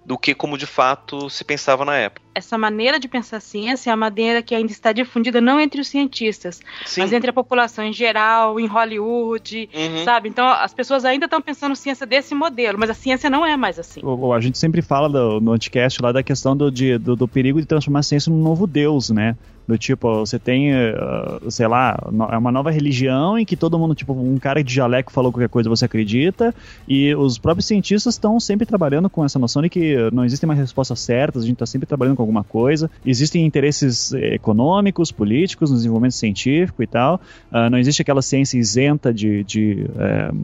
do 0.05 0.17
que 0.17 0.35
como 0.35 0.57
de 0.57 0.65
fato 0.65 1.29
se 1.29 1.43
pensava 1.43 1.85
na 1.85 1.95
época. 1.95 2.21
Essa 2.35 2.57
maneira 2.57 2.99
de 2.99 3.07
pensar 3.07 3.39
ciência 3.39 3.89
é 3.89 3.93
a 3.93 3.95
maneira 3.95 4.41
que 4.41 4.55
ainda 4.55 4.71
está 4.71 4.91
difundida 4.91 5.39
não 5.39 5.59
entre 5.59 5.79
os 5.79 5.87
cientistas, 5.87 6.61
Sim. 6.85 7.01
mas 7.01 7.13
entre 7.13 7.29
a 7.29 7.33
população 7.33 7.85
em 7.85 7.93
geral, 7.93 8.59
em 8.59 8.65
Hollywood, 8.65 9.69
uhum. 9.73 10.03
sabe? 10.03 10.29
Então 10.29 10.47
as 10.47 10.73
pessoas 10.73 11.05
ainda 11.05 11.25
estão 11.25 11.41
pensando 11.41 11.75
ciência 11.75 12.05
desse 12.05 12.33
modelo, 12.33 12.77
mas 12.77 12.89
a 12.89 12.93
ciência 12.93 13.29
não 13.29 13.45
é 13.45 13.55
mais 13.55 13.77
assim. 13.79 14.01
A 14.35 14.39
gente 14.39 14.57
sempre 14.57 14.81
fala 14.81 15.07
do, 15.07 15.39
no 15.39 15.51
anticast 15.53 16.01
lá 16.01 16.11
da 16.11 16.23
questão 16.23 16.57
do, 16.57 16.71
de, 16.71 16.97
do, 16.97 17.15
do 17.15 17.27
perigo 17.27 17.61
de 17.61 17.67
transformar 17.67 17.99
a 17.99 18.03
ciência 18.03 18.31
num 18.31 18.41
novo 18.41 18.65
Deus, 18.65 19.09
né? 19.09 19.37
Do 19.67 19.77
tipo, 19.77 20.19
você 20.19 20.37
tem, 20.37 20.73
uh, 20.73 21.49
sei 21.49 21.67
lá, 21.67 21.97
é 22.31 22.37
uma 22.37 22.51
nova 22.51 22.69
religião 22.69 23.37
em 23.37 23.45
que 23.45 23.55
todo 23.55 23.79
mundo, 23.79 23.95
tipo, 23.95 24.13
um 24.13 24.37
cara 24.37 24.61
de 24.61 24.73
jaleco 24.73 25.11
falou 25.11 25.31
qualquer 25.31 25.47
coisa 25.47 25.69
você 25.69 25.85
acredita, 25.85 26.53
e 26.87 27.15
os 27.15 27.37
próprios 27.37 27.65
cientistas 27.65 28.15
estão 28.15 28.39
sempre 28.39 28.65
trabalhando 28.65 29.09
com 29.09 29.23
essa 29.23 29.39
noção 29.39 29.61
de 29.61 29.69
que 29.69 29.95
não 30.11 30.25
existem 30.25 30.47
mais 30.47 30.59
respostas 30.59 30.99
certas, 30.99 31.43
a 31.43 31.45
gente 31.45 31.55
está 31.55 31.65
sempre 31.65 31.87
trabalhando 31.87 32.17
com 32.17 32.23
alguma 32.23 32.43
coisa, 32.43 32.91
existem 33.05 33.45
interesses 33.45 34.11
econômicos, 34.13 35.11
políticos 35.11 35.69
no 35.71 35.77
desenvolvimento 35.77 36.15
científico 36.15 36.83
e 36.83 36.87
tal, 36.87 37.21
uh, 37.51 37.69
não 37.69 37.77
existe 37.77 38.01
aquela 38.01 38.21
ciência 38.21 38.57
isenta 38.57 39.13
de, 39.13 39.43
de, 39.45 39.85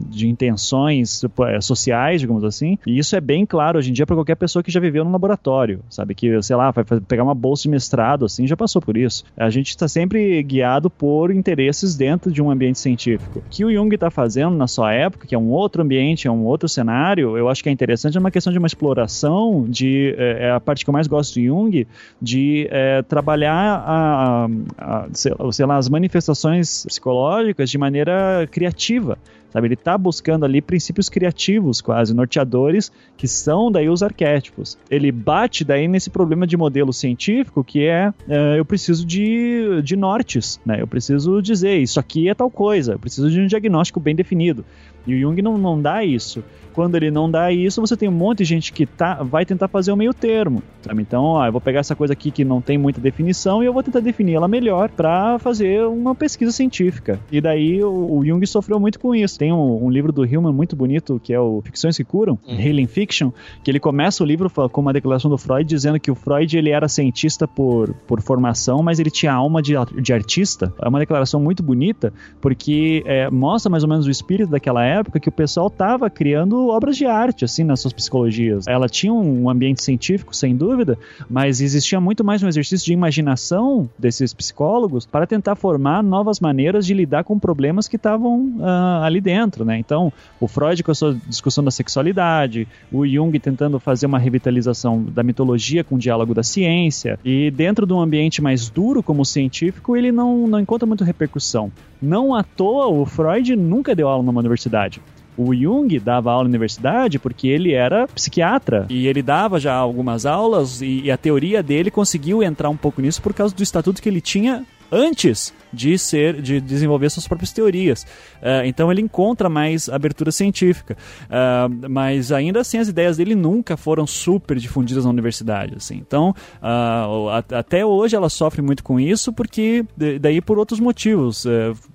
de 0.08 0.28
intenções 0.28 1.22
eh, 1.24 1.60
sociais, 1.60 2.20
digamos 2.20 2.44
assim, 2.44 2.78
e 2.86 2.98
isso 2.98 3.14
é 3.14 3.20
bem 3.20 3.44
claro 3.44 3.78
hoje 3.78 3.90
em 3.90 3.92
dia 3.92 4.06
para 4.06 4.16
qualquer 4.16 4.36
pessoa 4.36 4.62
que 4.62 4.70
já 4.70 4.80
viveu 4.80 5.04
no 5.04 5.12
laboratório, 5.12 5.80
sabe, 5.90 6.14
que, 6.14 6.40
sei 6.42 6.56
lá, 6.56 6.70
vai 6.70 6.84
pegar 6.84 7.22
uma 7.22 7.34
bolsa 7.34 7.64
de 7.64 7.68
mestrado, 7.68 8.24
assim, 8.24 8.46
já 8.46 8.56
passou 8.56 8.80
por 8.80 8.96
isso 8.96 9.09
A 9.36 9.50
gente 9.50 9.68
está 9.68 9.86
sempre 9.88 10.42
guiado 10.42 10.88
por 10.88 11.30
interesses 11.30 11.96
dentro 11.96 12.30
de 12.30 12.42
um 12.42 12.50
ambiente 12.50 12.78
científico. 12.78 13.40
O 13.40 13.42
que 13.50 13.64
o 13.64 13.72
Jung 13.72 13.94
está 13.94 14.10
fazendo 14.10 14.56
na 14.56 14.66
sua 14.66 14.92
época, 14.92 15.26
que 15.26 15.34
é 15.34 15.38
um 15.38 15.50
outro 15.50 15.82
ambiente, 15.82 16.26
é 16.26 16.30
um 16.30 16.44
outro 16.44 16.68
cenário, 16.68 17.36
eu 17.36 17.48
acho 17.48 17.62
que 17.62 17.68
é 17.68 17.72
interessante, 17.72 18.16
é 18.16 18.20
uma 18.20 18.30
questão 18.30 18.52
de 18.52 18.58
uma 18.58 18.66
exploração 18.66 19.66
de 19.68 20.14
é, 20.18 20.46
é 20.46 20.50
a 20.50 20.60
parte 20.60 20.84
que 20.84 20.90
eu 20.90 20.92
mais 20.92 21.06
gosto 21.06 21.34
de 21.34 21.46
Jung, 21.46 21.86
de 22.20 22.68
é, 22.70 23.02
trabalhar 23.02 23.84
a, 23.86 24.48
a, 24.78 25.08
sei 25.12 25.66
lá, 25.66 25.76
as 25.76 25.88
manifestações 25.88 26.84
psicológicas 26.86 27.70
de 27.70 27.78
maneira 27.78 28.48
criativa. 28.50 29.18
Sabe, 29.50 29.66
ele 29.66 29.74
está 29.74 29.98
buscando 29.98 30.44
ali 30.44 30.62
princípios 30.62 31.08
criativos, 31.08 31.80
quase 31.80 32.14
norteadores, 32.14 32.92
que 33.16 33.26
são 33.26 33.70
daí 33.70 33.88
os 33.88 34.02
arquétipos. 34.02 34.78
Ele 34.88 35.10
bate 35.10 35.64
daí 35.64 35.88
nesse 35.88 36.08
problema 36.08 36.46
de 36.46 36.56
modelo 36.56 36.92
científico 36.92 37.64
que 37.64 37.84
é, 37.84 38.12
é 38.28 38.58
eu 38.58 38.64
preciso 38.64 39.04
de, 39.04 39.82
de 39.82 39.96
nortes, 39.96 40.60
né? 40.64 40.80
Eu 40.80 40.86
preciso 40.86 41.42
dizer 41.42 41.78
isso 41.78 41.98
aqui 41.98 42.28
é 42.28 42.34
tal 42.34 42.50
coisa, 42.50 42.92
eu 42.92 42.98
preciso 42.98 43.30
de 43.30 43.40
um 43.40 43.46
diagnóstico 43.46 43.98
bem 43.98 44.14
definido. 44.14 44.64
E 45.06 45.14
o 45.14 45.20
Jung 45.20 45.40
não, 45.42 45.56
não 45.56 45.80
dá 45.80 46.04
isso. 46.04 46.42
Quando 46.72 46.94
ele 46.94 47.10
não 47.10 47.30
dá 47.30 47.50
isso, 47.52 47.80
você 47.80 47.96
tem 47.96 48.08
um 48.08 48.12
monte 48.12 48.38
de 48.38 48.44
gente 48.44 48.72
que 48.72 48.86
tá, 48.86 49.22
vai 49.22 49.44
tentar 49.44 49.68
fazer 49.68 49.92
o 49.92 49.96
meio 49.96 50.14
termo. 50.14 50.62
Sabe? 50.82 51.02
Então, 51.02 51.24
ó, 51.24 51.44
eu 51.44 51.52
vou 51.52 51.60
pegar 51.60 51.80
essa 51.80 51.96
coisa 51.96 52.12
aqui 52.12 52.30
que 52.30 52.44
não 52.44 52.60
tem 52.60 52.78
muita 52.78 53.00
definição 53.00 53.62
e 53.62 53.66
eu 53.66 53.72
vou 53.72 53.82
tentar 53.82 54.00
definir 54.00 54.34
ela 54.34 54.46
melhor 54.46 54.88
para 54.88 55.38
fazer 55.38 55.84
uma 55.86 56.14
pesquisa 56.14 56.52
científica. 56.52 57.18
E 57.30 57.40
daí 57.40 57.82
o, 57.82 58.18
o, 58.18 58.24
Jung 58.24 58.44
sofreu 58.46 58.78
muito 58.78 59.00
com 59.00 59.14
isso. 59.14 59.38
Tem 59.38 59.52
um, 59.52 59.84
um, 59.84 59.90
livro 59.90 60.12
do 60.12 60.24
Hillman 60.24 60.52
muito 60.52 60.76
bonito 60.76 61.20
que 61.22 61.32
é 61.32 61.40
o 61.40 61.60
Ficções 61.62 61.96
que 61.96 62.04
Curam, 62.04 62.38
uhum. 62.46 62.60
Healing 62.60 62.86
Fiction, 62.86 63.32
que 63.64 63.70
ele 63.70 63.80
começa 63.80 64.22
o 64.22 64.26
livro 64.26 64.50
com 64.70 64.80
uma 64.80 64.92
declaração 64.92 65.30
do 65.30 65.36
Freud 65.36 65.68
dizendo 65.68 65.98
que 65.98 66.10
o 66.10 66.14
Freud 66.14 66.56
ele 66.56 66.70
era 66.70 66.88
cientista 66.88 67.48
por, 67.48 67.92
por 68.06 68.22
formação, 68.22 68.82
mas 68.82 68.98
ele 68.98 69.10
tinha 69.10 69.32
alma 69.32 69.60
de, 69.60 69.74
de 70.00 70.12
artista. 70.12 70.72
É 70.80 70.88
uma 70.88 70.98
declaração 70.98 71.40
muito 71.40 71.62
bonita 71.62 72.12
porque 72.40 73.02
é, 73.04 73.28
mostra 73.28 73.70
mais 73.70 73.82
ou 73.82 73.88
menos 73.88 74.06
o 74.06 74.10
espírito 74.10 74.50
daquela 74.50 74.84
época 74.84 74.89
época 74.90 75.20
que 75.20 75.28
o 75.28 75.32
pessoal 75.32 75.68
estava 75.68 76.10
criando 76.10 76.68
obras 76.68 76.96
de 76.96 77.06
arte, 77.06 77.44
assim, 77.44 77.64
nas 77.64 77.80
suas 77.80 77.92
psicologias. 77.92 78.66
Ela 78.66 78.88
tinha 78.88 79.12
um 79.12 79.48
ambiente 79.48 79.82
científico, 79.82 80.34
sem 80.34 80.56
dúvida, 80.56 80.98
mas 81.28 81.60
existia 81.60 82.00
muito 82.00 82.24
mais 82.24 82.42
um 82.42 82.48
exercício 82.48 82.86
de 82.86 82.92
imaginação 82.92 83.88
desses 83.98 84.34
psicólogos 84.34 85.06
para 85.06 85.26
tentar 85.26 85.54
formar 85.54 86.02
novas 86.02 86.40
maneiras 86.40 86.86
de 86.86 86.94
lidar 86.94 87.24
com 87.24 87.38
problemas 87.38 87.88
que 87.88 87.96
estavam 87.96 88.56
uh, 88.58 89.02
ali 89.02 89.20
dentro, 89.20 89.64
né? 89.64 89.78
Então, 89.78 90.12
o 90.40 90.46
Freud 90.46 90.82
com 90.82 90.90
a 90.90 90.94
sua 90.94 91.16
discussão 91.26 91.62
da 91.62 91.70
sexualidade, 91.70 92.66
o 92.92 93.06
Jung 93.06 93.38
tentando 93.38 93.78
fazer 93.78 94.06
uma 94.06 94.18
revitalização 94.18 95.02
da 95.02 95.22
mitologia 95.22 95.84
com 95.84 95.94
o 95.94 95.98
diálogo 95.98 96.34
da 96.34 96.42
ciência, 96.42 97.18
e 97.24 97.50
dentro 97.50 97.86
de 97.86 97.92
um 97.92 98.00
ambiente 98.00 98.42
mais 98.42 98.68
duro 98.68 99.02
como 99.02 99.22
o 99.22 99.26
científico, 99.26 99.96
ele 99.96 100.12
não, 100.12 100.46
não 100.46 100.60
encontra 100.60 100.86
muita 100.86 101.04
repercussão. 101.04 101.70
Não 102.00 102.34
à 102.34 102.42
toa, 102.42 102.86
o 102.86 103.04
Freud 103.04 103.54
nunca 103.56 103.94
deu 103.94 104.08
aula 104.08 104.22
numa 104.22 104.40
universidade. 104.40 105.00
O 105.36 105.54
Jung 105.54 105.98
dava 105.98 106.30
aula 106.30 106.44
na 106.44 106.48
universidade 106.48 107.18
porque 107.18 107.48
ele 107.48 107.72
era 107.72 108.06
psiquiatra 108.08 108.86
e 108.88 109.06
ele 109.06 109.22
dava 109.22 109.58
já 109.58 109.74
algumas 109.74 110.26
aulas 110.26 110.82
e, 110.82 111.10
a 111.10 111.16
teoria 111.16 111.62
dele 111.62 111.90
conseguiu 111.90 112.42
entrar 112.42 112.68
um 112.68 112.76
pouco 112.76 113.00
nisso 113.00 113.22
por 113.22 113.32
causa 113.32 113.54
do 113.54 113.62
estatuto 113.62 114.02
que 114.02 114.08
ele 114.08 114.20
tinha 114.20 114.64
antes 114.92 115.54
de 115.72 115.98
ser 115.98 116.40
de 116.40 116.60
desenvolver 116.60 117.10
suas 117.10 117.26
próprias 117.26 117.52
teorias. 117.52 118.02
Uh, 118.40 118.64
então 118.64 118.90
ele 118.90 119.00
encontra 119.00 119.48
mais 119.48 119.88
abertura 119.88 120.32
científica, 120.32 120.96
uh, 121.26 121.88
mas 121.88 122.32
ainda 122.32 122.60
assim 122.60 122.78
as 122.78 122.88
ideias 122.88 123.16
dele 123.16 123.34
nunca 123.34 123.76
foram 123.76 124.06
super 124.06 124.58
difundidas 124.58 125.04
na 125.04 125.10
universidade. 125.10 125.74
Assim. 125.76 125.96
Então 125.96 126.34
uh, 126.62 127.54
até 127.54 127.84
hoje 127.84 128.16
ela 128.16 128.28
sofre 128.28 128.62
muito 128.62 128.82
com 128.82 128.98
isso 128.98 129.32
porque 129.32 129.84
daí 130.20 130.40
por 130.40 130.58
outros 130.58 130.80
motivos. 130.80 131.46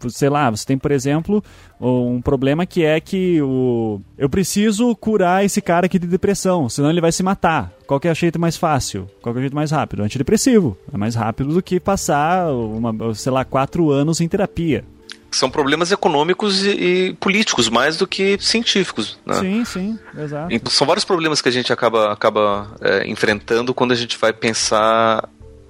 sei 0.09 0.29
lá, 0.29 0.49
você 0.49 0.65
tem 0.65 0.77
por 0.77 0.91
exemplo 0.91 1.43
um 1.79 2.21
problema 2.21 2.65
que 2.65 2.83
é 2.83 2.99
que 2.99 3.41
o 3.41 3.99
eu 4.17 4.29
preciso 4.29 4.95
curar 4.95 5.43
esse 5.43 5.61
cara 5.61 5.85
aqui 5.85 5.99
de 5.99 6.07
depressão, 6.07 6.69
senão 6.69 6.89
ele 6.89 7.01
vai 7.01 7.11
se 7.11 7.21
matar. 7.23 7.71
Qual 7.85 7.99
é 8.03 8.11
o 8.11 8.15
jeito 8.15 8.39
mais 8.39 8.57
fácil? 8.57 9.09
Qual 9.21 9.35
é 9.35 9.37
o 9.37 9.41
jeito 9.41 9.55
mais 9.55 9.71
rápido? 9.71 10.03
Antidepressivo. 10.03 10.77
É 10.93 10.97
mais 10.97 11.15
rápido 11.15 11.53
do 11.53 11.61
que 11.61 11.79
passar, 11.79 12.47
uma, 12.51 13.13
sei 13.13 13.31
lá, 13.31 13.43
quatro 13.43 13.91
anos 13.91 14.21
em 14.21 14.27
terapia. 14.27 14.83
São 15.29 15.51
problemas 15.51 15.91
econômicos 15.91 16.63
e, 16.65 16.69
e 16.69 17.13
políticos 17.15 17.67
mais 17.67 17.97
do 17.97 18.07
que 18.07 18.37
científicos. 18.39 19.19
Né? 19.25 19.35
Sim, 19.35 19.65
sim, 19.65 19.99
exato. 20.17 20.47
Então, 20.49 20.71
são 20.71 20.87
vários 20.87 21.03
problemas 21.03 21.41
que 21.41 21.49
a 21.49 21.51
gente 21.51 21.73
acaba, 21.73 22.13
acaba 22.13 22.73
é, 22.79 23.05
enfrentando 23.05 23.73
quando 23.73 23.91
a 23.91 23.95
gente 23.95 24.17
vai 24.17 24.31
pensar 24.31 25.27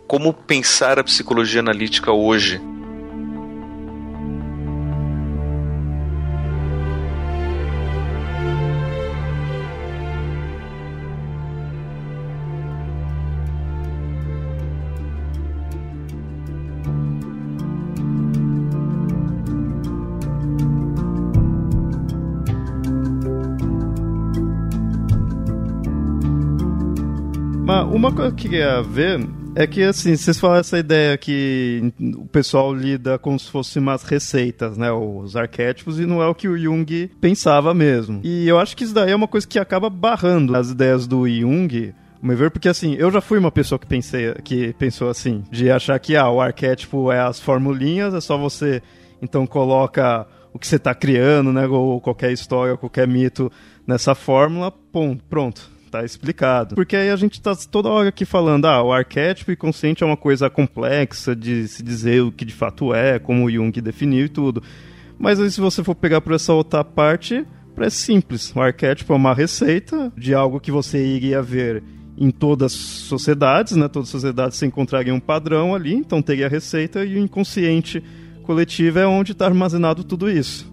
como 0.07 0.31
pensar 0.31 0.99
a 0.99 1.03
psicologia 1.03 1.61
analítica 1.61 2.11
hoje. 2.11 2.61
Uma 28.05 28.13
coisa 28.13 28.35
que 28.35 28.45
eu 28.45 28.51
queria 28.51 28.83
ver 28.83 29.27
é 29.55 29.65
que, 29.65 29.81
assim, 29.81 30.15
vocês 30.15 30.39
falaram 30.39 30.59
essa 30.59 30.77
ideia 30.77 31.17
que 31.17 31.91
o 31.99 32.27
pessoal 32.27 32.71
lida 32.71 33.17
como 33.17 33.39
se 33.39 33.49
fossem 33.49 33.81
umas 33.81 34.03
receitas, 34.03 34.77
né? 34.77 34.91
Os 34.91 35.35
arquétipos, 35.35 35.99
e 35.99 36.05
não 36.05 36.21
é 36.21 36.27
o 36.27 36.35
que 36.35 36.47
o 36.47 36.55
Jung 36.55 37.09
pensava 37.19 37.73
mesmo. 37.73 38.21
E 38.23 38.47
eu 38.47 38.59
acho 38.59 38.77
que 38.77 38.83
isso 38.83 38.93
daí 38.93 39.11
é 39.11 39.15
uma 39.15 39.27
coisa 39.27 39.47
que 39.47 39.57
acaba 39.57 39.89
barrando 39.89 40.55
as 40.55 40.69
ideias 40.69 41.07
do 41.07 41.27
Jung, 41.27 41.95
meu 42.21 42.37
ver, 42.37 42.51
porque 42.51 42.69
assim, 42.69 42.93
eu 42.93 43.09
já 43.09 43.21
fui 43.21 43.39
uma 43.39 43.51
pessoa 43.51 43.79
que 43.79 43.87
pensei, 43.87 44.35
que 44.43 44.71
pensou 44.73 45.09
assim, 45.09 45.43
de 45.49 45.71
achar 45.71 45.97
que 45.97 46.15
ah, 46.15 46.29
o 46.29 46.39
arquétipo 46.39 47.11
é 47.11 47.19
as 47.19 47.39
formulinhas, 47.39 48.13
é 48.13 48.21
só 48.21 48.37
você 48.37 48.83
então 49.19 49.47
coloca 49.47 50.27
o 50.53 50.59
que 50.59 50.67
você 50.67 50.75
está 50.75 50.93
criando, 50.93 51.51
né, 51.51 51.65
ou 51.65 51.99
qualquer 51.99 52.31
história, 52.31 52.77
qualquer 52.77 53.07
mito 53.07 53.51
nessa 53.87 54.13
fórmula, 54.13 54.71
pum, 54.71 55.17
pronto 55.27 55.74
tá 55.95 56.05
explicado. 56.05 56.75
Porque 56.75 56.95
aí 56.95 57.09
a 57.09 57.15
gente 57.15 57.41
tá 57.41 57.55
toda 57.55 57.89
hora 57.89 58.09
aqui 58.09 58.25
falando, 58.25 58.65
ah, 58.65 58.83
o 58.83 58.91
arquétipo 58.91 59.51
e 59.51 59.55
consciente 59.55 60.03
é 60.03 60.05
uma 60.05 60.17
coisa 60.17 60.49
complexa 60.49 61.35
de 61.35 61.67
se 61.67 61.81
dizer 61.81 62.21
o 62.21 62.31
que 62.31 62.43
de 62.43 62.53
fato 62.53 62.93
é, 62.93 63.17
como 63.19 63.49
Jung 63.49 63.71
definiu 63.81 64.25
e 64.25 64.29
tudo. 64.29 64.61
Mas 65.17 65.39
aí 65.39 65.49
se 65.49 65.61
você 65.61 65.83
for 65.83 65.95
pegar 65.95 66.21
por 66.21 66.33
essa 66.33 66.53
outra 66.53 66.83
parte, 66.83 67.45
parece 67.75 67.97
simples. 67.97 68.53
O 68.55 68.59
arquétipo 68.59 69.13
é 69.13 69.15
uma 69.15 69.33
receita 69.33 70.11
de 70.17 70.33
algo 70.33 70.59
que 70.59 70.71
você 70.71 71.03
iria 71.05 71.41
ver 71.41 71.81
em 72.17 72.31
todas 72.31 72.73
as 72.73 72.79
sociedades, 72.79 73.75
né? 73.75 73.87
Todas 73.87 74.09
as 74.09 74.11
sociedades 74.11 74.57
se 74.57 74.65
encontrariam 74.65 75.17
um 75.17 75.19
padrão 75.19 75.75
ali, 75.75 75.93
então 75.93 76.21
teria 76.21 76.47
a 76.47 76.49
receita 76.49 77.03
e 77.03 77.15
o 77.15 77.19
inconsciente 77.19 78.03
coletivo 78.43 78.99
é 78.99 79.07
onde 79.07 79.31
está 79.31 79.45
armazenado 79.45 80.03
tudo 80.03 80.29
isso. 80.29 80.71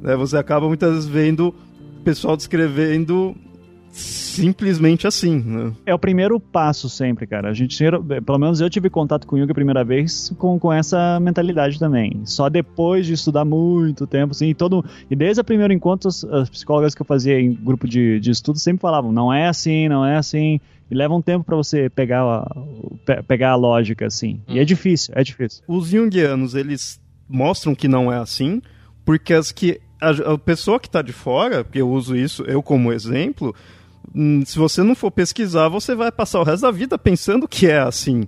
Né? 0.00 0.14
Você 0.16 0.36
acaba 0.36 0.68
muitas 0.68 0.92
vezes 0.92 1.08
vendo 1.08 1.54
o 1.98 2.02
pessoal 2.02 2.36
descrevendo 2.36 3.36
simplesmente 3.92 5.06
assim, 5.06 5.40
né? 5.40 5.72
É 5.84 5.94
o 5.94 5.98
primeiro 5.98 6.38
passo 6.38 6.88
sempre, 6.88 7.26
cara. 7.26 7.50
A 7.50 7.52
gente, 7.52 7.76
pelo 8.24 8.38
menos 8.38 8.60
eu 8.60 8.70
tive 8.70 8.88
contato 8.88 9.26
com 9.26 9.36
o 9.36 9.38
Jung 9.38 9.50
a 9.50 9.54
primeira 9.54 9.84
vez 9.84 10.32
com, 10.38 10.58
com 10.58 10.72
essa 10.72 11.18
mentalidade 11.20 11.78
também. 11.78 12.22
Só 12.24 12.48
depois 12.48 13.06
de 13.06 13.14
estudar 13.14 13.44
muito 13.44 14.06
tempo, 14.06 14.32
assim, 14.32 14.48
e 14.48 14.54
todo 14.54 14.84
e 15.10 15.16
desde 15.16 15.40
o 15.40 15.44
primeiro 15.44 15.72
encontro 15.72 16.08
as, 16.08 16.24
as 16.24 16.48
psicólogas 16.48 16.94
que 16.94 17.02
eu 17.02 17.06
fazia 17.06 17.40
em 17.40 17.52
grupo 17.52 17.88
de, 17.88 18.20
de 18.20 18.30
estudo 18.30 18.58
sempre 18.58 18.80
falavam, 18.80 19.12
não 19.12 19.32
é 19.32 19.48
assim, 19.48 19.88
não 19.88 20.04
é 20.04 20.16
assim. 20.16 20.60
E 20.90 20.94
leva 20.94 21.14
um 21.14 21.22
tempo 21.22 21.44
para 21.44 21.56
você 21.56 21.88
pegar 21.88 22.22
a, 22.22 23.22
pegar 23.22 23.50
a 23.50 23.56
lógica, 23.56 24.06
assim. 24.06 24.40
E 24.48 24.56
é 24.56 24.60
uhum. 24.60 24.66
difícil, 24.66 25.14
é 25.16 25.22
difícil. 25.22 25.62
Os 25.68 25.88
junguianos, 25.88 26.54
eles 26.54 27.00
mostram 27.28 27.76
que 27.76 27.86
não 27.86 28.12
é 28.12 28.16
assim, 28.16 28.60
porque 29.04 29.32
as 29.32 29.52
que 29.52 29.80
a, 30.00 30.32
a 30.32 30.38
pessoa 30.38 30.80
que 30.80 30.88
está 30.88 31.02
de 31.02 31.12
fora, 31.12 31.62
porque 31.62 31.80
eu 31.80 31.88
uso 31.88 32.16
isso 32.16 32.42
eu 32.44 32.62
como 32.62 32.92
exemplo, 32.92 33.54
se 34.44 34.58
você 34.58 34.82
não 34.82 34.94
for 34.94 35.10
pesquisar, 35.10 35.68
você 35.68 35.94
vai 35.94 36.10
passar 36.10 36.40
o 36.40 36.44
resto 36.44 36.62
da 36.62 36.70
vida 36.70 36.98
pensando 36.98 37.46
que 37.46 37.66
é 37.66 37.78
assim. 37.78 38.26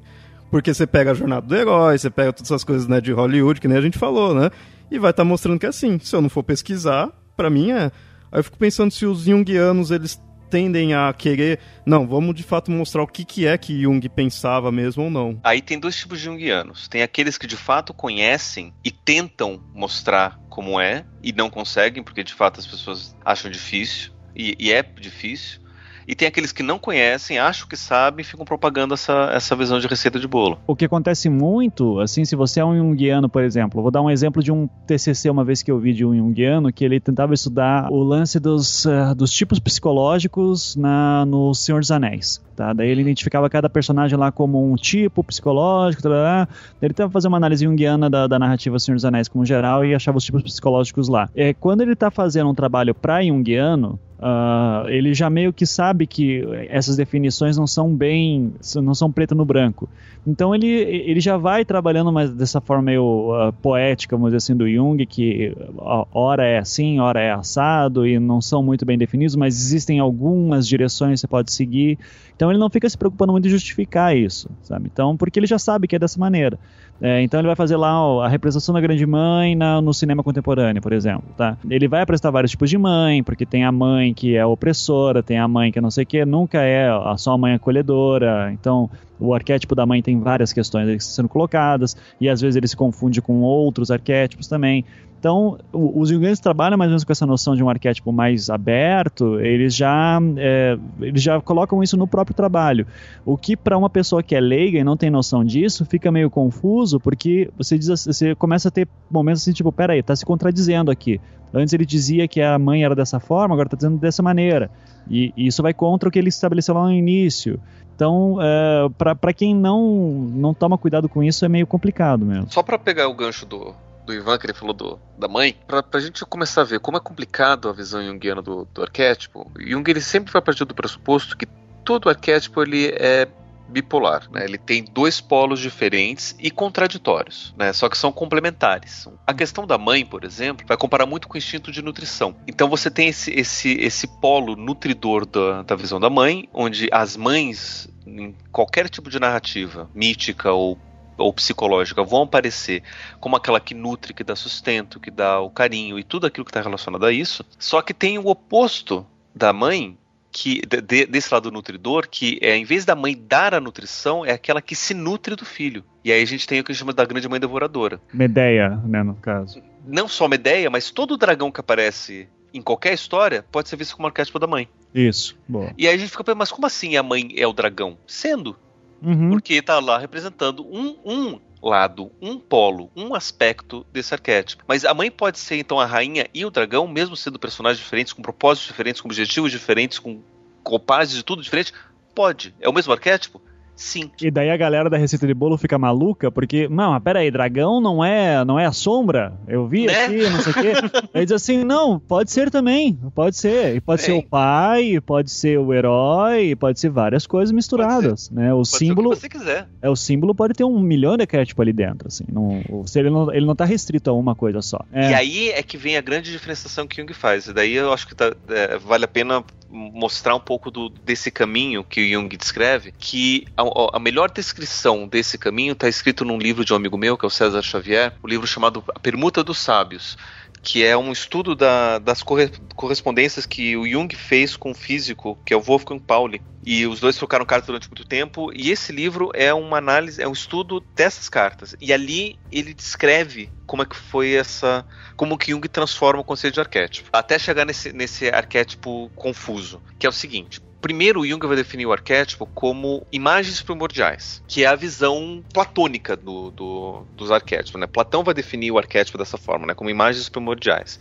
Porque 0.50 0.72
você 0.72 0.86
pega 0.86 1.12
a 1.12 1.14
jornada 1.14 1.46
do 1.46 1.56
herói, 1.56 1.96
você 1.96 2.10
pega 2.10 2.32
todas 2.32 2.50
essas 2.50 2.62
coisas 2.62 2.86
né, 2.86 3.00
de 3.00 3.12
Hollywood, 3.12 3.60
que 3.60 3.68
nem 3.68 3.78
a 3.78 3.80
gente 3.80 3.98
falou, 3.98 4.34
né? 4.34 4.50
E 4.90 4.98
vai 4.98 5.10
estar 5.10 5.22
tá 5.22 5.28
mostrando 5.28 5.58
que 5.58 5.66
é 5.66 5.70
assim. 5.70 5.98
Se 5.98 6.14
eu 6.14 6.20
não 6.20 6.28
for 6.28 6.42
pesquisar, 6.42 7.10
para 7.36 7.48
mim 7.48 7.70
é. 7.70 7.90
Aí 8.30 8.38
eu 8.38 8.44
fico 8.44 8.58
pensando 8.58 8.90
se 8.90 9.06
os 9.06 9.22
Jungianos 9.22 9.90
eles 9.90 10.20
tendem 10.52 10.92
a 10.92 11.10
querer. 11.14 11.58
Não, 11.86 12.06
vamos 12.06 12.34
de 12.34 12.42
fato 12.42 12.70
mostrar 12.70 13.02
o 13.02 13.06
que, 13.06 13.24
que 13.24 13.46
é 13.46 13.56
que 13.56 13.80
Jung 13.80 14.06
pensava 14.10 14.70
mesmo 14.70 15.04
ou 15.04 15.10
não. 15.10 15.40
Aí 15.42 15.62
tem 15.62 15.80
dois 15.80 15.96
tipos 15.96 16.18
de 16.18 16.26
Jungianos. 16.26 16.86
Tem 16.86 17.02
aqueles 17.02 17.38
que 17.38 17.46
de 17.46 17.56
fato 17.56 17.94
conhecem 17.94 18.74
e 18.84 18.90
tentam 18.90 19.64
mostrar 19.74 20.38
como 20.50 20.78
é, 20.78 21.06
e 21.22 21.32
não 21.32 21.48
conseguem, 21.48 22.02
porque 22.02 22.22
de 22.22 22.34
fato 22.34 22.60
as 22.60 22.66
pessoas 22.66 23.16
acham 23.24 23.50
difícil, 23.50 24.12
e, 24.36 24.54
e 24.58 24.70
é 24.70 24.82
difícil. 24.82 25.61
E 26.06 26.14
tem 26.14 26.28
aqueles 26.28 26.52
que 26.52 26.62
não 26.62 26.78
conhecem, 26.78 27.38
acham 27.38 27.68
que 27.68 27.76
sabem 27.76 28.24
ficam 28.24 28.44
propagando 28.44 28.94
essa, 28.94 29.30
essa 29.32 29.54
visão 29.56 29.78
de 29.78 29.86
receita 29.86 30.18
de 30.18 30.26
bolo. 30.26 30.58
O 30.66 30.76
que 30.76 30.84
acontece 30.84 31.28
muito, 31.28 32.00
assim, 32.00 32.24
se 32.24 32.36
você 32.36 32.60
é 32.60 32.64
um 32.64 32.76
junguiano, 32.76 33.28
por 33.28 33.42
exemplo, 33.42 33.82
vou 33.82 33.90
dar 33.90 34.02
um 34.02 34.10
exemplo 34.10 34.42
de 34.42 34.52
um 34.52 34.68
TCC 34.86 35.30
uma 35.30 35.44
vez 35.44 35.62
que 35.62 35.70
eu 35.70 35.78
vi 35.78 35.92
de 35.92 36.04
um 36.04 36.14
junguiano, 36.14 36.72
que 36.72 36.84
ele 36.84 37.00
tentava 37.00 37.34
estudar 37.34 37.90
o 37.90 38.02
lance 38.02 38.38
dos, 38.38 38.84
uh, 38.84 39.14
dos 39.14 39.32
tipos 39.32 39.58
psicológicos 39.58 40.76
na, 40.76 41.24
no 41.26 41.54
Senhor 41.54 41.80
dos 41.80 41.90
Anéis. 41.90 42.42
Tá? 42.54 42.72
Daí 42.72 42.88
ele 42.88 43.00
identificava 43.00 43.48
cada 43.48 43.68
personagem 43.68 44.18
lá 44.18 44.30
como 44.30 44.70
um 44.70 44.76
tipo 44.76 45.24
psicológico, 45.24 46.02
tá, 46.02 46.08
tá, 46.08 46.46
tá. 46.46 46.54
ele 46.80 46.92
tentava 46.92 47.10
fazer 47.10 47.28
uma 47.28 47.36
análise 47.36 47.64
junguiana 47.64 48.10
da, 48.10 48.26
da 48.26 48.38
narrativa 48.38 48.78
Senhor 48.78 48.96
dos 48.96 49.04
Anéis 49.04 49.28
como 49.28 49.44
geral 49.44 49.84
e 49.84 49.94
achava 49.94 50.18
os 50.18 50.24
tipos 50.24 50.42
psicológicos 50.42 51.08
lá. 51.08 51.28
É, 51.34 51.54
quando 51.54 51.80
ele 51.80 51.92
está 51.92 52.10
fazendo 52.10 52.50
um 52.50 52.54
trabalho 52.54 52.94
para 52.94 53.22
junguiano, 53.22 53.98
Uh, 54.22 54.88
ele 54.88 55.12
já 55.14 55.28
meio 55.28 55.52
que 55.52 55.66
sabe 55.66 56.06
que 56.06 56.44
essas 56.68 56.94
definições 56.94 57.56
não 57.56 57.66
são 57.66 57.92
bem, 57.92 58.54
não 58.76 58.94
são 58.94 59.10
preto 59.10 59.34
no 59.34 59.44
branco. 59.44 59.88
Então 60.24 60.54
ele, 60.54 60.68
ele 60.68 61.18
já 61.18 61.36
vai 61.36 61.64
trabalhando 61.64 62.12
mais 62.12 62.32
dessa 62.32 62.60
forma 62.60 62.84
meio 62.84 63.02
uh, 63.32 63.52
poética, 63.54 64.14
vamos 64.16 64.28
dizer 64.28 64.36
assim, 64.36 64.56
do 64.56 64.70
Jung, 64.70 65.04
que 65.06 65.52
hora 65.76 66.46
é 66.46 66.58
assim, 66.58 67.00
hora 67.00 67.20
é 67.20 67.32
assado, 67.32 68.06
e 68.06 68.20
não 68.20 68.40
são 68.40 68.62
muito 68.62 68.86
bem 68.86 68.96
definidos, 68.96 69.34
mas 69.34 69.56
existem 69.56 69.98
algumas 69.98 70.68
direções 70.68 71.14
que 71.14 71.20
você 71.22 71.26
pode 71.26 71.52
seguir. 71.52 71.98
Então 72.36 72.48
ele 72.48 72.60
não 72.60 72.70
fica 72.70 72.88
se 72.88 72.96
preocupando 72.96 73.32
muito 73.32 73.48
em 73.48 73.50
justificar 73.50 74.16
isso, 74.16 74.48
sabe? 74.62 74.88
Então, 74.92 75.16
porque 75.16 75.40
ele 75.40 75.48
já 75.48 75.58
sabe 75.58 75.88
que 75.88 75.96
é 75.96 75.98
dessa 75.98 76.20
maneira. 76.20 76.60
É, 77.02 77.20
então 77.20 77.40
ele 77.40 77.48
vai 77.48 77.56
fazer 77.56 77.76
lá 77.76 78.00
ó, 78.00 78.22
a 78.22 78.28
representação 78.28 78.72
da 78.72 78.80
grande 78.80 79.04
mãe 79.04 79.56
na, 79.56 79.82
no 79.82 79.92
cinema 79.92 80.22
contemporâneo, 80.22 80.80
por 80.80 80.92
exemplo, 80.92 81.24
tá? 81.36 81.58
Ele 81.68 81.88
vai 81.88 82.00
apresentar 82.00 82.30
vários 82.30 82.52
tipos 82.52 82.70
de 82.70 82.78
mãe, 82.78 83.24
porque 83.24 83.44
tem 83.44 83.64
a 83.64 83.72
mãe 83.72 84.14
que 84.14 84.36
é 84.36 84.46
opressora, 84.46 85.20
tem 85.20 85.36
a 85.36 85.48
mãe 85.48 85.72
que 85.72 85.80
não 85.80 85.90
sei 85.90 86.04
o 86.04 86.06
que, 86.06 86.24
nunca 86.24 86.62
é 86.62 86.88
só 87.16 87.32
a 87.32 87.38
mãe 87.38 87.54
acolhedora. 87.54 88.52
Então 88.52 88.88
o 89.18 89.34
arquétipo 89.34 89.74
da 89.74 89.84
mãe 89.84 90.00
tem 90.00 90.20
várias 90.20 90.52
questões 90.52 91.04
sendo 91.04 91.28
colocadas 91.28 91.96
e 92.20 92.28
às 92.28 92.40
vezes 92.40 92.54
ele 92.54 92.68
se 92.68 92.76
confunde 92.76 93.20
com 93.20 93.40
outros 93.40 93.90
arquétipos 93.90 94.46
também. 94.46 94.84
Então, 95.22 95.56
os 95.72 96.08
junguianos 96.08 96.40
trabalham 96.40 96.76
mais 96.76 96.88
ou 96.88 96.90
menos 96.90 97.04
com 97.04 97.12
essa 97.12 97.24
noção 97.24 97.54
de 97.54 97.62
um 97.62 97.70
arquétipo 97.70 98.10
mais 98.10 98.50
aberto, 98.50 99.38
eles 99.38 99.72
já, 99.72 100.18
é, 100.36 100.76
eles 101.00 101.22
já 101.22 101.40
colocam 101.40 101.80
isso 101.80 101.96
no 101.96 102.08
próprio 102.08 102.34
trabalho. 102.34 102.84
O 103.24 103.36
que 103.36 103.56
para 103.56 103.78
uma 103.78 103.88
pessoa 103.88 104.20
que 104.20 104.34
é 104.34 104.40
leiga 104.40 104.80
e 104.80 104.82
não 104.82 104.96
tem 104.96 105.10
noção 105.10 105.44
disso, 105.44 105.84
fica 105.84 106.10
meio 106.10 106.28
confuso, 106.28 106.98
porque 106.98 107.48
você, 107.56 107.78
diz, 107.78 107.86
você 107.86 108.34
começa 108.34 108.66
a 108.66 108.70
ter 108.72 108.88
momentos 109.08 109.42
assim, 109.42 109.52
tipo, 109.52 109.70
peraí, 109.70 110.00
está 110.00 110.16
se 110.16 110.26
contradizendo 110.26 110.90
aqui. 110.90 111.20
Antes 111.54 111.72
ele 111.72 111.86
dizia 111.86 112.26
que 112.26 112.40
a 112.40 112.58
mãe 112.58 112.84
era 112.84 112.96
dessa 112.96 113.20
forma, 113.20 113.54
agora 113.54 113.68
está 113.68 113.76
dizendo 113.76 113.98
dessa 113.98 114.24
maneira. 114.24 114.72
E, 115.08 115.32
e, 115.36 115.46
isso 115.46 115.62
vai 115.62 115.72
contra 115.72 116.08
o 116.08 116.10
que 116.10 116.18
ele 116.18 116.30
estabeleceu 116.30 116.74
lá 116.74 116.82
no 116.82 116.92
início. 116.92 117.60
Então, 117.94 118.38
é, 118.42 118.88
para 119.14 119.32
quem 119.32 119.54
não, 119.54 120.02
não 120.34 120.52
toma 120.52 120.76
cuidado 120.76 121.08
com 121.08 121.22
isso, 121.22 121.44
é 121.44 121.48
meio 121.48 121.66
complicado 121.68 122.26
mesmo. 122.26 122.50
Só 122.50 122.60
para 122.60 122.76
pegar 122.76 123.06
o 123.06 123.14
gancho 123.14 123.46
do, 123.46 123.72
do 124.04 124.12
Ivan, 124.12 124.38
que 124.38 124.46
ele 124.46 124.54
falou 124.54 124.74
do, 124.74 125.00
da 125.18 125.28
mãe, 125.28 125.56
pra, 125.66 125.82
pra 125.82 126.00
gente 126.00 126.24
começar 126.24 126.62
a 126.62 126.64
ver 126.64 126.80
como 126.80 126.96
é 126.96 127.00
complicado 127.00 127.68
a 127.68 127.72
visão 127.72 128.04
junguiana 128.04 128.42
do, 128.42 128.64
do 128.66 128.82
arquétipo, 128.82 129.50
Jung 129.58 129.88
ele 129.90 130.00
sempre 130.00 130.32
vai 130.32 130.42
partir 130.42 130.64
do 130.64 130.74
pressuposto 130.74 131.36
que 131.36 131.46
todo 131.84 132.08
arquétipo 132.08 132.62
ele 132.62 132.88
é 132.88 133.28
bipolar, 133.68 134.30
né? 134.30 134.44
Ele 134.44 134.58
tem 134.58 134.84
dois 134.84 135.20
polos 135.20 135.58
diferentes 135.58 136.36
e 136.38 136.50
contraditórios, 136.50 137.54
né? 137.56 137.72
Só 137.72 137.88
que 137.88 137.96
são 137.96 138.12
complementares. 138.12 139.08
A 139.26 139.32
questão 139.32 139.66
da 139.66 139.78
mãe, 139.78 140.04
por 140.04 140.24
exemplo, 140.24 140.66
vai 140.66 140.76
comparar 140.76 141.06
muito 141.06 141.26
com 141.26 141.34
o 141.34 141.38
instinto 141.38 141.72
de 141.72 141.80
nutrição. 141.80 142.36
Então 142.46 142.68
você 142.68 142.90
tem 142.90 143.08
esse, 143.08 143.32
esse, 143.32 143.72
esse 143.80 144.06
polo 144.20 144.54
nutridor 144.54 145.24
da, 145.24 145.62
da 145.62 145.74
visão 145.74 145.98
da 145.98 146.10
mãe, 146.10 146.48
onde 146.52 146.88
as 146.92 147.16
mães, 147.16 147.88
em 148.06 148.34
qualquer 148.52 148.88
tipo 148.88 149.08
de 149.08 149.18
narrativa, 149.18 149.88
mítica 149.94 150.52
ou 150.52 150.78
ou 151.16 151.32
psicológica 151.32 152.02
vão 152.02 152.22
aparecer 152.22 152.82
como 153.20 153.36
aquela 153.36 153.60
que 153.60 153.74
nutre, 153.74 154.14
que 154.14 154.24
dá 154.24 154.34
sustento, 154.36 155.00
que 155.00 155.10
dá 155.10 155.40
o 155.40 155.50
carinho 155.50 155.98
e 155.98 156.04
tudo 156.04 156.26
aquilo 156.26 156.44
que 156.44 156.50
está 156.50 156.60
relacionado 156.60 157.04
a 157.04 157.12
isso. 157.12 157.44
Só 157.58 157.82
que 157.82 157.94
tem 157.94 158.18
o 158.18 158.26
oposto 158.26 159.06
da 159.34 159.52
mãe, 159.52 159.96
que 160.30 160.62
de, 160.66 161.06
desse 161.06 161.32
lado 161.32 161.50
nutridor, 161.50 162.08
que 162.08 162.38
é 162.40 162.56
em 162.56 162.64
vez 162.64 162.84
da 162.84 162.96
mãe 162.96 163.16
dar 163.16 163.54
a 163.54 163.60
nutrição, 163.60 164.24
é 164.24 164.32
aquela 164.32 164.62
que 164.62 164.74
se 164.74 164.94
nutre 164.94 165.36
do 165.36 165.44
filho. 165.44 165.84
E 166.04 166.10
aí 166.10 166.22
a 166.22 166.26
gente 166.26 166.46
tem 166.46 166.60
o 166.60 166.64
que 166.64 166.72
a 166.72 166.74
gente 166.74 166.80
chama 166.80 166.92
da 166.92 167.04
grande 167.04 167.28
mãe 167.28 167.38
devoradora. 167.38 168.00
Medeia, 168.12 168.70
né, 168.84 169.02
no 169.02 169.14
caso. 169.14 169.62
Não 169.86 170.08
só 170.08 170.26
Medeia, 170.26 170.70
mas 170.70 170.90
todo 170.90 171.16
dragão 171.16 171.50
que 171.50 171.60
aparece 171.60 172.28
em 172.52 172.60
qualquer 172.60 172.92
história 172.92 173.44
pode 173.50 173.68
ser 173.68 173.76
visto 173.76 173.96
como 173.96 174.06
arquétipo 174.06 174.38
da 174.38 174.46
mãe. 174.46 174.68
Isso, 174.94 175.38
boa. 175.48 175.72
E 175.78 175.86
aí 175.86 175.94
a 175.94 175.98
gente 175.98 176.10
fica 176.10 176.22
pensando, 176.24 176.38
mas 176.38 176.52
como 176.52 176.66
assim 176.66 176.96
a 176.96 177.02
mãe 177.02 177.32
é 177.36 177.46
o 177.46 177.52
dragão? 177.52 177.96
Sendo. 178.06 178.56
Uhum. 179.02 179.30
Porque 179.30 179.54
está 179.54 179.78
lá 179.80 179.98
representando 179.98 180.64
um, 180.64 180.96
um 181.04 181.40
lado, 181.62 182.10
um 182.20 182.38
polo, 182.38 182.90
um 182.96 183.14
aspecto 183.14 183.86
desse 183.92 184.14
arquétipo. 184.14 184.64
Mas 184.66 184.84
a 184.84 184.94
mãe 184.94 185.10
pode 185.10 185.38
ser 185.38 185.56
então 185.56 185.78
a 185.78 185.86
rainha 185.86 186.28
e 186.32 186.44
o 186.44 186.50
dragão, 186.50 186.86
mesmo 186.88 187.16
sendo 187.16 187.38
personagens 187.38 187.82
diferentes, 187.82 188.12
com 188.12 188.22
propósitos 188.22 188.68
diferentes, 188.68 189.00
com 189.00 189.08
objetivos 189.08 189.50
diferentes, 189.50 189.98
com 189.98 190.22
compases 190.62 191.16
de 191.16 191.24
tudo 191.24 191.42
diferente? 191.42 191.72
Pode. 192.14 192.54
É 192.60 192.68
o 192.68 192.72
mesmo 192.72 192.92
arquétipo? 192.92 193.40
Sim. 193.82 194.10
E 194.22 194.30
daí 194.30 194.48
a 194.48 194.56
galera 194.56 194.88
da 194.88 194.96
receita 194.96 195.26
de 195.26 195.34
bolo 195.34 195.58
fica 195.58 195.76
maluca, 195.76 196.30
porque, 196.30 196.68
não, 196.68 196.98
pera 197.00 197.18
aí, 197.18 197.32
dragão 197.32 197.80
não 197.80 198.02
é, 198.02 198.44
não 198.44 198.58
é 198.58 198.64
a 198.64 198.70
sombra? 198.70 199.34
Eu 199.48 199.66
vi 199.66 199.86
né? 199.86 200.04
aqui, 200.04 200.30
não 200.30 200.40
sei 200.40 200.52
o 200.52 200.54
quê. 200.54 200.72
Aí 201.12 201.24
diz 201.24 201.32
assim, 201.32 201.64
não, 201.64 201.98
pode 201.98 202.30
ser 202.30 202.50
também, 202.50 202.94
pode 203.14 203.36
ser. 203.36 203.74
E 203.74 203.80
pode 203.80 204.02
ser 204.02 204.12
o 204.12 204.22
pai, 204.22 205.00
pode 205.04 205.30
ser 205.30 205.58
o 205.58 205.74
herói, 205.74 206.54
pode 206.54 206.78
ser 206.78 206.90
várias 206.90 207.26
coisas 207.26 207.52
misturadas, 207.52 208.30
né? 208.30 208.52
O 208.52 208.58
pode 208.58 208.68
símbolo... 208.68 209.10
o 209.10 209.14
que 209.14 209.20
você 209.20 209.28
quiser. 209.28 209.68
É, 209.82 209.90
o 209.90 209.96
símbolo 209.96 210.34
pode 210.34 210.54
ter 210.54 210.64
um 210.64 210.78
milhão 210.78 211.16
de 211.16 211.22
arquétipos 211.22 211.60
ali 211.60 211.72
dentro, 211.72 212.06
assim. 212.06 212.24
Não, 212.32 212.62
ele, 212.94 213.10
não, 213.10 213.34
ele 213.34 213.44
não 213.44 213.56
tá 213.56 213.64
restrito 213.64 214.10
a 214.10 214.12
uma 214.12 214.34
coisa 214.34 214.62
só. 214.62 214.80
É. 214.92 215.10
E 215.10 215.14
aí 215.14 215.50
é 215.50 215.62
que 215.62 215.76
vem 215.76 215.96
a 215.96 216.00
grande 216.00 216.30
diferenciação 216.30 216.86
que 216.86 216.96
Jung 217.00 217.12
faz. 217.12 217.48
E 217.48 217.52
daí 217.52 217.74
eu 217.74 217.92
acho 217.92 218.06
que 218.06 218.14
tá, 218.14 218.32
é, 218.48 218.78
vale 218.78 219.04
a 219.04 219.08
pena 219.08 219.44
mostrar 219.72 220.34
um 220.34 220.40
pouco 220.40 220.70
do, 220.70 220.88
desse 220.88 221.30
caminho 221.30 221.82
que 221.82 222.02
o 222.02 222.08
Jung 222.08 222.36
descreve, 222.36 222.92
que 222.92 223.46
a, 223.56 223.62
a 223.92 223.98
melhor 223.98 224.30
descrição 224.30 225.06
desse 225.06 225.38
caminho 225.38 225.72
está 225.72 225.88
escrito 225.88 226.24
num 226.24 226.38
livro 226.38 226.64
de 226.64 226.72
um 226.72 226.76
amigo 226.76 226.96
meu, 226.96 227.16
que 227.16 227.24
é 227.24 227.28
o 227.28 227.30
César 227.30 227.62
Xavier, 227.62 228.12
o 228.22 228.26
um 228.26 228.28
livro 228.28 228.46
chamado 228.46 228.84
A 228.94 228.98
Permuta 228.98 229.42
dos 229.42 229.58
Sábios 229.58 230.16
que 230.62 230.84
é 230.84 230.96
um 230.96 231.10
estudo 231.10 231.56
da, 231.56 231.98
das 231.98 232.22
correspondências 232.22 233.44
que 233.44 233.76
o 233.76 233.86
Jung 233.86 234.14
fez 234.14 234.56
com 234.56 234.70
o 234.70 234.74
físico, 234.74 235.36
que 235.44 235.52
é 235.52 235.56
o 235.56 235.60
Wolfgang 235.60 236.00
Pauli. 236.00 236.40
E 236.64 236.86
os 236.86 237.00
dois 237.00 237.16
trocaram 237.16 237.44
cartas 237.44 237.66
durante 237.66 237.88
muito 237.88 238.06
tempo. 238.06 238.52
E 238.54 238.70
esse 238.70 238.92
livro 238.92 239.30
é 239.34 239.52
uma 239.52 239.78
análise, 239.78 240.22
é 240.22 240.28
um 240.28 240.32
estudo 240.32 240.78
dessas 240.94 241.28
cartas. 241.28 241.74
E 241.80 241.92
ali 241.92 242.38
ele 242.52 242.72
descreve 242.72 243.50
como 243.66 243.82
é 243.82 243.86
que 243.86 243.96
foi 243.96 244.34
essa. 244.34 244.86
como 245.16 245.36
que 245.36 245.50
Jung 245.50 245.66
transforma 245.68 246.20
o 246.20 246.24
conceito 246.24 246.54
de 246.54 246.60
arquétipo. 246.60 247.08
Até 247.12 247.36
chegar 247.40 247.64
nesse, 247.64 247.92
nesse 247.92 248.28
arquétipo 248.28 249.10
confuso, 249.16 249.82
que 249.98 250.06
é 250.06 250.08
o 250.08 250.12
seguinte: 250.12 250.60
Primeiro, 250.82 251.24
Jung 251.24 251.46
vai 251.46 251.54
definir 251.54 251.86
o 251.86 251.92
arquétipo 251.92 252.44
como 252.44 253.06
imagens 253.12 253.62
primordiais, 253.62 254.42
que 254.48 254.64
é 254.64 254.66
a 254.66 254.74
visão 254.74 255.42
platônica 255.54 256.16
do, 256.16 256.50
do, 256.50 257.06
dos 257.16 257.30
arquétipos. 257.30 257.80
Né? 257.80 257.86
Platão 257.86 258.24
vai 258.24 258.34
definir 258.34 258.72
o 258.72 258.78
arquétipo 258.78 259.16
dessa 259.16 259.38
forma, 259.38 259.64
né? 259.64 259.74
como 259.74 259.88
imagens 259.88 260.28
primordiais 260.28 260.98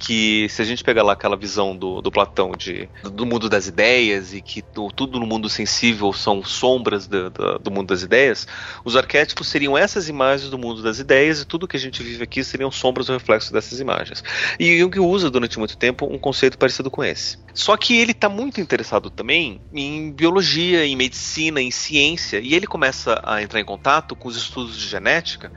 que 0.00 0.48
se 0.48 0.62
a 0.62 0.64
gente 0.64 0.82
pegar 0.82 1.02
lá 1.02 1.12
aquela 1.12 1.36
visão 1.36 1.76
do, 1.76 2.00
do 2.00 2.10
Platão 2.10 2.52
de, 2.52 2.88
do 3.04 3.26
mundo 3.26 3.50
das 3.50 3.66
ideias 3.66 4.32
e 4.32 4.40
que 4.40 4.62
do, 4.62 4.88
tudo 4.88 5.20
no 5.20 5.26
mundo 5.26 5.48
sensível 5.48 6.10
são 6.12 6.42
sombras 6.42 7.06
do, 7.06 7.28
do, 7.28 7.58
do, 7.58 7.70
mundo 7.70 7.88
das 7.88 8.02
ideias, 8.02 8.48
os 8.82 8.96
arquétipos 8.96 9.48
seriam 9.48 9.76
essas 9.76 10.08
imagens 10.08 10.50
do 10.50 10.56
mundo 10.56 10.82
das 10.82 10.98
ideias 10.98 11.42
e 11.42 11.44
tudo 11.44 11.68
que 11.68 11.76
a 11.76 11.80
gente 11.80 12.02
vive 12.02 12.24
aqui 12.24 12.42
seriam 12.42 12.70
sombras 12.70 13.10
ou 13.10 13.16
reflexos 13.16 13.50
dessas 13.50 13.78
imagens. 13.78 14.24
E 14.58 14.78
Jung 14.78 14.98
usa 15.00 15.30
durante 15.30 15.58
muito 15.58 15.76
tempo 15.76 16.06
um 16.06 16.18
conceito 16.18 16.56
parecido 16.56 16.90
com 16.90 17.04
esse. 17.04 17.38
Só 17.52 17.76
que 17.76 17.98
ele 17.98 18.12
está 18.12 18.28
muito 18.28 18.58
interessado 18.58 19.10
também 19.10 19.60
em 19.72 20.10
biologia, 20.10 20.86
em 20.86 20.96
medicina, 20.96 21.60
em 21.60 21.70
ciência, 21.70 22.40
e 22.40 22.54
ele 22.54 22.66
começa 22.66 23.20
a 23.22 23.42
entrar 23.42 23.60
em 23.60 23.64
contato 23.64 24.16
com 24.16 24.28
os 24.28 24.36
estudos 24.36 24.78
de 24.78 24.88
genética 24.88 25.52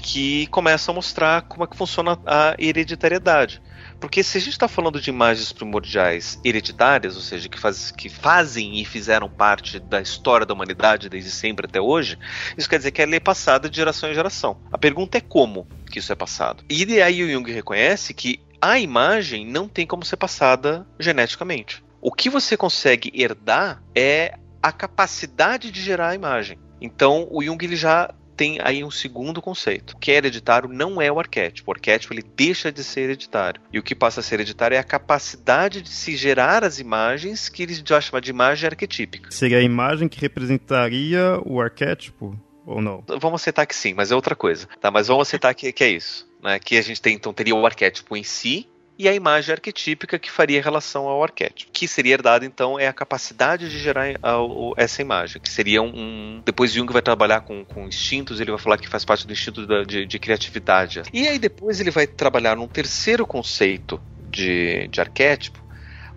que 0.00 0.46
começam 0.48 0.92
a 0.92 0.96
mostrar 0.96 1.42
como 1.42 1.64
é 1.64 1.66
que 1.66 1.76
funciona 1.76 2.18
a 2.26 2.54
hereditariedade. 2.58 3.60
Porque 4.00 4.22
se 4.22 4.38
a 4.38 4.40
gente 4.40 4.52
está 4.52 4.68
falando 4.68 5.00
de 5.00 5.10
imagens 5.10 5.52
primordiais 5.52 6.38
hereditárias, 6.44 7.16
ou 7.16 7.22
seja, 7.22 7.48
que, 7.48 7.58
faz, 7.58 7.90
que 7.90 8.08
fazem 8.08 8.80
e 8.80 8.84
fizeram 8.84 9.28
parte 9.28 9.80
da 9.80 10.00
história 10.00 10.46
da 10.46 10.54
humanidade 10.54 11.08
desde 11.08 11.30
sempre 11.30 11.66
até 11.66 11.80
hoje, 11.80 12.18
isso 12.56 12.68
quer 12.68 12.78
dizer 12.78 12.92
que 12.92 13.02
ela 13.02 13.14
é 13.14 13.20
passada 13.20 13.68
de 13.68 13.76
geração 13.76 14.10
em 14.10 14.14
geração. 14.14 14.60
A 14.72 14.78
pergunta 14.78 15.18
é 15.18 15.20
como 15.20 15.66
que 15.90 15.98
isso 15.98 16.12
é 16.12 16.16
passado. 16.16 16.64
E 16.70 17.00
aí 17.02 17.22
o 17.22 17.30
Jung 17.30 17.50
reconhece 17.50 18.14
que 18.14 18.40
a 18.60 18.78
imagem 18.78 19.46
não 19.46 19.68
tem 19.68 19.86
como 19.86 20.04
ser 20.04 20.16
passada 20.16 20.86
geneticamente. 20.98 21.82
O 22.00 22.12
que 22.12 22.30
você 22.30 22.56
consegue 22.56 23.10
herdar 23.14 23.82
é 23.94 24.38
a 24.62 24.70
capacidade 24.70 25.70
de 25.70 25.82
gerar 25.82 26.10
a 26.10 26.14
imagem. 26.14 26.58
Então 26.80 27.26
o 27.30 27.42
Jung 27.42 27.64
ele 27.64 27.76
já 27.76 28.12
tem 28.38 28.60
aí 28.62 28.84
um 28.84 28.90
segundo 28.90 29.42
conceito. 29.42 29.96
Que 29.98 30.12
é 30.12 30.14
hereditário 30.14 30.68
não 30.68 31.02
é 31.02 31.10
o 31.10 31.18
arquétipo. 31.18 31.70
O 31.70 31.74
arquétipo 31.74 32.14
ele 32.14 32.22
deixa 32.22 32.70
de 32.70 32.84
ser 32.84 33.00
hereditário. 33.00 33.60
E 33.72 33.80
o 33.80 33.82
que 33.82 33.96
passa 33.96 34.20
a 34.20 34.22
ser 34.22 34.36
hereditário 34.36 34.76
é 34.76 34.78
a 34.78 34.84
capacidade 34.84 35.82
de 35.82 35.88
se 35.88 36.16
gerar 36.16 36.62
as 36.62 36.78
imagens 36.78 37.48
que 37.48 37.64
eles 37.64 37.82
já 37.84 38.00
chamam 38.00 38.20
de 38.20 38.30
imagem 38.30 38.68
arquetípica. 38.68 39.32
Seria 39.32 39.58
a 39.58 39.62
imagem 39.62 40.08
que 40.08 40.20
representaria 40.20 41.40
o 41.44 41.60
arquétipo? 41.60 42.38
Ou 42.64 42.80
não? 42.80 43.02
Vamos 43.20 43.40
aceitar 43.42 43.66
que 43.66 43.74
sim, 43.74 43.92
mas 43.92 44.12
é 44.12 44.14
outra 44.14 44.36
coisa. 44.36 44.68
Tá, 44.80 44.90
mas 44.90 45.08
vamos 45.08 45.26
aceitar 45.26 45.52
que, 45.54 45.72
que 45.72 45.82
é 45.82 45.88
isso. 45.88 46.28
Né? 46.40 46.60
Que 46.60 46.76
a 46.76 46.82
gente 46.82 47.02
tem, 47.02 47.16
então, 47.16 47.32
teria 47.32 47.56
o 47.56 47.66
arquétipo 47.66 48.16
em 48.16 48.22
si, 48.22 48.68
e 48.98 49.08
a 49.08 49.14
imagem 49.14 49.52
arquetípica 49.52 50.18
que 50.18 50.30
faria 50.30 50.60
relação 50.60 51.06
ao 51.06 51.22
arquétipo. 51.22 51.70
Que 51.72 51.86
seria 51.86 52.14
herdado, 52.14 52.44
então, 52.44 52.78
é 52.78 52.88
a 52.88 52.92
capacidade 52.92 53.70
de 53.70 53.78
gerar 53.78 54.08
a, 54.22 54.32
a, 54.32 54.40
essa 54.76 55.00
imagem, 55.00 55.40
que 55.40 55.48
seria 55.48 55.80
um, 55.80 55.92
um, 55.94 56.42
Depois 56.44 56.72
Jung 56.72 56.92
vai 56.92 57.00
trabalhar 57.00 57.42
com, 57.42 57.64
com 57.64 57.86
instintos, 57.86 58.40
ele 58.40 58.50
vai 58.50 58.58
falar 58.58 58.76
que 58.76 58.88
faz 58.88 59.04
parte 59.04 59.24
do 59.24 59.32
instinto 59.32 59.64
da, 59.66 59.84
de, 59.84 60.04
de, 60.04 60.18
criatividade. 60.18 61.02
E 61.12 61.28
aí 61.28 61.38
depois 61.38 61.80
ele 61.80 61.92
vai 61.92 62.08
trabalhar 62.08 62.56
num 62.56 62.66
terceiro 62.66 63.24
conceito 63.24 64.00
de, 64.28 64.88
de 64.88 65.00
arquétipo, 65.00 65.62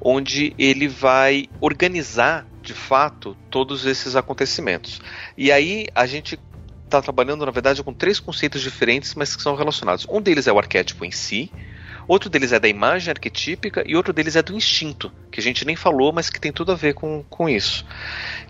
onde 0.02 0.56
ele 0.58 0.88
vai 0.88 1.48
organizar, 1.60 2.48
de 2.64 2.74
fato, 2.74 3.38
todos 3.52 3.86
esses 3.86 4.16
acontecimentos. 4.16 5.00
E 5.38 5.52
aí 5.52 5.86
a 5.94 6.08
gente 6.08 6.40
está 6.84 7.00
trabalhando, 7.00 7.46
na 7.46 7.52
verdade, 7.52 7.84
com 7.84 7.94
três 7.94 8.20
conceitos 8.20 8.62
diferentes, 8.62 9.14
mas 9.14 9.36
que 9.36 9.42
são 9.42 9.56
relacionados. 9.56 10.06
Um 10.10 10.20
deles 10.20 10.48
é 10.48 10.52
o 10.52 10.58
arquétipo 10.58 11.06
em 11.06 11.12
si, 11.12 11.52
Outro 12.08 12.30
deles 12.30 12.52
é 12.52 12.60
da 12.60 12.68
imagem 12.68 13.12
arquetípica 13.12 13.84
e 13.86 13.96
outro 13.96 14.14
deles 14.14 14.36
é 14.36 14.42
do 14.42 14.56
instinto, 14.56 15.12
que 15.32 15.40
a 15.40 15.44
gente 15.44 15.66
nem 15.66 15.76
falou, 15.76 16.12
mas 16.12 16.30
que 16.30 16.40
tem 16.40 16.52
tudo 16.52 16.72
a 16.72 16.76
ver 16.76 16.94
com, 16.94 17.24
com 17.30 17.48
isso. 17.48 17.86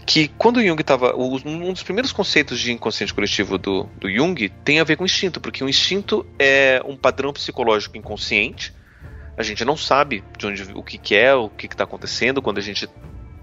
Que 0.05 0.27
quando 0.29 0.63
Jung 0.63 0.79
estava. 0.79 1.15
Um 1.15 1.71
dos 1.71 1.83
primeiros 1.83 2.11
conceitos 2.11 2.59
de 2.59 2.71
inconsciente 2.71 3.13
coletivo 3.13 3.57
do, 3.57 3.83
do 3.99 4.09
Jung 4.09 4.49
tem 4.63 4.79
a 4.79 4.83
ver 4.83 4.95
com 4.95 5.05
instinto, 5.05 5.39
porque 5.39 5.63
o 5.63 5.69
instinto 5.69 6.25
é 6.39 6.81
um 6.85 6.95
padrão 6.95 7.33
psicológico 7.33 7.97
inconsciente. 7.97 8.73
A 9.37 9.43
gente 9.43 9.63
não 9.63 9.77
sabe 9.77 10.23
de 10.37 10.45
onde, 10.45 10.63
o 10.73 10.83
que, 10.83 10.97
que 10.97 11.15
é, 11.15 11.33
o 11.33 11.49
que 11.49 11.65
está 11.65 11.83
acontecendo 11.83 12.41
quando 12.41 12.57
a 12.57 12.61
gente 12.61 12.87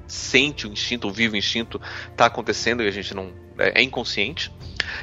sente 0.06 0.66
o 0.66 0.72
instinto, 0.72 1.06
ou 1.06 1.12
vive 1.12 1.36
o 1.36 1.38
instinto, 1.38 1.80
está 2.10 2.26
acontecendo 2.26 2.82
e 2.82 2.88
a 2.88 2.90
gente 2.90 3.14
não. 3.14 3.32
É, 3.58 3.80
é 3.80 3.82
inconsciente. 3.82 4.52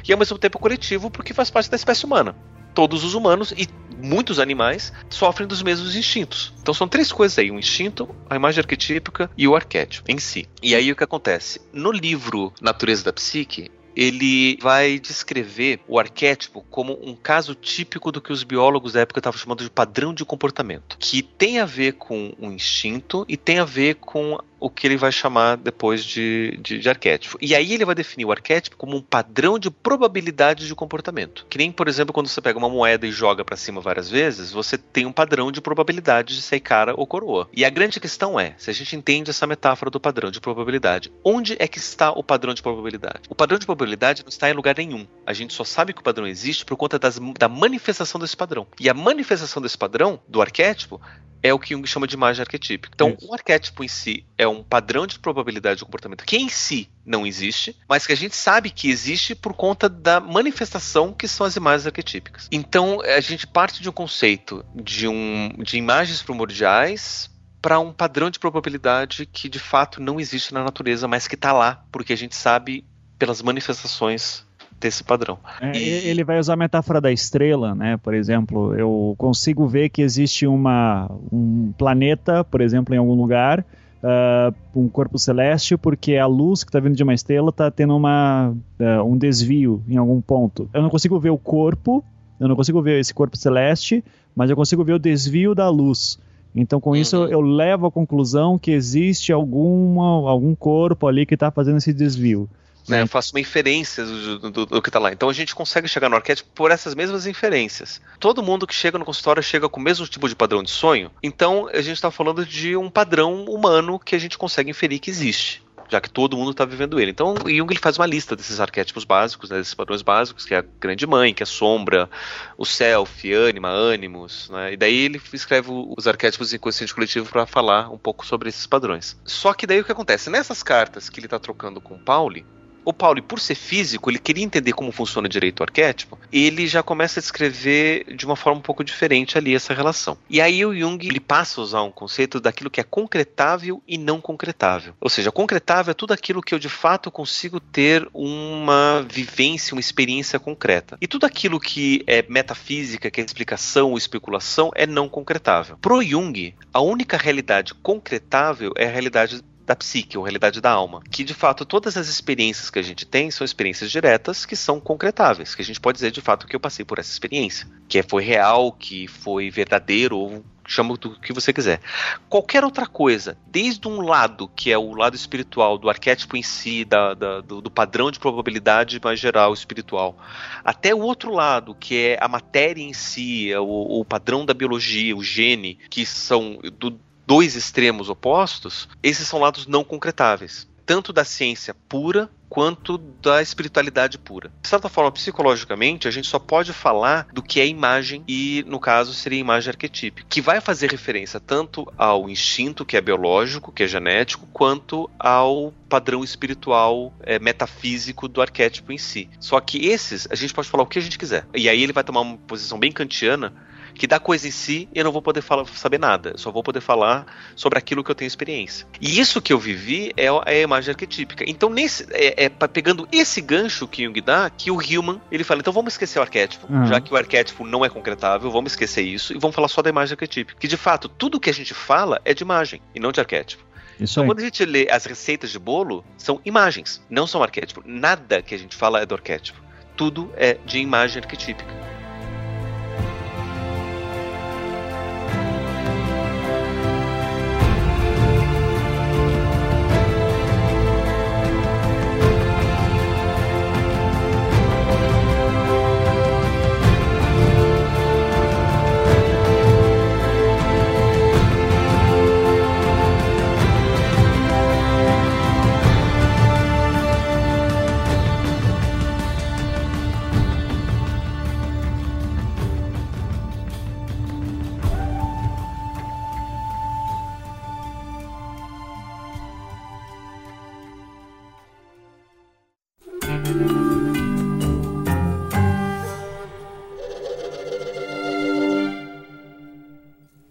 E 0.06 0.12
ao 0.12 0.18
mesmo 0.18 0.38
tempo 0.38 0.58
coletivo, 0.58 1.10
porque 1.10 1.32
faz 1.32 1.50
parte 1.50 1.70
da 1.70 1.76
espécie 1.76 2.04
humana 2.04 2.34
todos 2.76 3.02
os 3.02 3.14
humanos 3.14 3.54
e 3.56 3.66
muitos 3.96 4.38
animais 4.38 4.92
sofrem 5.08 5.48
dos 5.48 5.62
mesmos 5.62 5.96
instintos. 5.96 6.52
Então 6.60 6.74
são 6.74 6.86
três 6.86 7.10
coisas 7.10 7.38
aí: 7.38 7.50
o 7.50 7.58
instinto, 7.58 8.14
a 8.28 8.36
imagem 8.36 8.60
arquetípica 8.60 9.30
e 9.34 9.48
o 9.48 9.56
arquétipo 9.56 10.12
em 10.12 10.18
si. 10.18 10.46
E 10.62 10.74
aí 10.74 10.92
o 10.92 10.94
que 10.94 11.02
acontece? 11.02 11.58
No 11.72 11.90
livro 11.90 12.52
Natureza 12.60 13.04
da 13.04 13.12
Psique, 13.14 13.70
ele 13.96 14.58
vai 14.60 14.98
descrever 14.98 15.80
o 15.88 15.98
arquétipo 15.98 16.62
como 16.70 16.98
um 17.02 17.16
caso 17.16 17.54
típico 17.54 18.12
do 18.12 18.20
que 18.20 18.30
os 18.30 18.42
biólogos 18.42 18.92
da 18.92 19.00
época 19.00 19.20
estavam 19.20 19.38
chamando 19.38 19.64
de 19.64 19.70
padrão 19.70 20.12
de 20.12 20.22
comportamento, 20.22 20.98
que 20.98 21.22
tem 21.22 21.60
a 21.60 21.64
ver 21.64 21.94
com 21.94 22.34
o 22.38 22.50
instinto 22.50 23.24
e 23.26 23.38
tem 23.38 23.58
a 23.58 23.64
ver 23.64 23.94
com 23.94 24.38
o 24.66 24.70
que 24.70 24.84
ele 24.84 24.96
vai 24.96 25.12
chamar 25.12 25.56
depois 25.56 26.04
de, 26.04 26.58
de, 26.60 26.80
de, 26.80 26.88
arquétipo. 26.88 27.38
E 27.40 27.54
aí 27.54 27.72
ele 27.72 27.84
vai 27.84 27.94
definir 27.94 28.24
o 28.24 28.32
arquétipo 28.32 28.76
como 28.76 28.96
um 28.96 29.00
padrão 29.00 29.60
de 29.60 29.70
probabilidade 29.70 30.66
de 30.66 30.74
comportamento. 30.74 31.46
Que 31.48 31.56
nem, 31.56 31.70
por 31.70 31.86
exemplo, 31.86 32.12
quando 32.12 32.26
você 32.26 32.40
pega 32.40 32.58
uma 32.58 32.68
moeda 32.68 33.06
e 33.06 33.12
joga 33.12 33.44
para 33.44 33.56
cima 33.56 33.80
várias 33.80 34.10
vezes, 34.10 34.50
você 34.50 34.76
tem 34.76 35.06
um 35.06 35.12
padrão 35.12 35.52
de 35.52 35.60
probabilidade 35.60 36.34
de 36.34 36.42
ser 36.42 36.58
cara 36.58 36.94
ou 36.96 37.06
coroa. 37.06 37.48
E 37.52 37.64
a 37.64 37.70
grande 37.70 38.00
questão 38.00 38.40
é, 38.40 38.54
se 38.58 38.68
a 38.68 38.74
gente 38.74 38.96
entende 38.96 39.30
essa 39.30 39.46
metáfora 39.46 39.88
do 39.88 40.00
padrão 40.00 40.32
de 40.32 40.40
probabilidade, 40.40 41.12
onde 41.22 41.54
é 41.60 41.68
que 41.68 41.78
está 41.78 42.10
o 42.10 42.24
padrão 42.24 42.52
de 42.52 42.60
probabilidade? 42.60 43.20
O 43.28 43.36
padrão 43.36 43.60
de 43.60 43.66
probabilidade 43.66 44.24
não 44.24 44.30
está 44.30 44.50
em 44.50 44.54
lugar 44.54 44.74
nenhum. 44.76 45.06
A 45.24 45.32
gente 45.32 45.54
só 45.54 45.62
sabe 45.62 45.92
que 45.92 46.00
o 46.00 46.04
padrão 46.04 46.26
existe 46.26 46.64
por 46.64 46.76
conta 46.76 46.98
das, 46.98 47.20
da 47.38 47.48
manifestação 47.48 48.20
desse 48.20 48.36
padrão. 48.36 48.66
E 48.80 48.90
a 48.90 48.94
manifestação 48.94 49.62
desse 49.62 49.78
padrão, 49.78 50.18
do 50.26 50.42
arquétipo, 50.42 51.00
é 51.46 51.54
o 51.54 51.58
que 51.58 51.74
Jung 51.74 51.86
chama 51.86 52.06
de 52.06 52.14
imagem 52.14 52.42
arquetípica. 52.42 52.92
Então, 52.94 53.16
Isso. 53.18 53.30
o 53.30 53.34
arquétipo 53.34 53.84
em 53.84 53.88
si 53.88 54.24
é 54.36 54.46
um 54.46 54.62
padrão 54.62 55.06
de 55.06 55.18
probabilidade 55.18 55.78
de 55.78 55.84
comportamento 55.84 56.24
que 56.24 56.36
em 56.36 56.48
si 56.48 56.90
não 57.04 57.26
existe, 57.26 57.76
mas 57.88 58.06
que 58.06 58.12
a 58.12 58.16
gente 58.16 58.34
sabe 58.34 58.70
que 58.70 58.88
existe 58.88 59.34
por 59.34 59.54
conta 59.54 59.88
da 59.88 60.18
manifestação 60.20 61.12
que 61.12 61.28
são 61.28 61.46
as 61.46 61.56
imagens 61.56 61.86
arquetípicas. 61.86 62.48
Então, 62.50 63.00
a 63.00 63.20
gente 63.20 63.46
parte 63.46 63.82
de 63.82 63.88
um 63.88 63.92
conceito 63.92 64.64
de, 64.74 65.06
um, 65.06 65.50
de 65.58 65.76
imagens 65.76 66.22
primordiais 66.22 67.30
para 67.60 67.78
um 67.80 67.92
padrão 67.92 68.30
de 68.30 68.38
probabilidade 68.38 69.26
que 69.26 69.48
de 69.48 69.58
fato 69.58 70.00
não 70.00 70.20
existe 70.20 70.54
na 70.54 70.62
natureza, 70.62 71.08
mas 71.08 71.26
que 71.26 71.34
está 71.34 71.52
lá, 71.52 71.84
porque 71.90 72.12
a 72.12 72.16
gente 72.16 72.36
sabe 72.36 72.84
pelas 73.18 73.42
manifestações 73.42 74.45
desse 74.80 75.02
padrão. 75.02 75.38
É. 75.60 75.76
Ele 75.76 76.22
vai 76.24 76.38
usar 76.38 76.54
a 76.54 76.56
metáfora 76.56 77.00
da 77.00 77.10
estrela, 77.10 77.74
né? 77.74 77.96
Por 77.96 78.14
exemplo, 78.14 78.74
eu 78.74 79.14
consigo 79.18 79.66
ver 79.66 79.88
que 79.88 80.02
existe 80.02 80.46
uma, 80.46 81.10
um 81.32 81.72
planeta, 81.76 82.44
por 82.44 82.60
exemplo, 82.60 82.94
em 82.94 82.98
algum 82.98 83.14
lugar, 83.14 83.64
uh, 84.02 84.54
um 84.74 84.88
corpo 84.88 85.18
celeste, 85.18 85.76
porque 85.76 86.16
a 86.16 86.26
luz 86.26 86.62
que 86.62 86.70
está 86.70 86.80
vindo 86.80 86.94
de 86.94 87.02
uma 87.02 87.14
estrela 87.14 87.50
está 87.50 87.70
tendo 87.70 87.96
uma, 87.96 88.54
uh, 88.80 89.02
um 89.04 89.16
desvio 89.16 89.82
em 89.88 89.96
algum 89.96 90.20
ponto. 90.20 90.68
Eu 90.72 90.82
não 90.82 90.90
consigo 90.90 91.18
ver 91.18 91.30
o 91.30 91.38
corpo, 91.38 92.04
eu 92.38 92.48
não 92.48 92.56
consigo 92.56 92.80
ver 92.82 93.00
esse 93.00 93.14
corpo 93.14 93.36
celeste, 93.36 94.04
mas 94.34 94.50
eu 94.50 94.56
consigo 94.56 94.84
ver 94.84 94.92
o 94.92 94.98
desvio 94.98 95.54
da 95.54 95.68
luz. 95.68 96.18
Então, 96.54 96.80
com 96.80 96.90
uhum. 96.90 96.96
isso, 96.96 97.16
eu 97.16 97.40
levo 97.40 97.86
à 97.86 97.90
conclusão 97.90 98.58
que 98.58 98.70
existe 98.70 99.30
alguma, 99.30 100.30
algum 100.30 100.54
corpo 100.54 101.06
ali 101.06 101.26
que 101.26 101.34
está 101.34 101.50
fazendo 101.50 101.76
esse 101.76 101.92
desvio. 101.92 102.48
Né? 102.88 103.02
Eu 103.02 103.06
faço 103.06 103.34
uma 103.34 103.40
inferência 103.40 104.04
do, 104.04 104.50
do, 104.50 104.66
do, 104.66 104.82
que 104.82 104.88
está 104.88 104.98
lá. 104.98 105.12
Então 105.12 105.28
a 105.28 105.32
gente 105.32 105.54
consegue 105.54 105.88
chegar 105.88 106.08
no 106.08 106.16
arquétipo 106.16 106.48
por 106.54 106.70
essas 106.70 106.94
mesmas 106.94 107.26
inferências. 107.26 108.00
Todo 108.18 108.42
mundo 108.42 108.66
que 108.66 108.74
chega 108.74 108.98
no 108.98 109.04
consultório 109.04 109.42
chega 109.42 109.68
com 109.68 109.80
o 109.80 109.82
mesmo 109.82 110.06
tipo 110.06 110.28
de 110.28 110.36
padrão 110.36 110.62
de 110.62 110.70
sonho. 110.70 111.10
Então 111.22 111.68
a 111.72 111.80
gente 111.80 111.96
está 111.96 112.10
falando 112.10 112.44
de 112.44 112.76
um 112.76 112.88
padrão 112.88 113.44
humano 113.44 113.98
que 113.98 114.14
a 114.14 114.18
gente 114.18 114.38
consegue 114.38 114.70
inferir 114.70 114.98
que 114.98 115.10
existe 115.10 115.66
já 115.88 116.00
que 116.00 116.10
todo 116.10 116.36
mundo 116.36 116.50
está 116.50 116.64
vivendo 116.64 116.98
ele. 117.00 117.10
Então, 117.10 117.34
Jung 117.46 117.72
ele 117.72 117.80
faz 117.80 117.96
uma 117.98 118.06
lista 118.06 118.34
desses 118.34 118.60
arquétipos 118.60 119.04
básicos, 119.04 119.50
né, 119.50 119.58
desses 119.58 119.74
padrões 119.74 120.02
básicos, 120.02 120.44
que 120.44 120.54
é 120.54 120.58
a 120.58 120.64
grande 120.80 121.06
mãe, 121.06 121.32
que 121.32 121.42
é 121.42 121.44
a 121.44 121.46
sombra, 121.46 122.08
o 122.56 122.64
self, 122.64 123.32
ânima, 123.32 123.68
ânimos, 123.68 124.50
né, 124.50 124.72
e 124.72 124.76
daí 124.76 124.96
ele 124.96 125.20
escreve 125.32 125.68
os 125.70 126.06
arquétipos 126.06 126.52
em 126.52 126.58
consciente 126.58 126.94
coletivo 126.94 127.30
para 127.30 127.46
falar 127.46 127.90
um 127.90 127.98
pouco 127.98 128.26
sobre 128.26 128.48
esses 128.48 128.66
padrões. 128.66 129.16
Só 129.24 129.52
que 129.54 129.66
daí 129.66 129.80
o 129.80 129.84
que 129.84 129.92
acontece? 129.92 130.30
Nessas 130.30 130.62
cartas 130.62 131.08
que 131.08 131.20
ele 131.20 131.26
está 131.26 131.38
trocando 131.38 131.80
com 131.80 131.98
Pauli, 131.98 132.44
o 132.86 132.92
Paulo, 132.92 133.20
por 133.20 133.40
ser 133.40 133.56
físico, 133.56 134.08
ele 134.08 134.18
queria 134.18 134.44
entender 134.44 134.72
como 134.72 134.92
funciona 134.92 135.28
direito 135.28 135.58
o 135.58 135.64
arquétipo, 135.64 136.16
ele 136.32 136.68
já 136.68 136.84
começa 136.84 137.18
a 137.18 137.22
descrever 137.22 138.14
de 138.14 138.24
uma 138.24 138.36
forma 138.36 138.60
um 138.60 138.62
pouco 138.62 138.84
diferente 138.84 139.36
ali 139.36 139.56
essa 139.56 139.74
relação. 139.74 140.16
E 140.30 140.40
aí 140.40 140.64
o 140.64 140.72
Jung 140.72 141.04
ele 141.04 141.18
passa 141.18 141.60
a 141.60 141.64
usar 141.64 141.82
um 141.82 141.90
conceito 141.90 142.38
daquilo 142.38 142.70
que 142.70 142.80
é 142.80 142.84
concretável 142.84 143.82
e 143.88 143.98
não 143.98 144.20
concretável. 144.20 144.94
Ou 145.00 145.10
seja, 145.10 145.32
concretável 145.32 145.90
é 145.90 145.94
tudo 145.94 146.14
aquilo 146.14 146.40
que 146.40 146.54
eu 146.54 146.60
de 146.60 146.68
fato 146.68 147.10
consigo 147.10 147.58
ter 147.58 148.08
uma 148.14 149.04
vivência, 149.10 149.74
uma 149.74 149.80
experiência 149.80 150.38
concreta. 150.38 150.96
E 151.00 151.08
tudo 151.08 151.26
aquilo 151.26 151.58
que 151.58 152.04
é 152.06 152.24
metafísica, 152.28 153.10
que 153.10 153.20
é 153.20 153.24
explicação 153.24 153.90
ou 153.90 153.98
especulação, 153.98 154.70
é 154.76 154.86
não 154.86 155.08
concretável. 155.08 155.76
Pro 155.78 156.00
Jung, 156.04 156.54
a 156.72 156.80
única 156.80 157.16
realidade 157.16 157.74
concretável 157.74 158.72
é 158.76 158.86
a 158.86 158.90
realidade 158.90 159.42
da 159.66 159.74
psique, 159.74 160.16
ou 160.16 160.24
realidade 160.24 160.60
da 160.60 160.70
alma. 160.70 161.02
Que 161.10 161.24
de 161.24 161.34
fato 161.34 161.64
todas 161.64 161.96
as 161.96 162.08
experiências 162.08 162.70
que 162.70 162.78
a 162.78 162.82
gente 162.82 163.04
tem 163.04 163.30
são 163.30 163.44
experiências 163.44 163.90
diretas 163.90 164.46
que 164.46 164.54
são 164.54 164.78
concretáveis, 164.80 165.54
que 165.54 165.62
a 165.62 165.64
gente 165.64 165.80
pode 165.80 165.96
dizer 165.96 166.12
de 166.12 166.20
fato 166.20 166.46
que 166.46 166.54
eu 166.54 166.60
passei 166.60 166.84
por 166.84 166.98
essa 166.98 167.10
experiência, 167.10 167.66
que 167.88 168.02
foi 168.02 168.22
real, 168.22 168.70
que 168.70 169.08
foi 169.08 169.50
verdadeiro 169.50 170.16
ou 170.16 170.44
chama 170.66 170.96
do 170.96 171.18
que 171.20 171.32
você 171.32 171.52
quiser. 171.52 171.80
Qualquer 172.28 172.64
outra 172.64 172.86
coisa, 172.86 173.38
desde 173.46 173.86
um 173.86 174.00
lado, 174.00 174.48
que 174.48 174.70
é 174.70 174.76
o 174.76 174.94
lado 174.94 175.14
espiritual, 175.14 175.78
do 175.78 175.88
arquétipo 175.88 176.36
em 176.36 176.42
si, 176.42 176.84
da, 176.84 177.14
da, 177.14 177.40
do, 177.40 177.60
do, 177.60 177.70
padrão 177.70 178.10
de 178.10 178.18
probabilidade 178.18 179.00
mais 179.02 179.20
geral 179.20 179.54
espiritual, 179.54 180.16
até 180.64 180.94
o 180.94 181.00
outro 181.00 181.32
lado, 181.32 181.74
que 181.74 181.96
é 181.96 182.18
a 182.20 182.28
matéria 182.28 182.82
em 182.82 182.92
si, 182.92 183.52
é 183.52 183.60
o, 183.60 184.00
o 184.00 184.04
padrão 184.04 184.44
da 184.44 184.52
biologia, 184.52 185.16
o 185.16 185.22
gene, 185.22 185.78
que 185.88 186.04
são 186.04 186.58
do, 186.78 186.98
dois 187.26 187.56
extremos 187.56 188.08
opostos, 188.08 188.88
esses 189.02 189.26
são 189.26 189.40
lados 189.40 189.66
não 189.66 189.82
concretáveis, 189.82 190.68
tanto 190.86 191.12
da 191.12 191.24
ciência 191.24 191.74
pura 191.88 192.30
quanto 192.48 192.96
da 192.96 193.42
espiritualidade 193.42 194.18
pura. 194.18 194.52
De 194.62 194.68
certa 194.68 194.88
forma, 194.88 195.10
psicologicamente, 195.10 196.06
a 196.06 196.10
gente 196.12 196.28
só 196.28 196.38
pode 196.38 196.72
falar 196.72 197.26
do 197.32 197.42
que 197.42 197.60
é 197.60 197.66
imagem 197.66 198.22
e, 198.26 198.64
no 198.68 198.78
caso, 198.78 199.12
seria 199.12 199.40
imagem 199.40 199.70
arquetípica, 199.70 200.26
que 200.30 200.40
vai 200.40 200.60
fazer 200.60 200.90
referência 200.90 201.40
tanto 201.40 201.92
ao 201.98 202.30
instinto, 202.30 202.84
que 202.84 202.96
é 202.96 203.00
biológico, 203.00 203.72
que 203.72 203.82
é 203.82 203.86
genético, 203.86 204.46
quanto 204.52 205.10
ao 205.18 205.74
padrão 205.88 206.22
espiritual 206.22 207.12
é, 207.20 207.38
metafísico 207.40 208.28
do 208.28 208.40
arquétipo 208.40 208.92
em 208.92 208.98
si. 208.98 209.28
Só 209.40 209.60
que 209.60 209.86
esses, 209.86 210.28
a 210.30 210.34
gente 210.36 210.54
pode 210.54 210.68
falar 210.68 210.84
o 210.84 210.86
que 210.86 211.00
a 211.00 211.02
gente 211.02 211.18
quiser. 211.18 211.46
E 211.54 211.68
aí 211.68 211.82
ele 211.82 211.92
vai 211.92 212.04
tomar 212.04 212.20
uma 212.20 212.36
posição 212.38 212.78
bem 212.78 212.92
kantiana 212.92 213.52
que 213.96 214.06
da 214.06 214.18
coisa 214.18 214.46
em 214.46 214.50
si 214.50 214.88
eu 214.94 215.04
não 215.04 215.12
vou 215.12 215.22
poder 215.22 215.40
falar, 215.40 215.66
saber 215.66 215.98
nada, 215.98 216.30
eu 216.30 216.38
só 216.38 216.50
vou 216.50 216.62
poder 216.62 216.80
falar 216.80 217.26
sobre 217.54 217.78
aquilo 217.78 218.04
que 218.04 218.10
eu 218.10 218.14
tenho 218.14 218.26
experiência. 218.26 218.86
E 219.00 219.18
isso 219.18 219.40
que 219.40 219.52
eu 219.52 219.58
vivi 219.58 220.12
é, 220.16 220.26
é 220.26 220.60
a 220.60 220.62
imagem 220.62 220.90
arquetípica. 220.90 221.44
Então, 221.46 221.68
nesse, 221.68 222.06
é, 222.10 222.44
é, 222.44 222.48
pegando 222.48 223.08
esse 223.10 223.40
gancho 223.40 223.88
que 223.88 224.04
Jung 224.04 224.20
dá, 224.20 224.50
que 224.50 224.70
o 224.70 224.80
Hillman 224.80 225.20
ele 225.30 225.44
fala: 225.44 225.60
então 225.60 225.72
vamos 225.72 225.94
esquecer 225.94 226.18
o 226.18 226.22
arquétipo, 226.22 226.72
uhum. 226.72 226.86
já 226.86 227.00
que 227.00 227.12
o 227.12 227.16
arquétipo 227.16 227.66
não 227.66 227.84
é 227.84 227.88
concretável, 227.88 228.50
vamos 228.50 228.72
esquecer 228.72 229.02
isso 229.02 229.32
e 229.32 229.38
vamos 229.38 229.54
falar 229.54 229.68
só 229.68 229.82
da 229.82 229.90
imagem 229.90 230.12
arquetípica. 230.14 230.58
Que 230.58 230.68
de 230.68 230.76
fato, 230.76 231.08
tudo 231.08 231.40
que 231.40 231.50
a 231.50 231.54
gente 231.54 231.74
fala 231.74 232.20
é 232.24 232.34
de 232.34 232.42
imagem 232.42 232.80
e 232.94 233.00
não 233.00 233.12
de 233.12 233.20
arquétipo. 233.20 233.64
Isso 233.98 234.20
então, 234.20 234.26
quando 234.26 234.40
a 234.40 234.42
gente 234.42 234.64
lê 234.64 234.88
as 234.90 235.06
receitas 235.06 235.50
de 235.50 235.58
bolo, 235.58 236.04
são 236.18 236.40
imagens, 236.44 237.02
não 237.08 237.26
são 237.26 237.42
arquétipo. 237.42 237.82
Nada 237.84 238.42
que 238.42 238.54
a 238.54 238.58
gente 238.58 238.76
fala 238.76 239.00
é 239.00 239.06
do 239.06 239.14
arquétipo. 239.14 239.60
Tudo 239.96 240.30
é 240.36 240.54
de 240.66 240.78
imagem 240.78 241.22
arquetípica. 241.22 241.95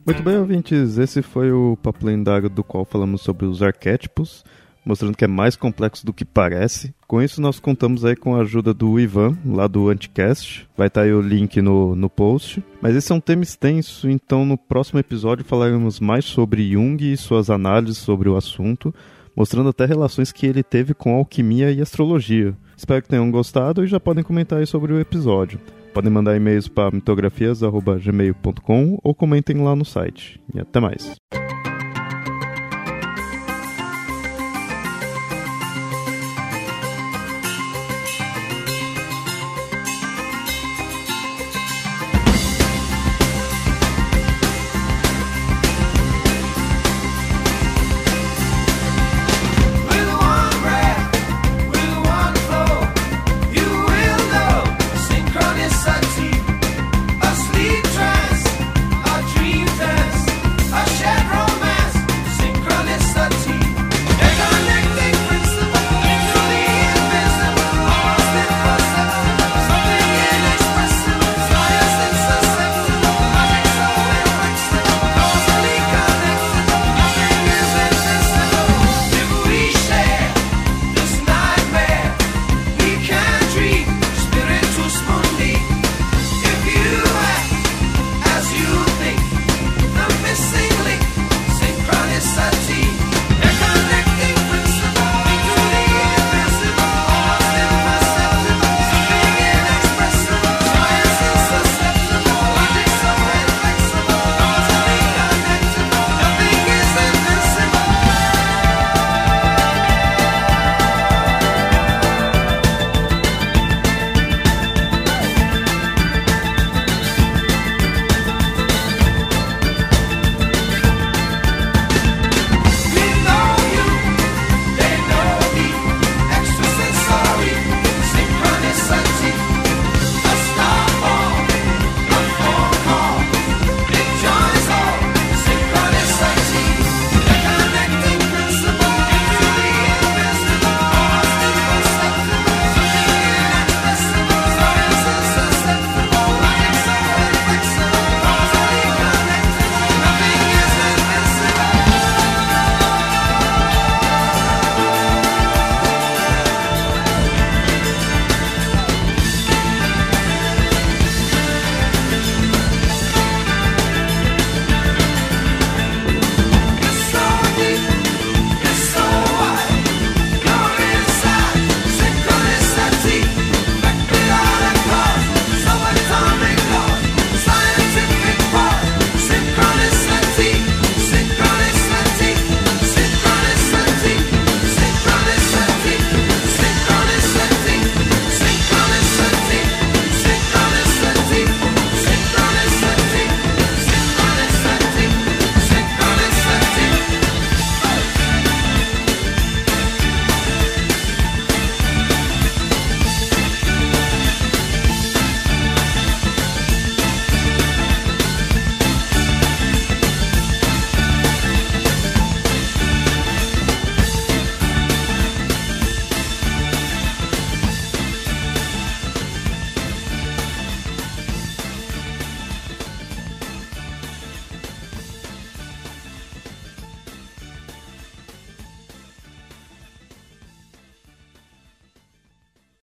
Muito 0.06 0.22
bem, 0.22 0.38
ouvintes, 0.38 1.00
esse 1.00 1.24
foi 1.24 1.52
o 1.52 1.76
Papo 1.82 2.06
Lendário 2.06 2.48
do 2.48 2.64
qual 2.64 2.86
falamos 2.86 3.22
sobre 3.22 3.48
os 3.48 3.64
arquétipos, 3.64 4.46
mostrando 4.86 5.18
que 5.18 5.26
é 5.26 5.28
mais 5.28 5.56
complexo 5.56 6.06
do 6.06 6.14
que 6.14 6.24
parece. 6.24 6.94
Com 7.08 7.24
isso, 7.24 7.42
nós 7.42 7.60
contamos 7.60 8.06
aí 8.06 8.16
com 8.16 8.36
a 8.36 8.42
ajuda 8.42 8.72
do 8.72 9.00
Ivan, 9.00 9.36
lá 9.44 9.66
do 9.66 9.90
Anticast. 9.90 10.70
Vai 10.78 10.90
estar 10.90 11.02
tá 11.02 11.06
aí 11.08 11.12
o 11.12 11.22
link 11.22 11.60
no, 11.60 11.96
no 11.96 12.08
post. 12.08 12.64
Mas 12.80 12.96
esse 12.96 13.12
é 13.12 13.16
um 13.16 13.20
tema 13.20 13.42
extenso, 13.42 14.08
então 14.08 14.46
no 14.46 14.60
próximo 14.60 15.00
episódio 15.00 15.44
falaremos 15.44 16.00
mais 16.00 16.24
sobre 16.24 16.72
Jung 16.72 17.04
e 17.04 17.18
suas 17.18 17.50
análises 17.50 17.98
sobre 17.98 18.30
o 18.30 18.38
assunto, 18.38 18.94
mostrando 19.36 19.70
até 19.70 19.86
relações 19.86 20.32
que 20.32 20.46
ele 20.46 20.62
teve 20.62 20.94
com 20.94 21.16
alquimia 21.16 21.72
e 21.72 21.82
astrologia. 21.82 22.56
Espero 22.78 23.02
que 23.02 23.10
tenham 23.10 23.32
gostado 23.32 23.84
e 23.84 23.88
já 23.88 24.00
podem 24.00 24.24
comentar 24.24 24.60
aí 24.60 24.68
sobre 24.68 24.94
o 24.94 25.00
episódio. 25.00 25.60
Podem 25.94 26.12
mandar 26.12 26.36
e-mails 26.36 26.68
para 26.68 26.92
mitografias.gmail.com 26.92 29.00
ou 29.02 29.16
comentem 29.16 29.64
lá 29.64 29.76
no 29.76 29.86
site. 29.86 30.40
E 30.54 30.60
até 30.60 30.80
mais. 30.80 31.16